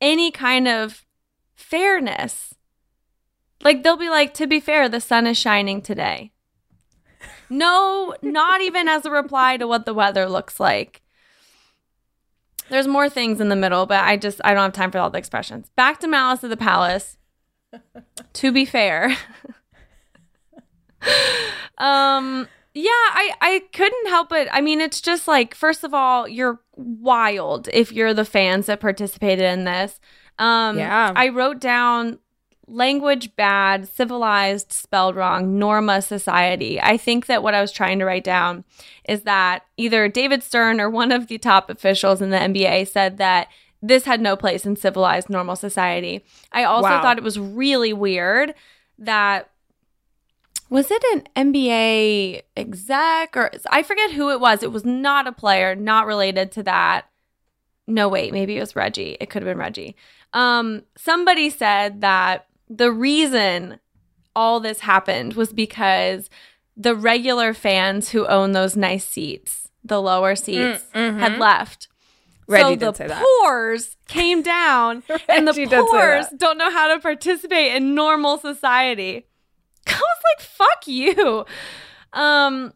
any 0.00 0.30
kind 0.30 0.68
of 0.68 1.04
fairness. 1.54 2.54
Like 3.62 3.82
they'll 3.82 3.96
be 3.96 4.10
like, 4.10 4.34
To 4.34 4.46
be 4.46 4.60
fair, 4.60 4.88
the 4.88 5.00
sun 5.00 5.26
is 5.26 5.38
shining 5.38 5.82
today. 5.82 6.32
No, 7.48 8.14
not 8.22 8.60
even 8.60 8.88
as 8.88 9.04
a 9.04 9.10
reply 9.10 9.56
to 9.56 9.66
what 9.66 9.86
the 9.86 9.94
weather 9.94 10.28
looks 10.28 10.58
like. 10.58 11.02
There's 12.68 12.88
more 12.88 13.08
things 13.08 13.40
in 13.40 13.48
the 13.48 13.56
middle, 13.56 13.86
but 13.86 14.02
I 14.02 14.16
just 14.16 14.40
I 14.44 14.52
don't 14.52 14.64
have 14.64 14.72
time 14.72 14.90
for 14.90 14.98
all 14.98 15.10
the 15.10 15.18
expressions. 15.18 15.70
Back 15.76 16.00
to 16.00 16.08
Malice 16.08 16.42
of 16.42 16.50
the 16.50 16.56
Palace. 16.56 17.16
to 18.32 18.52
be 18.52 18.64
fair. 18.64 19.16
um 21.78 22.48
yeah, 22.76 22.90
I 22.90 23.30
I 23.40 23.62
couldn't 23.72 24.08
help 24.08 24.32
it. 24.32 24.48
I 24.52 24.60
mean, 24.60 24.80
it's 24.80 25.00
just 25.00 25.26
like 25.26 25.54
first 25.54 25.82
of 25.82 25.94
all, 25.94 26.28
you're 26.28 26.60
wild 26.76 27.68
if 27.72 27.90
you're 27.90 28.12
the 28.14 28.24
fans 28.24 28.66
that 28.66 28.80
participated 28.80 29.44
in 29.44 29.64
this. 29.64 29.98
Um 30.38 30.76
Yeah. 30.78 31.12
I 31.16 31.28
wrote 31.30 31.58
down 31.60 32.18
language 32.68 33.34
bad, 33.36 33.88
civilized, 33.88 34.72
spelled 34.72 35.14
wrong, 35.16 35.58
Norma 35.58 36.02
society. 36.02 36.80
I 36.80 36.96
think 36.96 37.26
that 37.26 37.42
what 37.42 37.54
I 37.54 37.60
was 37.60 37.70
trying 37.72 37.98
to 38.00 38.04
write 38.04 38.24
down 38.24 38.64
is 39.08 39.22
that 39.22 39.62
either 39.76 40.08
David 40.08 40.42
Stern 40.42 40.80
or 40.80 40.90
one 40.90 41.12
of 41.12 41.28
the 41.28 41.38
top 41.38 41.70
officials 41.70 42.20
in 42.20 42.30
the 42.30 42.38
NBA 42.38 42.88
said 42.88 43.18
that 43.18 43.48
this 43.82 44.04
had 44.04 44.20
no 44.20 44.36
place 44.36 44.66
in 44.66 44.74
civilized, 44.74 45.30
normal 45.30 45.54
society. 45.54 46.24
I 46.50 46.64
also 46.64 46.88
Wow. 46.90 47.02
thought 47.02 47.18
it 47.18 47.24
was 47.24 47.38
really 47.38 47.92
weird 47.92 48.52
that 48.98 49.50
was 50.68 50.90
it 50.90 51.02
an 51.14 51.52
NBA 51.54 52.42
exec 52.56 53.36
or 53.36 53.50
I 53.70 53.82
forget 53.82 54.12
who 54.12 54.30
it 54.30 54.40
was. 54.40 54.62
It 54.62 54.72
was 54.72 54.84
not 54.84 55.26
a 55.26 55.32
player, 55.32 55.74
not 55.74 56.06
related 56.06 56.52
to 56.52 56.62
that. 56.64 57.06
No, 57.86 58.08
wait, 58.08 58.32
maybe 58.32 58.56
it 58.56 58.60
was 58.60 58.74
Reggie. 58.74 59.16
It 59.20 59.30
could 59.30 59.42
have 59.42 59.50
been 59.50 59.58
Reggie. 59.58 59.94
Um, 60.32 60.82
somebody 60.96 61.50
said 61.50 62.00
that 62.00 62.46
the 62.68 62.90
reason 62.90 63.78
all 64.34 64.60
this 64.60 64.80
happened 64.80 65.34
was 65.34 65.52
because 65.52 66.28
the 66.76 66.94
regular 66.94 67.54
fans 67.54 68.10
who 68.10 68.26
own 68.26 68.52
those 68.52 68.76
nice 68.76 69.04
seats, 69.04 69.68
the 69.84 70.00
lower 70.00 70.34
seats, 70.34 70.84
had 70.92 71.38
left. 71.38 71.88
Mm, 71.88 71.92
mm-hmm. 71.92 71.92
Reggie 72.48 72.64
so 72.64 72.70
did 72.70 72.80
the 72.80 72.92
say 72.92 73.06
that. 73.08 73.24
poors 73.42 73.96
came 74.06 74.42
down, 74.42 75.02
and 75.28 75.48
the 75.48 75.52
Reggie 75.52 75.66
did 75.66 75.70
say 75.70 75.78
poors 75.78 76.28
that. 76.28 76.38
don't 76.38 76.58
know 76.58 76.70
how 76.70 76.94
to 76.94 77.00
participate 77.00 77.74
in 77.74 77.94
normal 77.94 78.38
society. 78.38 79.26
I 79.88 79.92
was 79.98 80.22
like, 80.36 80.46
"Fuck 80.46 80.86
you." 80.86 81.44
Um, 82.12 82.72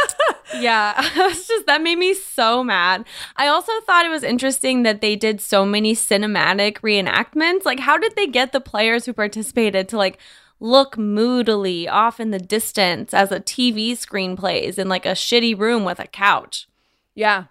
yeah, 0.58 0.94
I 1.16 1.26
was 1.28 1.46
just 1.46 1.66
that 1.66 1.82
made 1.82 1.98
me 1.98 2.14
so 2.14 2.62
mad. 2.62 3.06
I 3.36 3.46
also 3.46 3.72
thought 3.86 4.04
it 4.04 4.10
was 4.10 4.22
interesting 4.22 4.82
that 4.82 5.00
they 5.00 5.16
did 5.16 5.40
so 5.40 5.64
many 5.64 5.94
cinematic 5.94 6.80
reenactments. 6.80 7.64
Like, 7.64 7.80
how 7.80 7.96
did 7.96 8.14
they 8.16 8.26
get 8.26 8.52
the 8.52 8.60
players 8.60 9.06
who 9.06 9.12
participated 9.12 9.88
to 9.88 9.96
like 9.96 10.18
look 10.60 10.96
moodily 10.98 11.88
off 11.88 12.20
in 12.20 12.30
the 12.30 12.38
distance 12.38 13.14
as 13.14 13.32
a 13.32 13.40
TV 13.40 13.96
screen 13.96 14.36
plays 14.36 14.78
in 14.78 14.88
like 14.88 15.06
a 15.06 15.10
shitty 15.12 15.58
room 15.58 15.84
with 15.84 15.98
a 15.98 16.06
couch? 16.06 16.68
Yeah. 17.14 17.44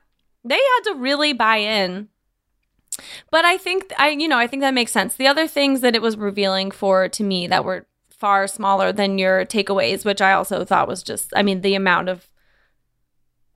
they 0.44 0.56
had 0.56 0.92
to 0.92 0.96
really 0.96 1.32
buy 1.34 1.58
in 1.58 2.10
but 3.32 3.46
i 3.46 3.58
think 3.58 3.92
i 3.98 4.10
you 4.10 4.28
know 4.28 4.38
i 4.38 4.46
think 4.46 4.62
that 4.62 4.74
makes 4.74 4.92
sense 4.92 5.16
the 5.16 5.26
other 5.26 5.48
things 5.48 5.82
that 5.82 5.96
it 5.96 6.02
was 6.02 6.18
revealing 6.18 6.70
for 6.70 7.08
to 7.08 7.24
me 7.24 7.48
that 7.48 7.64
were 7.64 7.88
far 8.24 8.48
smaller 8.48 8.90
than 9.00 9.18
your 9.24 9.38
takeaways 9.56 10.06
which 10.06 10.22
i 10.22 10.32
also 10.32 10.64
thought 10.70 10.88
was 10.94 11.02
just 11.04 11.28
i 11.36 11.42
mean 11.48 11.60
the 11.62 11.76
amount 11.76 12.08
of 12.14 12.30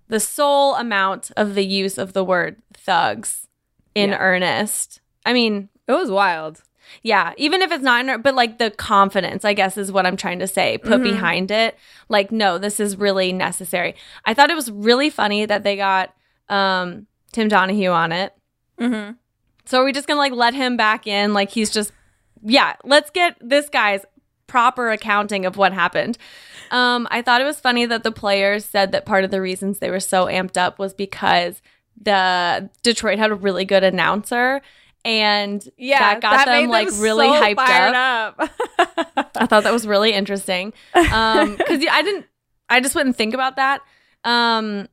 the 0.10 0.20
sole 0.20 0.76
amount 0.76 1.32
of 1.36 1.56
the 1.56 1.66
use 1.66 1.98
of 1.98 2.14
the 2.14 2.24
word 2.24 2.62
thugs 2.74 3.48
in 3.96 4.10
Yeah. 4.12 4.18
earnest 4.20 5.02
i 5.26 5.32
mean 5.34 5.70
It 5.88 5.94
was 5.94 6.12
wild. 6.12 6.64
yeah, 7.04 7.34
even 7.38 7.62
if 7.62 7.72
it's 7.72 7.84
not 7.84 8.06
in 8.06 8.22
but 8.22 8.36
like 8.36 8.58
the 8.60 8.72
confidence, 8.72 9.44
I 9.46 9.54
guess, 9.54 9.78
is 9.78 9.90
what 9.92 10.06
I'm 10.06 10.18
trying 10.18 10.40
to 10.40 10.48
say, 10.48 10.78
put 10.78 11.00
Mhm. 11.02 11.04
behind 11.12 11.52
it. 11.52 11.72
Like, 12.16 12.30
no, 12.32 12.58
this 12.58 12.80
is 12.80 12.96
really 13.06 13.32
necessary. 13.48 13.92
I 14.26 14.34
thought 14.34 14.50
it 14.50 14.56
was 14.62 14.70
really 14.72 15.10
funny 15.10 15.46
that 15.46 15.64
they 15.64 15.76
got 15.78 16.14
um 16.50 17.08
Tim 17.34 17.48
Donaghy 17.50 17.88
on 18.02 18.12
it. 18.22 18.30
Mm-hmm. 18.80 19.12
So 19.66 19.74
are 19.82 19.86
we 19.86 19.92
just 19.94 20.08
gonna 20.08 20.20
like 20.26 20.34
let 20.46 20.54
him 20.54 20.76
back 20.78 21.08
in? 21.08 21.34
Like 21.34 21.52
he's 21.52 21.72
just 21.78 21.92
yeah, 22.58 22.76
let's 22.94 23.10
get 23.20 23.36
this 23.42 23.68
guy's 23.70 24.04
proper 24.48 24.90
accounting 24.90 25.46
of 25.46 25.58
what 25.58 25.74
happened. 25.74 26.18
Um, 26.72 27.08
I 27.12 27.22
thought 27.22 27.42
it 27.42 27.46
was 27.46 27.60
funny 27.60 27.86
that 27.86 28.04
the 28.04 28.12
players 28.12 28.66
said 28.66 28.92
that 28.92 29.06
part 29.06 29.24
of 29.24 29.32
the 29.32 29.42
reasons 29.42 29.80
they 29.80 29.90
were 29.90 30.00
so 30.00 30.26
amped 30.26 30.58
up 30.58 30.80
was 30.80 30.94
because 30.94 31.62
the 32.02 32.70
Detroit 32.84 33.20
had 33.20 33.32
a 33.32 33.36
really 33.36 33.66
good 33.66 33.84
announcer 33.84 34.62
and 35.06 35.68
Yeah, 35.78 36.00
that 36.00 36.22
got 36.22 36.46
them 36.46 36.64
made 36.66 36.70
like 36.70 36.90
really 37.00 37.28
so 37.28 37.42
hyped 37.42 37.58
up. 37.94 38.36
up. 38.40 39.30
I 39.36 39.46
thought 39.46 39.64
that 39.64 39.72
was 39.74 39.88
really 39.88 40.12
interesting. 40.12 40.74
Um, 40.94 41.56
because 41.58 41.86
I 41.90 42.02
didn't, 42.02 42.26
I 42.70 42.82
just 42.82 42.96
wouldn't 42.96 43.16
think 43.16 43.34
about 43.34 43.56
that. 43.56 43.82
Um, 44.26 44.90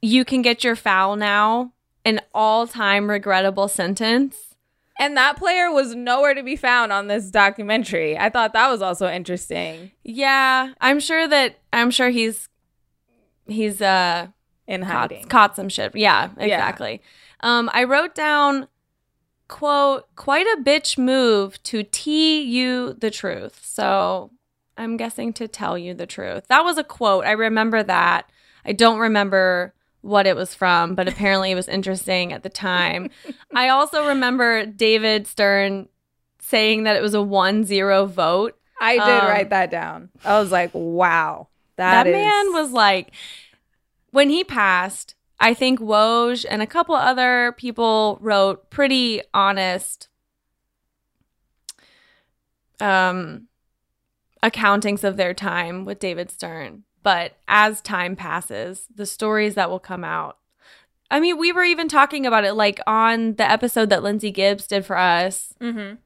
you 0.00 0.24
can 0.24 0.42
get 0.42 0.62
your 0.62 0.76
foul 0.76 1.16
now, 1.16 1.72
an 2.04 2.20
all-time 2.32 3.10
regrettable 3.10 3.66
sentence. 3.66 4.47
And 4.98 5.16
that 5.16 5.36
player 5.36 5.70
was 5.70 5.94
nowhere 5.94 6.34
to 6.34 6.42
be 6.42 6.56
found 6.56 6.92
on 6.92 7.06
this 7.06 7.30
documentary. 7.30 8.18
I 8.18 8.28
thought 8.30 8.52
that 8.52 8.68
was 8.68 8.82
also 8.82 9.08
interesting 9.08 9.92
Yeah, 10.04 10.72
I'm 10.80 11.00
sure 11.00 11.26
that 11.28 11.58
I'm 11.72 11.90
sure 11.90 12.10
he's 12.10 12.48
he's 13.46 13.80
uh 13.80 14.28
in 14.66 14.82
caught, 14.82 14.92
hiding. 15.10 15.24
caught 15.26 15.56
some 15.56 15.68
shit. 15.68 15.94
Yeah, 15.94 16.30
exactly. 16.36 17.00
Um, 17.40 17.70
I 17.72 17.84
wrote 17.84 18.14
down 18.14 18.68
quote 19.48 20.04
quite 20.14 20.46
a 20.46 20.60
bitch 20.62 20.98
move 20.98 21.62
to 21.62 21.82
tee 21.82 22.42
you 22.42 22.92
the 22.94 23.10
truth. 23.10 23.60
So 23.64 24.30
I'm 24.76 24.96
guessing 24.96 25.32
to 25.34 25.48
tell 25.48 25.78
you 25.78 25.94
the 25.94 26.06
truth. 26.06 26.44
That 26.48 26.64
was 26.64 26.76
a 26.78 26.84
quote. 26.84 27.24
I 27.24 27.32
remember 27.32 27.82
that. 27.82 28.30
I 28.64 28.72
don't 28.72 28.98
remember 28.98 29.72
what 30.02 30.26
it 30.26 30.36
was 30.36 30.54
from, 30.54 30.94
but 30.94 31.08
apparently 31.08 31.50
it 31.50 31.54
was 31.56 31.68
interesting 31.68 32.32
at 32.32 32.42
the 32.42 32.48
time. 32.48 33.10
I 33.54 33.68
also 33.68 34.06
remember 34.08 34.64
David 34.66 35.26
Stern 35.26 35.88
saying 36.40 36.84
that 36.84 36.96
it 36.96 37.02
was 37.02 37.14
a 37.14 37.18
1-0 37.18 38.08
vote. 38.08 38.58
I 38.80 38.92
did 38.94 39.00
Um, 39.02 39.28
write 39.28 39.50
that 39.50 39.70
down. 39.70 40.08
I 40.24 40.38
was 40.38 40.52
like, 40.52 40.70
wow. 40.72 41.48
that 41.76 42.06
is- 42.06 42.12
man 42.12 42.52
was 42.52 42.70
like 42.72 43.10
when 44.10 44.30
he 44.30 44.42
passed 44.42 45.14
i 45.40 45.52
think 45.54 45.78
woj 45.78 46.44
and 46.50 46.60
a 46.62 46.66
couple 46.66 46.94
other 46.96 47.54
people 47.56 48.18
wrote 48.20 48.68
pretty 48.70 49.20
honest 49.32 50.08
um 52.80 53.46
accountings 54.42 55.04
of 55.04 55.16
their 55.16 55.34
time 55.34 55.84
with 55.84 55.98
david 55.98 56.30
stern 56.30 56.84
but 57.08 57.36
as 57.48 57.80
time 57.80 58.14
passes 58.16 58.86
the 58.94 59.06
stories 59.06 59.54
that 59.54 59.70
will 59.70 59.78
come 59.90 60.04
out 60.04 60.34
i 61.10 61.18
mean 61.20 61.38
we 61.38 61.50
were 61.52 61.64
even 61.64 61.88
talking 61.88 62.26
about 62.26 62.44
it 62.44 62.52
like 62.54 62.78
on 62.86 63.34
the 63.36 63.50
episode 63.50 63.88
that 63.90 64.02
lindsay 64.02 64.30
gibbs 64.30 64.66
did 64.66 64.84
for 64.84 64.96
us 64.98 65.54
Mhm. 65.60 65.98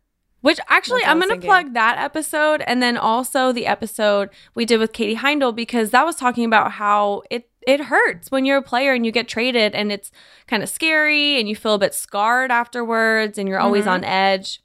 which 0.42 0.59
actually, 0.68 1.05
I'm 1.05 1.20
going 1.20 1.40
to 1.40 1.46
plug 1.46 1.74
that 1.74 1.98
episode 1.98 2.64
and 2.66 2.82
then 2.82 2.96
also 2.96 3.53
the 3.53 3.66
episode 3.66 4.28
we 4.57 4.64
did 4.64 4.80
with 4.80 4.92
Katie 4.92 5.14
Heindl 5.24 5.55
because 5.55 5.90
that 5.90 6.05
was 6.05 6.16
talking 6.16 6.44
about 6.44 6.72
how 6.72 7.22
it 7.30 7.48
it 7.64 7.80
hurts 7.92 8.28
when 8.32 8.44
you're 8.44 8.59
a 8.59 8.62
player 8.72 8.92
and 8.92 9.07
you 9.07 9.12
get 9.12 9.28
traded 9.28 9.72
and 9.78 9.92
it's 9.92 10.11
kind 10.48 10.62
of 10.64 10.68
scary 10.68 11.38
and 11.38 11.48
you 11.48 11.55
feel 11.55 11.74
a 11.74 11.78
bit 11.86 11.94
scarred 11.94 12.50
afterwards 12.50 13.38
and 13.38 13.48
you're 13.48 13.61
always 13.66 13.84
Mhm. 13.84 13.90
on 13.94 14.05
edge, 14.05 14.61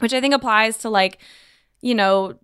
which 0.00 0.12
I 0.12 0.20
think 0.20 0.34
applies 0.34 0.78
to 0.78 0.88
like, 0.90 1.18
you 1.80 1.94
know, 1.94 2.34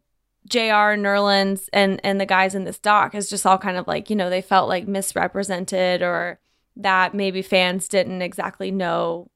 JR 0.48 0.94
Nerlens 0.96 1.68
and 1.72 2.00
and 2.04 2.20
the 2.20 2.26
guys 2.26 2.54
in 2.54 2.64
this 2.64 2.78
doc 2.78 3.14
is 3.14 3.30
just 3.30 3.46
all 3.46 3.58
kind 3.58 3.76
of 3.76 3.86
like, 3.86 4.10
you 4.10 4.16
know, 4.16 4.30
they 4.30 4.42
felt 4.42 4.68
like 4.68 4.86
misrepresented 4.86 6.02
or 6.02 6.38
that 6.76 7.14
maybe 7.14 7.42
fans 7.42 7.88
didn't 7.88 8.22
exactly 8.22 8.70
know 8.70 9.30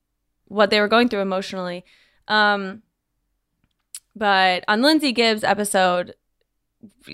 what 0.46 0.70
they 0.70 0.80
were 0.80 0.88
going 0.88 1.08
through 1.08 1.20
emotionally. 1.20 1.84
Um 2.26 2.82
but 4.14 4.64
on 4.66 4.82
Lindsay 4.82 5.12
Gibbs' 5.12 5.44
episode, 5.44 6.14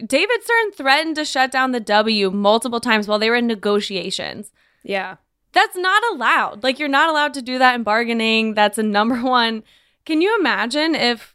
David 0.07 0.42
Stern 0.42 0.72
threatened 0.72 1.16
to 1.16 1.24
shut 1.24 1.51
down 1.51 1.72
the 1.72 1.80
W 1.80 2.30
multiple 2.30 2.80
times 2.80 3.07
while 3.07 3.18
they 3.18 3.30
were 3.30 3.36
in 3.36 3.47
negotiations. 3.47 4.53
Yeah. 4.82 5.16
That's 5.53 5.76
not 5.76 6.03
allowed. 6.12 6.62
Like, 6.62 6.78
you're 6.78 6.88
not 6.88 7.09
allowed 7.09 7.34
to 7.34 7.42
do 7.42 7.59
that 7.59 7.74
in 7.74 7.82
bargaining. 7.82 8.55
That's 8.55 8.78
a 8.78 8.82
number 8.82 9.16
one. 9.22 9.62
Can 10.05 10.20
you 10.20 10.36
imagine 10.38 10.95
if, 10.95 11.34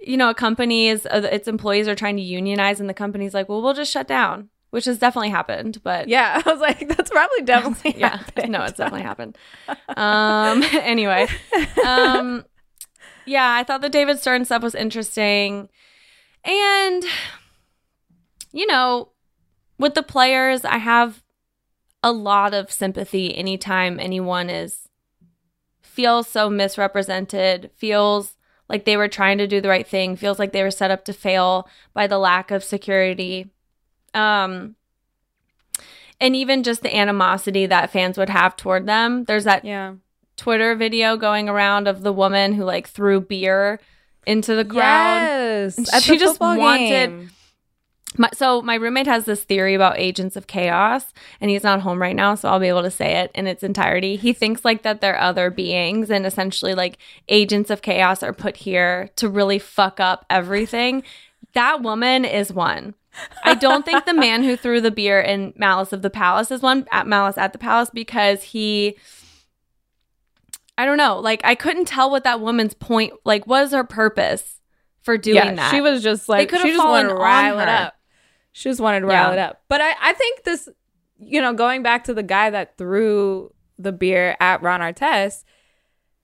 you 0.00 0.16
know, 0.16 0.30
a 0.30 0.34
company 0.34 0.88
is, 0.88 1.06
uh, 1.06 1.28
its 1.30 1.46
employees 1.48 1.86
are 1.88 1.94
trying 1.94 2.16
to 2.16 2.22
unionize 2.22 2.80
and 2.80 2.88
the 2.88 2.94
company's 2.94 3.34
like, 3.34 3.48
well, 3.48 3.60
we'll 3.62 3.74
just 3.74 3.92
shut 3.92 4.08
down. 4.08 4.48
which 4.70 4.84
has 4.84 4.98
definitely 4.98 5.30
happened. 5.30 5.82
But 5.82 6.08
Yeah, 6.08 6.40
I 6.46 6.50
was 6.50 6.60
like, 6.60 6.88
that's 6.88 7.10
probably 7.10 7.42
definitely 7.42 7.94
yeah, 7.98 8.16
happened. 8.18 8.52
no, 8.52 8.62
it's 8.62 8.76
definitely 8.78 9.02
happened. 9.02 9.36
Um, 9.96 10.62
anyway, 10.72 11.26
um, 11.84 12.44
yeah, 13.26 13.52
I 13.54 13.64
thought 13.64 13.80
the 13.80 13.88
David 13.88 14.18
Stern 14.20 14.44
stuff 14.44 14.62
was 14.62 14.74
interesting, 14.74 15.68
and 16.44 17.04
you 18.52 18.66
know, 18.66 19.10
with 19.78 19.94
the 19.94 20.02
players, 20.02 20.64
I 20.64 20.78
have 20.78 21.22
a 22.02 22.12
lot 22.12 22.54
of 22.54 22.70
sympathy 22.72 23.36
anytime 23.36 24.00
anyone 24.00 24.48
is 24.50 24.88
feels 25.82 26.26
so 26.28 26.48
misrepresented, 26.48 27.70
feels 27.76 28.36
like 28.70 28.86
they 28.86 28.96
were 28.96 29.08
trying 29.08 29.36
to 29.38 29.46
do 29.46 29.60
the 29.60 29.68
right 29.68 29.86
thing, 29.86 30.16
feels 30.16 30.38
like 30.38 30.52
they 30.52 30.62
were 30.62 30.70
set 30.70 30.90
up 30.90 31.04
to 31.04 31.12
fail 31.12 31.68
by 31.92 32.06
the 32.06 32.18
lack 32.18 32.50
of 32.50 32.64
security. 32.64 33.50
Um 34.14 34.76
and 36.20 36.36
even 36.36 36.62
just 36.62 36.82
the 36.82 36.94
animosity 36.94 37.66
that 37.66 37.90
fans 37.90 38.16
would 38.18 38.28
have 38.30 38.56
toward 38.56 38.86
them. 38.86 39.24
There's 39.24 39.44
that 39.44 39.64
Yeah. 39.64 39.94
Twitter 40.36 40.74
video 40.74 41.16
going 41.16 41.48
around 41.48 41.88
of 41.88 42.02
the 42.02 42.12
woman 42.12 42.54
who 42.54 42.64
like 42.64 42.86
threw 42.88 43.20
beer 43.20 43.80
into 44.26 44.54
the 44.54 44.64
crowd. 44.64 45.72
Yes. 45.74 46.02
She 46.02 46.16
just 46.18 46.40
wanted- 46.40 46.88
game. 46.88 47.30
My, 48.18 48.28
so 48.34 48.60
my 48.60 48.74
roommate 48.74 49.06
has 49.06 49.24
this 49.24 49.44
theory 49.44 49.74
about 49.74 49.98
agents 49.98 50.34
of 50.34 50.48
chaos, 50.48 51.12
and 51.40 51.48
he's 51.48 51.62
not 51.62 51.80
home 51.80 52.02
right 52.02 52.16
now, 52.16 52.34
so 52.34 52.48
I'll 52.48 52.58
be 52.58 52.66
able 52.66 52.82
to 52.82 52.90
say 52.90 53.20
it 53.20 53.30
in 53.34 53.46
its 53.46 53.62
entirety. 53.62 54.16
He 54.16 54.32
thinks 54.32 54.64
like 54.64 54.82
that 54.82 55.00
they're 55.00 55.18
other 55.18 55.48
beings, 55.48 56.10
and 56.10 56.26
essentially 56.26 56.74
like 56.74 56.98
agents 57.28 57.70
of 57.70 57.82
chaos 57.82 58.22
are 58.22 58.32
put 58.32 58.56
here 58.56 59.10
to 59.16 59.28
really 59.28 59.60
fuck 59.60 60.00
up 60.00 60.26
everything. 60.28 61.04
that 61.52 61.82
woman 61.82 62.24
is 62.24 62.52
one. 62.52 62.94
I 63.44 63.54
don't 63.54 63.84
think 63.84 64.04
the 64.04 64.14
man 64.14 64.42
who 64.42 64.56
threw 64.56 64.80
the 64.80 64.90
beer 64.90 65.20
in 65.20 65.52
Malice 65.56 65.92
of 65.92 66.02
the 66.02 66.10
Palace 66.10 66.50
is 66.50 66.62
one 66.62 66.86
at 66.92 67.06
Malice 67.06 67.38
at 67.38 67.52
the 67.52 67.58
Palace 67.58 67.90
because 67.92 68.42
he. 68.42 68.96
I 70.78 70.84
don't 70.84 70.96
know. 70.96 71.18
Like 71.18 71.40
I 71.44 71.54
couldn't 71.54 71.86
tell 71.86 72.10
what 72.10 72.24
that 72.24 72.40
woman's 72.40 72.74
point 72.74 73.12
like 73.24 73.46
was 73.46 73.72
her 73.72 73.84
purpose 73.84 74.60
for 75.02 75.18
doing 75.18 75.36
yeah, 75.36 75.54
that. 75.54 75.70
She 75.70 75.80
was 75.80 76.02
just 76.02 76.28
like 76.28 76.48
could've 76.48 76.62
she 76.62 76.70
just 76.70 76.80
fallen 76.80 77.06
wanted 77.06 77.18
to 77.18 77.22
on 77.22 77.68
her. 77.68 77.74
up. 77.74 77.94
She 78.52 78.68
just 78.68 78.80
wanted 78.80 79.00
to 79.00 79.06
rile 79.06 79.28
Yeah. 79.28 79.32
it 79.32 79.38
up. 79.38 79.62
But 79.68 79.80
I, 79.80 79.94
I 80.00 80.12
think 80.14 80.44
this, 80.44 80.68
you 81.18 81.40
know, 81.40 81.52
going 81.52 81.82
back 81.82 82.04
to 82.04 82.14
the 82.14 82.22
guy 82.22 82.50
that 82.50 82.76
threw 82.78 83.52
the 83.78 83.92
beer 83.92 84.36
at 84.40 84.62
Ron 84.62 84.80
Artest, 84.80 85.44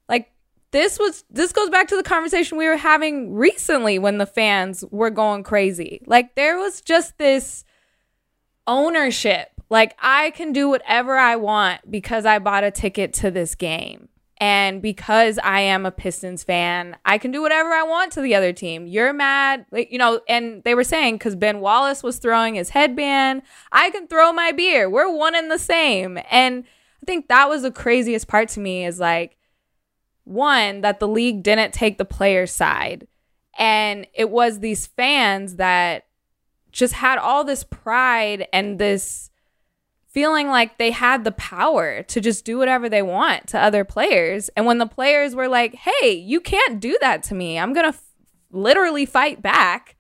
like 0.08 0.32
this 0.72 0.98
was 0.98 1.24
this 1.30 1.52
goes 1.52 1.70
back 1.70 1.88
to 1.88 1.96
the 1.96 2.02
conversation 2.02 2.58
we 2.58 2.66
were 2.66 2.76
having 2.76 3.32
recently 3.34 3.98
when 3.98 4.18
the 4.18 4.26
fans 4.26 4.84
were 4.90 5.10
going 5.10 5.42
crazy. 5.42 6.02
Like 6.06 6.34
there 6.34 6.58
was 6.58 6.80
just 6.80 7.16
this 7.18 7.64
ownership. 8.66 9.48
Like 9.70 9.96
I 10.00 10.30
can 10.30 10.52
do 10.52 10.68
whatever 10.68 11.16
I 11.16 11.36
want 11.36 11.90
because 11.90 12.24
I 12.26 12.38
bought 12.38 12.64
a 12.64 12.70
ticket 12.70 13.12
to 13.14 13.30
this 13.30 13.54
game. 13.54 14.08
And 14.38 14.82
because 14.82 15.38
I 15.42 15.60
am 15.60 15.86
a 15.86 15.90
Pistons 15.90 16.44
fan, 16.44 16.96
I 17.06 17.16
can 17.16 17.30
do 17.30 17.40
whatever 17.40 17.70
I 17.70 17.84
want 17.84 18.12
to 18.12 18.20
the 18.20 18.34
other 18.34 18.52
team. 18.52 18.86
You're 18.86 19.14
mad, 19.14 19.64
like, 19.70 19.90
you 19.90 19.96
know, 19.96 20.20
and 20.28 20.62
they 20.64 20.74
were 20.74 20.84
saying 20.84 21.14
because 21.14 21.34
Ben 21.34 21.60
Wallace 21.60 22.02
was 22.02 22.18
throwing 22.18 22.54
his 22.54 22.70
headband, 22.70 23.42
I 23.72 23.88
can 23.90 24.06
throw 24.06 24.32
my 24.32 24.52
beer. 24.52 24.90
We're 24.90 25.10
one 25.10 25.34
and 25.34 25.50
the 25.50 25.58
same. 25.58 26.18
And 26.30 26.64
I 27.02 27.06
think 27.06 27.28
that 27.28 27.48
was 27.48 27.62
the 27.62 27.70
craziest 27.70 28.28
part 28.28 28.50
to 28.50 28.60
me 28.60 28.84
is 28.84 29.00
like, 29.00 29.38
one, 30.24 30.82
that 30.82 31.00
the 31.00 31.08
league 31.08 31.42
didn't 31.42 31.72
take 31.72 31.96
the 31.96 32.04
player's 32.04 32.52
side. 32.52 33.06
And 33.58 34.06
it 34.12 34.28
was 34.28 34.58
these 34.58 34.86
fans 34.86 35.56
that 35.56 36.06
just 36.72 36.94
had 36.94 37.18
all 37.18 37.42
this 37.42 37.64
pride 37.64 38.48
and 38.52 38.78
this 38.78 39.30
feeling 40.16 40.48
like 40.48 40.78
they 40.78 40.92
had 40.92 41.24
the 41.24 41.32
power 41.32 42.02
to 42.02 42.22
just 42.22 42.46
do 42.46 42.56
whatever 42.56 42.88
they 42.88 43.02
want 43.02 43.46
to 43.46 43.62
other 43.62 43.84
players. 43.84 44.48
And 44.56 44.64
when 44.64 44.78
the 44.78 44.86
players 44.86 45.34
were 45.34 45.46
like, 45.46 45.74
hey, 45.74 46.12
you 46.12 46.40
can't 46.40 46.80
do 46.80 46.96
that 47.02 47.22
to 47.24 47.34
me, 47.34 47.58
I'm 47.58 47.74
going 47.74 47.84
to 47.84 47.88
f- 47.88 48.14
literally 48.50 49.04
fight 49.04 49.42
back, 49.42 49.94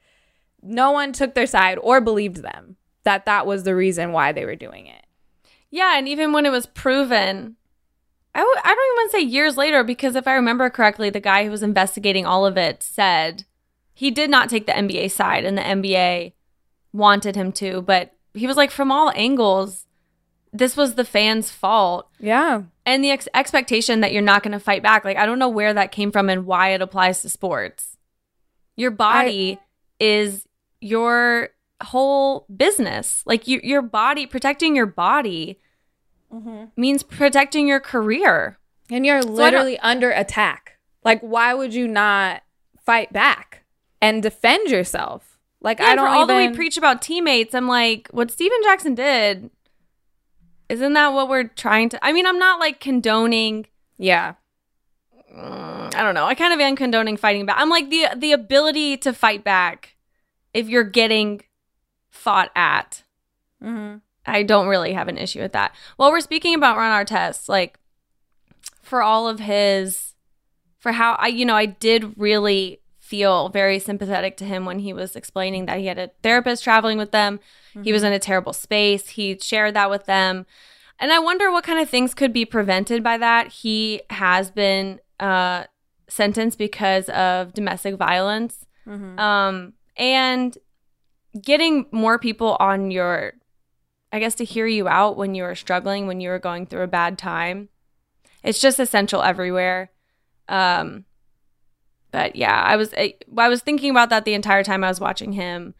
no 0.62 0.90
one 0.90 1.12
took 1.12 1.34
their 1.34 1.46
side 1.46 1.76
or 1.82 2.00
believed 2.00 2.36
them 2.36 2.76
that 3.04 3.26
that 3.26 3.46
was 3.46 3.64
the 3.64 3.76
reason 3.76 4.12
why 4.12 4.32
they 4.32 4.46
were 4.46 4.56
doing 4.56 4.86
it. 4.86 5.04
Yeah, 5.70 5.98
and 5.98 6.08
even 6.08 6.32
when 6.32 6.46
it 6.46 6.50
was 6.50 6.64
proven, 6.64 7.56
I 8.34 8.38
w- 8.38 8.60
I 8.64 8.74
don't 8.74 8.86
even 8.86 8.96
want 8.96 9.10
to 9.10 9.18
say 9.18 9.22
years 9.22 9.58
later 9.58 9.84
because 9.84 10.16
if 10.16 10.26
I 10.26 10.32
remember 10.32 10.70
correctly, 10.70 11.10
the 11.10 11.20
guy 11.20 11.44
who 11.44 11.50
was 11.50 11.62
investigating 11.62 12.24
all 12.24 12.46
of 12.46 12.56
it 12.56 12.82
said 12.82 13.44
he 13.92 14.10
did 14.10 14.30
not 14.30 14.48
take 14.48 14.64
the 14.64 14.72
NBA 14.72 15.10
side 15.10 15.44
and 15.44 15.58
the 15.58 15.62
NBA 15.62 16.32
wanted 16.94 17.36
him 17.36 17.52
to, 17.52 17.82
but 17.82 18.14
he 18.32 18.46
was 18.46 18.56
like, 18.56 18.70
from 18.70 18.90
all 18.90 19.12
angles, 19.14 19.85
this 20.58 20.76
was 20.76 20.94
the 20.94 21.04
fans' 21.04 21.50
fault. 21.50 22.08
Yeah. 22.20 22.62
And 22.84 23.02
the 23.02 23.10
ex- 23.10 23.28
expectation 23.34 24.00
that 24.00 24.12
you're 24.12 24.22
not 24.22 24.42
going 24.42 24.52
to 24.52 24.60
fight 24.60 24.82
back. 24.82 25.04
Like, 25.04 25.16
I 25.16 25.26
don't 25.26 25.38
know 25.38 25.48
where 25.48 25.74
that 25.74 25.92
came 25.92 26.12
from 26.12 26.30
and 26.30 26.46
why 26.46 26.70
it 26.70 26.82
applies 26.82 27.22
to 27.22 27.28
sports. 27.28 27.96
Your 28.76 28.90
body 28.90 29.58
is 29.98 30.46
your 30.80 31.50
whole 31.82 32.46
business. 32.54 33.22
Like, 33.26 33.48
you, 33.48 33.60
your 33.62 33.82
body, 33.82 34.26
protecting 34.26 34.76
your 34.76 34.86
body 34.86 35.58
mm-hmm. 36.32 36.64
means 36.76 37.02
protecting 37.02 37.66
your 37.66 37.80
career. 37.80 38.58
And 38.90 39.04
you're 39.04 39.18
I 39.18 39.20
literally 39.20 39.78
under 39.80 40.10
attack. 40.10 40.78
Like, 41.02 41.20
why 41.20 41.54
would 41.54 41.74
you 41.74 41.88
not 41.88 42.42
fight 42.84 43.12
back 43.12 43.64
and 44.00 44.22
defend 44.22 44.70
yourself? 44.70 45.38
Like, 45.60 45.80
Yeah, 45.80 45.86
I 45.86 45.94
don't 45.96 46.06
for 46.06 46.14
all 46.14 46.24
even. 46.24 46.36
that 46.36 46.50
we 46.50 46.56
preach 46.56 46.76
about 46.76 47.02
teammates, 47.02 47.54
I'm 47.54 47.66
like, 47.66 48.08
what 48.10 48.30
Stephen 48.30 48.58
Jackson 48.62 48.94
did, 48.94 49.50
isn't 50.68 50.92
that 50.94 51.12
what 51.12 51.28
we're 51.28 51.44
trying 51.44 51.88
to? 51.90 52.04
I 52.04 52.12
mean, 52.12 52.26
I'm 52.26 52.38
not 52.38 52.60
like 52.60 52.80
condoning. 52.80 53.66
yeah. 53.98 54.34
mm, 55.34 55.94
I 55.94 56.02
don't 56.02 56.14
know. 56.14 56.26
I 56.26 56.34
kind 56.34 56.52
of 56.52 56.60
am 56.60 56.76
condoning 56.76 57.16
fighting 57.16 57.46
back. 57.46 57.56
I'm 57.58 57.70
like 57.70 57.90
the 57.90 58.08
the 58.16 58.32
ability 58.32 58.96
to 58.98 59.12
fight 59.12 59.44
back 59.44 59.96
if 60.52 60.68
you're 60.68 60.84
getting 60.84 61.42
fought 62.10 62.50
at. 62.56 63.02
Mm-hmm. 63.62 63.98
I 64.26 64.42
don't 64.42 64.66
really 64.66 64.92
have 64.92 65.08
an 65.08 65.18
issue 65.18 65.40
with 65.40 65.52
that. 65.52 65.74
While 65.96 66.10
we're 66.10 66.20
speaking 66.20 66.54
about 66.54 66.76
Ron 66.76 67.04
Artest, 67.04 67.48
like 67.48 67.78
for 68.82 69.02
all 69.02 69.28
of 69.28 69.38
his, 69.38 70.14
for 70.78 70.92
how 70.92 71.14
I, 71.14 71.28
you 71.28 71.44
know, 71.44 71.54
I 71.54 71.66
did 71.66 72.18
really 72.18 72.80
feel 72.98 73.50
very 73.50 73.78
sympathetic 73.78 74.36
to 74.38 74.44
him 74.44 74.64
when 74.64 74.80
he 74.80 74.92
was 74.92 75.14
explaining 75.14 75.66
that 75.66 75.78
he 75.78 75.86
had 75.86 75.98
a 75.98 76.10
therapist 76.22 76.64
traveling 76.64 76.98
with 76.98 77.12
them. 77.12 77.38
He 77.84 77.92
was 77.92 78.02
in 78.02 78.12
a 78.12 78.18
terrible 78.18 78.52
space. 78.52 79.10
He 79.10 79.38
shared 79.40 79.74
that 79.74 79.90
with 79.90 80.06
them. 80.06 80.46
And 80.98 81.12
I 81.12 81.18
wonder 81.18 81.50
what 81.50 81.64
kind 81.64 81.78
of 81.78 81.90
things 81.90 82.14
could 82.14 82.32
be 82.32 82.44
prevented 82.44 83.02
by 83.02 83.18
that. 83.18 83.48
He 83.48 84.02
has 84.10 84.50
been 84.50 85.00
uh, 85.20 85.64
sentenced 86.08 86.58
because 86.58 87.08
of 87.10 87.52
domestic 87.52 87.96
violence. 87.96 88.66
Mm-hmm. 88.86 89.18
Um, 89.18 89.72
and 89.96 90.56
getting 91.40 91.86
more 91.90 92.18
people 92.18 92.56
on 92.60 92.90
your, 92.90 93.34
I 94.12 94.20
guess, 94.20 94.34
to 94.36 94.44
hear 94.44 94.66
you 94.66 94.88
out 94.88 95.16
when 95.16 95.34
you 95.34 95.44
are 95.44 95.54
struggling, 95.54 96.06
when 96.06 96.20
you 96.20 96.30
are 96.30 96.38
going 96.38 96.66
through 96.66 96.82
a 96.82 96.88
bad 96.88 97.18
time. 97.18 97.68
It's 98.42 98.60
just 98.60 98.78
essential 98.78 99.22
everywhere. 99.22 99.90
Um, 100.48 101.04
but 102.12 102.36
yeah, 102.36 102.62
I 102.62 102.76
was 102.76 102.94
I, 102.96 103.14
I 103.36 103.48
was 103.48 103.60
thinking 103.62 103.90
about 103.90 104.08
that 104.10 104.24
the 104.24 104.34
entire 104.34 104.62
time 104.62 104.84
I 104.84 104.88
was 104.88 105.00
watching 105.00 105.32
him. 105.32 105.74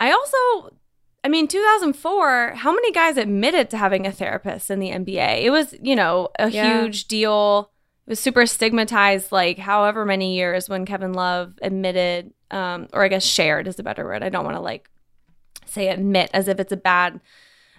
I 0.00 0.10
also, 0.10 0.76
I 1.24 1.28
mean, 1.28 1.48
2004. 1.48 2.52
How 2.56 2.72
many 2.72 2.92
guys 2.92 3.16
admitted 3.16 3.70
to 3.70 3.76
having 3.76 4.06
a 4.06 4.12
therapist 4.12 4.70
in 4.70 4.78
the 4.78 4.90
NBA? 4.90 5.42
It 5.44 5.50
was, 5.50 5.74
you 5.82 5.96
know, 5.96 6.28
a 6.38 6.50
Yeah. 6.50 6.82
huge 6.82 7.06
deal. 7.08 7.70
It 8.06 8.10
was 8.10 8.20
super 8.20 8.46
stigmatized, 8.46 9.32
like 9.32 9.58
however 9.58 10.04
many 10.06 10.34
years 10.36 10.68
when 10.68 10.86
Kevin 10.86 11.12
Love 11.12 11.54
admitted, 11.60 12.32
um, 12.50 12.88
or 12.92 13.02
I 13.04 13.08
guess 13.08 13.24
shared 13.24 13.66
is 13.68 13.78
a 13.78 13.82
better 13.82 14.04
word. 14.04 14.22
I 14.22 14.28
don't 14.28 14.44
want 14.44 14.56
to 14.56 14.62
like 14.62 14.88
say 15.66 15.88
admit 15.88 16.30
as 16.32 16.48
if 16.48 16.58
it's 16.58 16.72
a 16.72 16.76
bad 16.76 17.20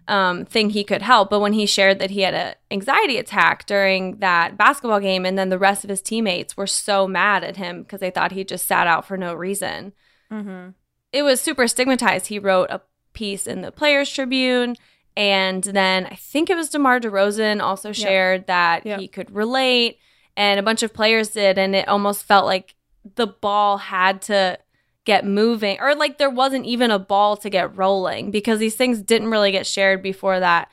um, 0.08 0.44
thing 0.46 0.72
he 0.72 0.84
could 0.84 1.02
help. 1.02 1.30
But 1.30 1.40
when 1.40 1.54
he 1.54 1.66
shared 1.66 2.00
that 2.00 2.10
he 2.12 2.22
had 2.22 2.34
an 2.34 2.56
anxiety 2.72 3.18
attack 3.18 3.66
during 3.68 4.18
that 4.18 4.58
basketball 4.58 5.00
game, 5.00 5.26
and 5.26 5.38
then 5.38 5.50
the 5.50 5.58
rest 5.60 5.84
of 5.84 5.90
his 5.90 6.02
teammates 6.02 6.58
were 6.58 6.68
so 6.68 7.08
mad 7.08 7.44
at 7.44 7.58
him 7.58 7.84
because 7.84 8.00
they 8.00 8.10
thought 8.12 8.32
he 8.32 8.44
just 8.44 8.68
sat 8.68 8.86
out 8.88 9.06
for 9.06 9.18
no 9.18 9.34
reason, 9.34 9.94
Mm-hmm. 10.32 10.70
it 11.14 11.24
was 11.24 11.42
super 11.42 11.68
stigmatized. 11.68 12.28
He 12.28 12.38
wrote 12.40 12.70
a 12.72 12.82
piece 13.14 13.48
in 13.48 13.62
the 13.62 13.72
Players 13.72 14.12
Tribune. 14.12 14.76
And 15.18 15.64
then 15.64 16.06
I 16.06 16.16
think 16.16 16.50
it 16.50 16.56
was 16.56 16.70
DeMar 16.70 17.00
DeRozan 17.00 17.62
also 17.62 17.92
shared 17.92 18.48
that 18.48 18.86
Yep. 18.86 19.00
he 19.00 19.08
could 19.08 19.32
relate, 19.36 19.98
and 20.38 20.60
a 20.60 20.64
bunch 20.64 20.84
of 20.84 20.94
players 20.94 21.30
did. 21.30 21.58
And 21.58 21.76
it 21.76 21.88
almost 21.88 22.24
felt 22.26 22.46
like 22.46 22.76
the 23.16 23.28
ball 23.28 23.78
had 23.78 24.22
to 24.24 24.58
get 25.06 25.26
moving, 25.26 25.78
or 25.82 25.96
like 25.96 26.18
there 26.20 26.30
wasn't 26.30 26.66
even 26.66 26.92
a 26.92 27.00
ball 27.00 27.36
to 27.38 27.50
get 27.50 27.76
rolling 27.76 28.32
because 28.32 28.60
these 28.60 28.76
things 28.76 29.02
didn't 29.02 29.32
really 29.32 29.52
get 29.52 29.66
shared 29.66 30.04
before 30.04 30.40
that, 30.40 30.70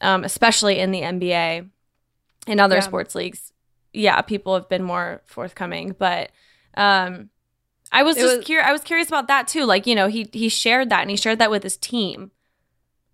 um, 0.00 0.24
especially 0.24 0.78
in 0.80 0.90
the 0.90 1.02
NBA 1.02 1.68
and 2.46 2.60
other 2.60 2.76
Yeah. 2.76 2.80
sports 2.80 3.14
leagues. 3.14 3.52
Yeah, 3.92 4.20
people 4.22 4.54
have 4.54 4.68
been 4.68 4.82
more 4.82 5.22
forthcoming, 5.26 5.94
but 5.98 6.30
um, 6.76 7.30
I 7.92 8.02
was 8.02 8.16
It 8.16 8.20
just 8.20 8.36
was- 8.38 8.44
curious. 8.46 8.68
I 8.68 8.72
was 8.72 8.82
curious 8.82 9.08
about 9.08 9.28
that 9.28 9.48
too. 9.48 9.64
Like 9.64 9.86
you 9.86 9.94
know, 9.94 10.08
he 10.08 10.28
he 10.32 10.48
shared 10.48 10.90
that 10.90 11.00
and 11.02 11.10
he 11.10 11.16
shared 11.16 11.38
that 11.38 11.50
with 11.50 11.62
his 11.62 11.76
team. 11.76 12.30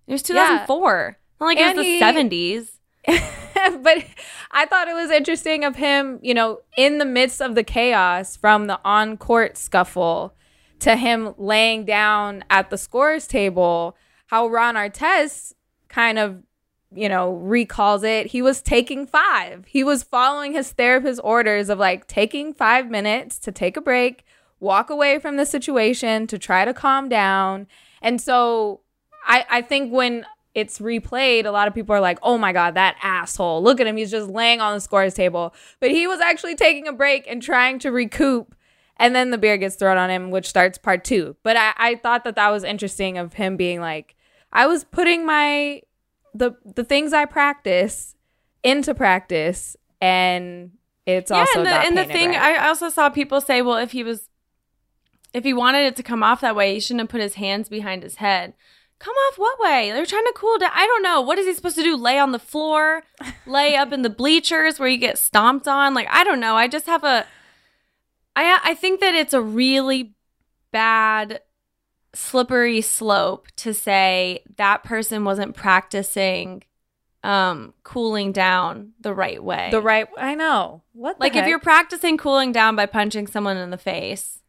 It 0.06 0.12
was 0.12 0.22
2004. 0.22 1.16
Not 1.40 1.46
like 1.46 1.58
And 1.58 1.70
it 1.72 1.76
was 1.76 1.86
he- 1.86 1.98
the 1.98 2.04
70s. 2.04 2.70
but 3.82 4.04
I 4.50 4.64
thought 4.66 4.88
it 4.88 4.94
was 4.94 5.10
interesting 5.10 5.64
of 5.64 5.76
him, 5.76 6.18
you 6.22 6.32
know, 6.34 6.60
in 6.76 6.98
the 6.98 7.04
midst 7.04 7.40
of 7.42 7.54
the 7.54 7.62
chaos 7.64 8.36
from 8.36 8.66
the 8.66 8.80
on 8.84 9.16
court 9.18 9.56
scuffle 9.58 10.34
to 10.80 10.96
him 10.96 11.34
laying 11.38 11.84
down 11.84 12.44
at 12.50 12.70
the 12.70 12.78
scores 12.78 13.26
table, 13.26 13.96
how 14.26 14.46
Ron 14.48 14.74
Artest 14.74 15.52
kind 15.88 16.18
of, 16.18 16.42
you 16.94 17.08
know, 17.08 17.34
recalls 17.34 18.02
it. 18.04 18.28
He 18.28 18.40
was 18.42 18.62
taking 18.62 19.06
five. 19.06 19.64
He 19.68 19.84
was 19.84 20.02
following 20.02 20.52
his 20.54 20.72
therapist's 20.72 21.20
orders 21.20 21.68
of 21.68 21.78
like 21.78 22.06
taking 22.06 22.54
five 22.54 22.90
minutes 22.90 23.38
to 23.40 23.52
take 23.52 23.76
a 23.76 23.80
break, 23.82 24.24
walk 24.60 24.90
away 24.90 25.18
from 25.18 25.36
the 25.36 25.46
situation 25.46 26.26
to 26.28 26.38
try 26.38 26.64
to 26.64 26.72
calm 26.72 27.08
down. 27.08 27.66
And 28.00 28.20
so 28.20 28.80
I, 29.26 29.44
I 29.50 29.62
think 29.62 29.92
when 29.92 30.26
it's 30.54 30.78
replayed, 30.78 31.46
a 31.46 31.50
lot 31.50 31.66
of 31.66 31.74
people 31.74 31.94
are 31.94 32.00
like, 32.00 32.18
oh 32.22 32.38
my 32.38 32.52
God, 32.52 32.74
that 32.74 32.96
asshole. 33.02 33.62
Look 33.62 33.80
at 33.80 33.86
him. 33.86 33.96
He's 33.96 34.10
just 34.10 34.30
laying 34.30 34.60
on 34.60 34.74
the 34.74 34.80
scores 34.80 35.14
table. 35.14 35.54
But 35.80 35.90
he 35.90 36.06
was 36.06 36.20
actually 36.20 36.54
taking 36.54 36.86
a 36.86 36.92
break 36.92 37.26
and 37.28 37.42
trying 37.42 37.78
to 37.80 37.90
recoup. 37.90 38.54
And 38.96 39.16
then 39.16 39.30
the 39.30 39.38
beer 39.38 39.56
gets 39.56 39.74
thrown 39.74 39.96
on 39.96 40.10
him, 40.10 40.30
which 40.30 40.48
starts 40.48 40.78
part 40.78 41.02
two. 41.02 41.36
But 41.42 41.56
I, 41.56 41.72
I 41.76 41.94
thought 41.96 42.22
that 42.22 42.36
that 42.36 42.50
was 42.50 42.62
interesting 42.62 43.18
of 43.18 43.32
him 43.32 43.56
being 43.56 43.80
like, 43.80 44.14
I 44.52 44.66
was 44.68 44.84
putting 44.84 45.26
my, 45.26 45.82
the, 46.32 46.52
the 46.64 46.84
things 46.84 47.12
I 47.12 47.24
practice 47.24 48.14
into 48.62 48.94
practice. 48.94 49.76
And 50.00 50.70
it's 51.04 51.32
also 51.32 51.58
and 51.58 51.66
the, 51.66 51.74
and 51.74 51.98
the 51.98 52.04
thing, 52.04 52.28
right. 52.28 52.58
I 52.60 52.68
also 52.68 52.88
saw 52.90 53.08
people 53.08 53.40
say, 53.40 53.60
well, 53.60 53.78
if 53.78 53.90
he 53.90 54.04
was, 54.04 54.28
if 55.34 55.42
he 55.42 55.52
wanted 55.52 55.84
it 55.84 55.96
to 55.96 56.02
come 56.02 56.22
off 56.22 56.40
that 56.40 56.56
way, 56.56 56.72
he 56.72 56.80
shouldn't 56.80 57.00
have 57.00 57.08
put 57.08 57.20
his 57.20 57.34
hands 57.34 57.68
behind 57.68 58.04
his 58.04 58.16
head. 58.16 58.54
Come 59.00 59.14
off 59.14 59.36
what 59.36 59.60
way? 59.60 59.90
They're 59.90 60.06
trying 60.06 60.24
to 60.24 60.32
cool 60.36 60.56
down. 60.58 60.70
I 60.72 60.86
don't 60.86 61.02
know. 61.02 61.20
What 61.20 61.38
is 61.38 61.46
he 61.46 61.52
supposed 61.52 61.76
to 61.76 61.82
do? 61.82 61.96
Lay 61.96 62.18
on 62.18 62.30
the 62.30 62.38
floor? 62.38 63.02
Lay 63.44 63.74
up 63.74 63.92
in 63.92 64.02
the 64.02 64.10
bleachers 64.22 64.78
where 64.78 64.88
you 64.88 64.96
get 64.96 65.18
stomped 65.18 65.66
on? 65.66 65.92
Like, 65.92 66.06
I 66.08 66.22
don't 66.22 66.38
know. 66.38 66.54
I 66.54 66.68
just 66.68 66.86
have 66.86 67.02
a, 67.02 67.26
I, 68.36 68.60
I 68.62 68.74
think 68.74 69.00
that 69.00 69.14
it's 69.14 69.34
a 69.34 69.42
really 69.42 70.14
bad 70.70 71.40
slippery 72.14 72.80
slope 72.80 73.48
to 73.56 73.74
say 73.74 74.44
that 74.56 74.84
person 74.84 75.24
wasn't 75.24 75.56
practicing 75.56 76.62
um 77.24 77.72
cooling 77.82 78.32
down 78.32 78.92
the 79.00 79.14
right 79.14 79.42
way. 79.42 79.68
the 79.72 79.80
right, 79.80 80.06
I 80.18 80.34
know. 80.34 80.82
What 80.92 81.18
the 81.18 81.22
Like 81.24 81.34
if 81.34 81.46
you're 81.46 81.58
practicing 81.58 82.18
cooling 82.18 82.52
down 82.52 82.76
by 82.76 82.86
punching 82.86 83.26
someone 83.28 83.56
in 83.56 83.70
the 83.70 83.78
face, 83.78 84.42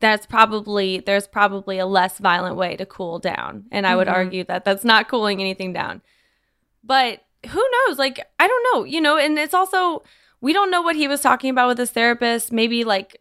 that's 0.00 0.26
probably 0.26 1.00
there's 1.00 1.26
probably 1.26 1.78
a 1.78 1.86
less 1.86 2.18
violent 2.18 2.56
way 2.56 2.76
to 2.76 2.86
cool 2.86 3.18
down. 3.18 3.64
And 3.72 3.86
I 3.86 3.96
would 3.96 4.06
Mhm. 4.08 4.12
argue 4.12 4.44
that 4.44 4.64
that's 4.64 4.84
not 4.84 5.08
cooling 5.08 5.40
anything 5.40 5.72
down. 5.72 6.02
But 6.84 7.24
who 7.48 7.64
knows? 7.86 7.98
Like 7.98 8.20
I 8.38 8.46
don't 8.46 8.66
know, 8.72 8.84
you 8.84 9.00
know, 9.00 9.16
and 9.16 9.38
it's 9.38 9.54
also 9.54 10.02
we 10.40 10.52
don't 10.52 10.70
know 10.70 10.82
what 10.82 10.94
he 10.96 11.08
was 11.08 11.20
talking 11.20 11.50
about 11.50 11.68
with 11.68 11.78
his 11.78 11.90
therapist. 11.90 12.52
Maybe 12.52 12.84
like 12.84 13.20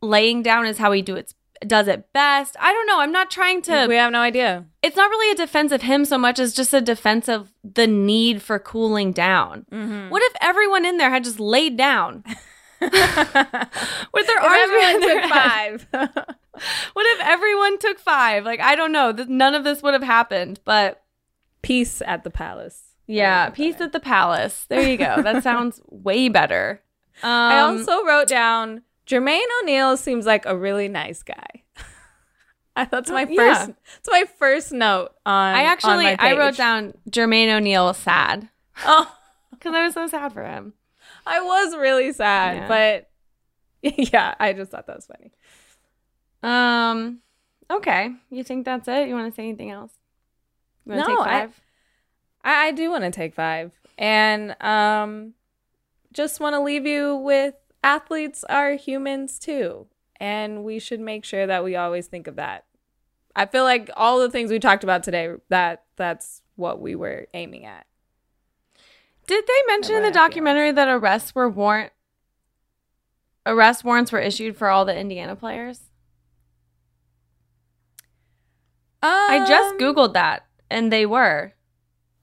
laying 0.00 0.42
down 0.42 0.66
is 0.66 0.78
how 0.78 0.92
he 0.92 1.02
do 1.02 1.16
it 1.16 1.34
does 1.66 1.88
it 1.88 2.12
best. 2.12 2.56
I 2.60 2.72
don't 2.72 2.86
know. 2.86 3.00
I'm 3.00 3.10
not 3.10 3.30
trying 3.32 3.62
to 3.62 3.86
we 3.88 3.96
have 3.96 4.12
no 4.12 4.20
idea. 4.20 4.64
it's 4.82 4.96
not 4.96 5.10
really 5.10 5.32
a 5.32 5.34
defense 5.36 5.72
of 5.72 5.82
him 5.82 6.04
so 6.04 6.16
much 6.16 6.38
as 6.38 6.54
just 6.54 6.72
a 6.72 6.80
defense 6.80 7.28
of 7.28 7.52
the 7.64 7.86
need 7.88 8.42
for 8.42 8.58
cooling 8.60 9.10
down. 9.12 9.66
Mm-hmm. 9.72 10.08
What 10.10 10.22
if 10.22 10.32
everyone 10.40 10.84
in 10.84 10.98
there 10.98 11.10
had 11.10 11.24
just 11.24 11.40
laid 11.40 11.76
down 11.76 12.22
with 12.80 14.26
their 14.26 14.38
If 14.38 14.44
arms 14.44 14.60
everyone 14.62 15.00
their 15.00 15.20
took 15.22 15.30
head? 15.32 15.80
five. 15.92 16.34
What 16.92 17.06
if 17.06 17.20
everyone 17.24 17.78
took 17.78 17.98
five? 18.00 18.44
Like 18.44 18.60
I 18.60 18.74
don't 18.74 18.90
know. 18.92 19.12
None 19.12 19.54
of 19.54 19.62
this 19.64 19.80
would 19.82 19.94
have 19.94 20.02
happened. 20.02 20.58
But 20.64 21.02
Peace 21.62 22.02
at 22.04 22.24
the 22.24 22.30
palace. 22.30 22.82
yeah, 23.06 23.50
peace 23.50 23.80
at 23.80 23.92
the 23.92 24.00
palace. 24.00 24.64
There 24.68 24.82
you 24.88 24.96
go. 24.96 25.22
That 25.22 25.42
sounds 25.44 25.80
way 25.88 26.28
better. 26.28 26.82
Um, 27.22 27.30
I 27.30 27.58
also 27.60 28.04
wrote 28.04 28.26
down 28.28 28.82
Jermaine 29.06 29.42
O'Neal 29.62 29.96
seems 29.96 30.24
like 30.26 30.46
a 30.46 30.56
really 30.56 30.88
nice 30.88 31.22
guy. 31.22 31.64
I- 32.76 32.84
that's 32.84 33.10
my 33.10 33.22
Oh, 33.24 33.34
first. 33.36 33.68
yeah. 33.68 33.74
That's 33.94 34.08
my 34.10 34.24
first 34.38 34.72
note 34.72 35.10
on. 35.26 35.54
I 35.54 35.60
on 35.60 35.66
actually 35.66 36.04
my 36.04 36.16
I 36.18 36.36
wrote 36.36 36.56
down 36.56 36.94
Jermaine 37.10 37.54
O'Neal 37.56 37.92
sad 37.94 38.48
Oh, 38.84 39.12
because 39.50 39.74
I 39.74 39.84
was 39.84 39.94
so 39.94 40.06
sad 40.08 40.32
for 40.32 40.44
him. 40.44 40.74
I 41.28 41.40
was 41.40 41.76
really 41.76 42.12
sad, 42.12 42.56
Yeah. 42.56 42.68
but 42.68 43.10
yeah, 44.12 44.34
I 44.40 44.52
just 44.52 44.70
thought 44.70 44.86
that 44.86 44.96
was 44.96 45.06
funny. 45.06 45.32
Um. 46.42 47.20
Okay. 47.70 48.10
You 48.30 48.42
think 48.44 48.64
that's 48.64 48.88
it? 48.88 49.08
You 49.08 49.14
want 49.14 49.30
to 49.30 49.34
say 49.36 49.44
anything 49.48 49.70
else? 49.70 49.92
You 50.86 50.92
want 50.94 51.04
to 51.04 51.10
No, 51.10 51.16
take 51.18 51.26
five? 51.26 51.60
I, 52.42 52.68
I 52.68 52.72
do 52.72 52.90
want 52.90 53.04
to 53.04 53.10
take 53.10 53.34
five, 53.34 53.72
and 53.98 54.56
um, 54.62 55.34
just 56.12 56.40
want 56.40 56.54
to 56.54 56.60
leave 56.60 56.86
you 56.86 57.16
with 57.16 57.54
athletes 57.84 58.44
are 58.44 58.72
humans 58.72 59.38
too, 59.38 59.86
and 60.18 60.64
we 60.64 60.78
should 60.78 61.00
make 61.00 61.24
sure 61.24 61.46
that 61.46 61.62
we 61.64 61.76
always 61.76 62.06
think 62.06 62.26
of 62.26 62.36
that. 62.36 62.64
I 63.36 63.46
feel 63.46 63.64
like 63.64 63.90
all 63.96 64.18
the 64.20 64.30
things 64.30 64.50
we 64.50 64.58
talked 64.58 64.82
about 64.82 65.02
today 65.02 65.30
that 65.50 65.84
that's 65.96 66.42
what 66.56 66.80
we 66.80 66.94
were 66.94 67.26
aiming 67.34 67.66
at. 67.66 67.86
Did 69.28 69.44
they 69.46 69.62
mention 69.66 69.94
in 69.96 70.02
the 70.02 70.10
documentary 70.10 70.72
that 70.72 70.88
arrests 70.88 71.34
were 71.34 71.48
warrant 71.50 71.92
arrest 73.46 73.84
warrants 73.84 74.10
were 74.10 74.18
issued 74.18 74.56
for 74.56 74.68
all 74.68 74.84
the 74.84 74.98
Indiana 74.98 75.36
players? 75.36 75.82
I 79.02 79.44
just 79.46 79.74
Um, 79.74 79.78
googled 79.78 80.14
that 80.14 80.46
and 80.70 80.90
they 80.92 81.06
were. 81.06 81.52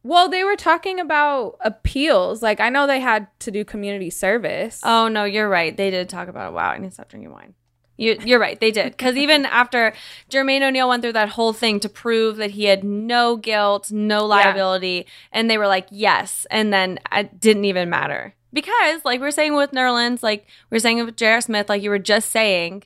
Well, 0.03 0.29
they 0.29 0.43
were 0.43 0.55
talking 0.55 0.99
about 0.99 1.57
appeals. 1.61 2.41
Like 2.43 2.59
I 2.59 2.69
know 2.69 2.85
they 2.85 2.99
had 2.99 3.27
to 3.41 3.51
do 3.51 3.63
community 3.63 4.09
service. 4.09 4.81
Oh 4.83 5.07
no, 5.07 5.23
you're 5.25 5.49
right. 5.49 5.75
They 5.77 5.91
did 5.91 6.09
talk 6.09 6.27
about 6.27 6.51
it. 6.51 6.53
Wow, 6.55 6.71
I 6.71 6.77
need 6.79 6.87
to 6.87 6.93
stop 6.93 7.09
drinking 7.09 7.31
wine. 7.31 7.53
You, 7.97 8.17
you're 8.25 8.39
right. 8.39 8.59
They 8.59 8.71
did 8.71 8.91
because 8.91 9.15
even 9.15 9.45
after 9.45 9.93
Jermaine 10.29 10.67
O'Neal 10.67 10.89
went 10.89 11.01
through 11.01 11.13
that 11.13 11.29
whole 11.29 11.53
thing 11.53 11.79
to 11.79 11.89
prove 11.89 12.37
that 12.37 12.51
he 12.51 12.65
had 12.65 12.83
no 12.83 13.37
guilt, 13.37 13.91
no 13.91 14.25
liability, 14.25 15.05
and 15.31 15.49
they 15.49 15.57
were 15.57 15.67
like, 15.67 15.87
yes, 15.91 16.45
and 16.51 16.73
then 16.73 16.99
it 17.11 17.39
didn't 17.39 17.65
even 17.65 17.89
matter 17.89 18.33
because, 18.55 19.03
like 19.05 19.19
we 19.19 19.27
we're 19.27 19.31
saying 19.31 19.55
with 19.55 19.71
Nerlens, 19.71 20.23
like 20.23 20.45
we 20.69 20.75
we're 20.75 20.79
saying 20.79 21.03
with 21.05 21.15
J.R. 21.17 21.41
Smith, 21.41 21.69
like 21.69 21.83
you 21.83 21.89
were 21.89 21.99
just 21.99 22.31
saying, 22.31 22.83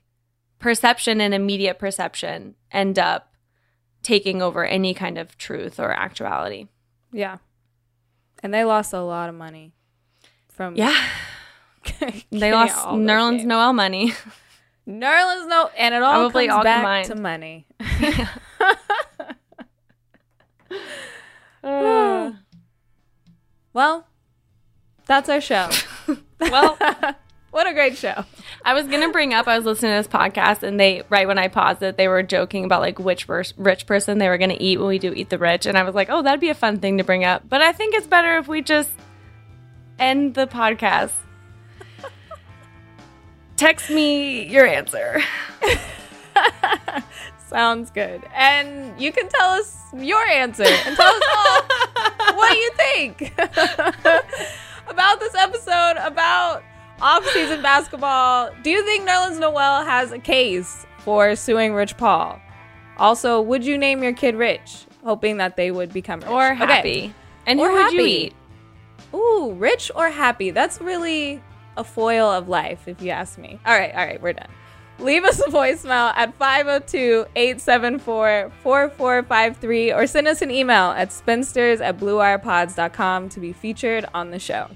perception 0.60 1.22
and 1.22 1.34
immediate 1.34 1.80
perception 1.80 2.56
end 2.72 3.00
up 3.00 3.34
taking 4.04 4.42
over 4.42 4.66
any 4.66 4.94
kind 4.94 5.18
of 5.18 5.38
truth 5.38 5.80
or 5.80 5.92
actuality. 5.92 6.68
yeah, 7.12 7.38
and 8.44 8.54
they 8.54 8.64
lost 8.64 8.94
a 8.94 9.02
lot 9.02 9.30
of 9.30 9.36
money 9.36 9.74
from 10.50 10.76
Yeah, 10.76 10.96
they 12.32 12.52
lost 12.52 12.76
Nerlens. 12.88 13.46
Noel 13.46 13.74
money. 13.74 14.14
Nerlens 14.90 15.48
no, 15.48 15.70
and 15.78 15.94
it 15.94 16.02
all 16.02 16.14
Probably 16.30 16.48
comes 16.48 16.58
all 16.58 16.64
back 16.64 17.06
combined. 17.06 17.08
to 17.08 17.16
money. 17.16 17.68
Uh, 21.64 22.32
Well, 23.72 24.08
that's 25.06 25.30
our 25.30 25.40
show. 25.40 25.70
well. 26.40 26.76
what 27.52 27.68
a 27.68 27.74
great 27.74 27.98
show. 27.98 28.26
I 28.66 28.74
was 28.74 28.88
gonna 28.88 29.10
bring 29.12 29.32
up. 29.34 29.48
I 29.48 29.56
was 29.56 29.64
listening 29.66 29.92
to 29.92 29.98
this 29.98 30.08
podcast, 30.08 30.64
and 30.64 30.80
they 30.80 31.04
right 31.10 31.28
when 31.28 31.38
I 31.38 31.50
paused 31.50 31.84
it, 31.84 31.96
they 31.96 32.08
were 32.08 32.24
joking 32.24 32.66
about 32.66 32.82
like 32.82 32.98
which 33.00 33.28
rich 33.30 33.86
person 33.86 34.18
they 34.18 34.28
were 34.28 34.40
gonna 34.40 34.58
eat 34.60 34.80
when 34.80 34.88
we 34.88 34.98
do 34.98 35.14
eat 35.14 35.30
the 35.30 35.38
rich, 35.38 35.68
and 35.68 35.78
I 35.78 35.84
was 35.84 35.94
like, 35.94 36.10
oh, 36.10 36.24
that'd 36.24 36.42
be 36.42 36.50
a 36.50 36.56
fun 36.56 36.80
thing 36.80 36.98
to 36.98 37.04
bring 37.04 37.24
up. 37.24 37.44
But 37.48 37.62
I 37.62 37.72
think 37.72 37.94
it's 37.94 38.08
better 38.08 38.38
if 38.38 38.48
we 38.48 38.64
just 38.64 38.90
end 40.00 40.34
the 40.34 40.48
podcast. 40.48 41.12
Text 43.60 43.90
me 43.90 44.46
your 44.48 44.66
answer. 44.66 45.20
Sounds 47.50 47.92
good. 47.92 48.22
And 48.34 49.00
you 49.02 49.12
can 49.12 49.28
tell 49.28 49.50
us 49.50 49.78
your 49.98 50.22
answer 50.28 50.64
and 50.64 50.96
tell 50.96 51.14
us 51.14 51.24
all 51.38 52.36
what 52.38 52.56
you 52.58 52.72
think 52.78 53.34
about 54.88 55.20
this 55.20 55.36
episode, 55.36 55.98
about 56.00 56.64
off-season 57.02 57.62
basketball. 57.62 58.50
Do 58.64 58.70
you 58.70 58.82
think 58.86 59.06
Nerlens 59.06 59.40
Noel 59.40 59.84
has 59.84 60.14
a 60.14 60.20
case 60.20 60.86
for 61.00 61.36
suing 61.36 61.74
Rich 61.74 61.98
Paul? 61.98 62.40
Also, 62.98 63.42
would 63.42 63.66
you 63.66 63.78
name 63.78 64.02
your 64.04 64.14
kid 64.14 64.36
Rich, 64.36 64.86
hoping 65.04 65.36
that 65.38 65.58
they 65.58 65.72
would 65.72 65.92
become 65.92 66.22
rich? 66.22 66.30
Or 66.30 66.46
Okay. 66.54 66.56
happy. 66.56 67.14
And 67.46 67.60
Or 67.60 67.70
who 67.70 67.76
would 67.76 67.92
you 67.92 68.02
eat? 68.06 68.34
Ooh, 69.14 69.54
rich 69.58 69.92
or 69.96 70.10
happy? 70.10 70.52
That's 70.52 70.80
really 70.80 71.42
a 71.80 71.84
foil 71.84 72.30
of 72.30 72.48
life, 72.50 72.88
if 72.88 73.02
you 73.02 73.10
ask 73.10 73.38
me. 73.38 73.60
All 73.66 73.74
right, 73.74 73.92
all 73.96 74.06
right, 74.06 74.22
we're 74.22 74.34
done. 74.34 74.50
Leave 75.00 75.24
us 75.24 75.40
a 75.40 75.50
voicemail 75.50 76.14
at 76.16 76.34
502 76.36 77.26
874 77.36 78.52
4453 78.62 79.94
or 79.94 80.06
send 80.06 80.28
us 80.28 80.42
an 80.42 80.52
email 80.52 80.92
at 80.92 81.14
spinsters 81.14 81.80
at 81.80 81.98
bluewirepods.com 81.98 83.30
to 83.30 83.40
be 83.40 83.54
featured 83.54 84.06
on 84.14 84.32
the 84.32 84.40
show. 84.40 84.68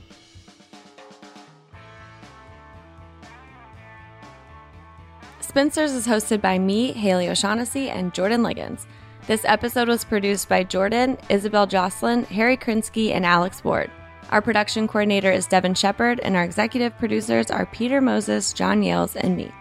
Spinsters 5.42 5.92
is 5.92 6.08
hosted 6.08 6.42
by 6.42 6.58
me, 6.58 6.94
Haley 6.94 7.30
O'Shaughnessy, 7.30 7.90
and 7.90 8.14
Jordan 8.14 8.42
Liggins. 8.42 8.88
This 9.28 9.46
episode 9.46 9.88
was 9.88 10.04
produced 10.04 10.50
by 10.50 10.64
Jordan, 10.64 11.18
Isabel 11.30 11.68
Jocelyn, 11.68 12.24
Harry 12.26 12.58
Krinsky, 12.58 13.12
and 13.12 13.26
Alex 13.26 13.64
Ward. 13.64 13.92
Our 14.32 14.42
production 14.42 14.88
coordinator 14.88 15.32
is 15.32 15.46
Devin 15.46 15.76
Shepard, 15.76 16.20
and 16.20 16.36
our 16.36 16.44
executive 16.44 16.98
producers 16.98 17.52
are 17.52 17.68
Peter 17.68 18.02
Moses, 18.02 18.52
John 18.54 18.82
Yales, 18.82 19.16
and 19.16 19.38
me. 19.38 19.52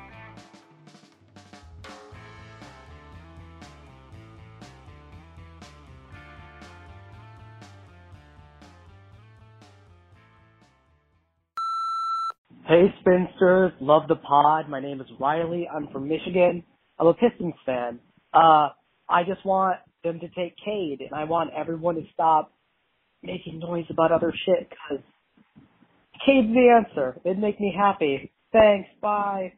Hey, 12.67 12.87
spinsters, 13.01 13.73
love 13.81 14.09
the 14.09 14.17
pod. 14.17 14.71
My 14.71 14.81
name 14.81 15.03
is 15.03 15.07
Riley. 15.21 15.69
I'm 15.69 15.89
from 15.89 16.09
Michigan. 16.09 16.63
I'm 16.99 17.09
a 17.09 17.13
Pistons 17.13 17.53
fan. 17.67 17.99
Uh, 18.33 18.71
I 19.11 19.25
just 19.27 19.45
want 19.45 19.77
them 20.03 20.19
to 20.21 20.29
take 20.29 20.57
Cade, 20.65 21.03
and 21.03 21.13
I 21.15 21.25
want 21.25 21.51
everyone 21.55 21.97
to 21.97 22.03
stop 22.15 22.51
making 23.23 23.61
noise 23.61 23.87
about 23.91 24.13
other 24.13 24.33
shit, 24.47 24.69
because 24.71 25.05
Cade's 26.27 26.49
the 26.55 26.83
answer. 26.85 27.21
It'd 27.25 27.39
make 27.39 27.61
me 27.61 27.75
happy. 27.77 28.33
Thanks, 28.53 28.89
bye. 29.01 29.53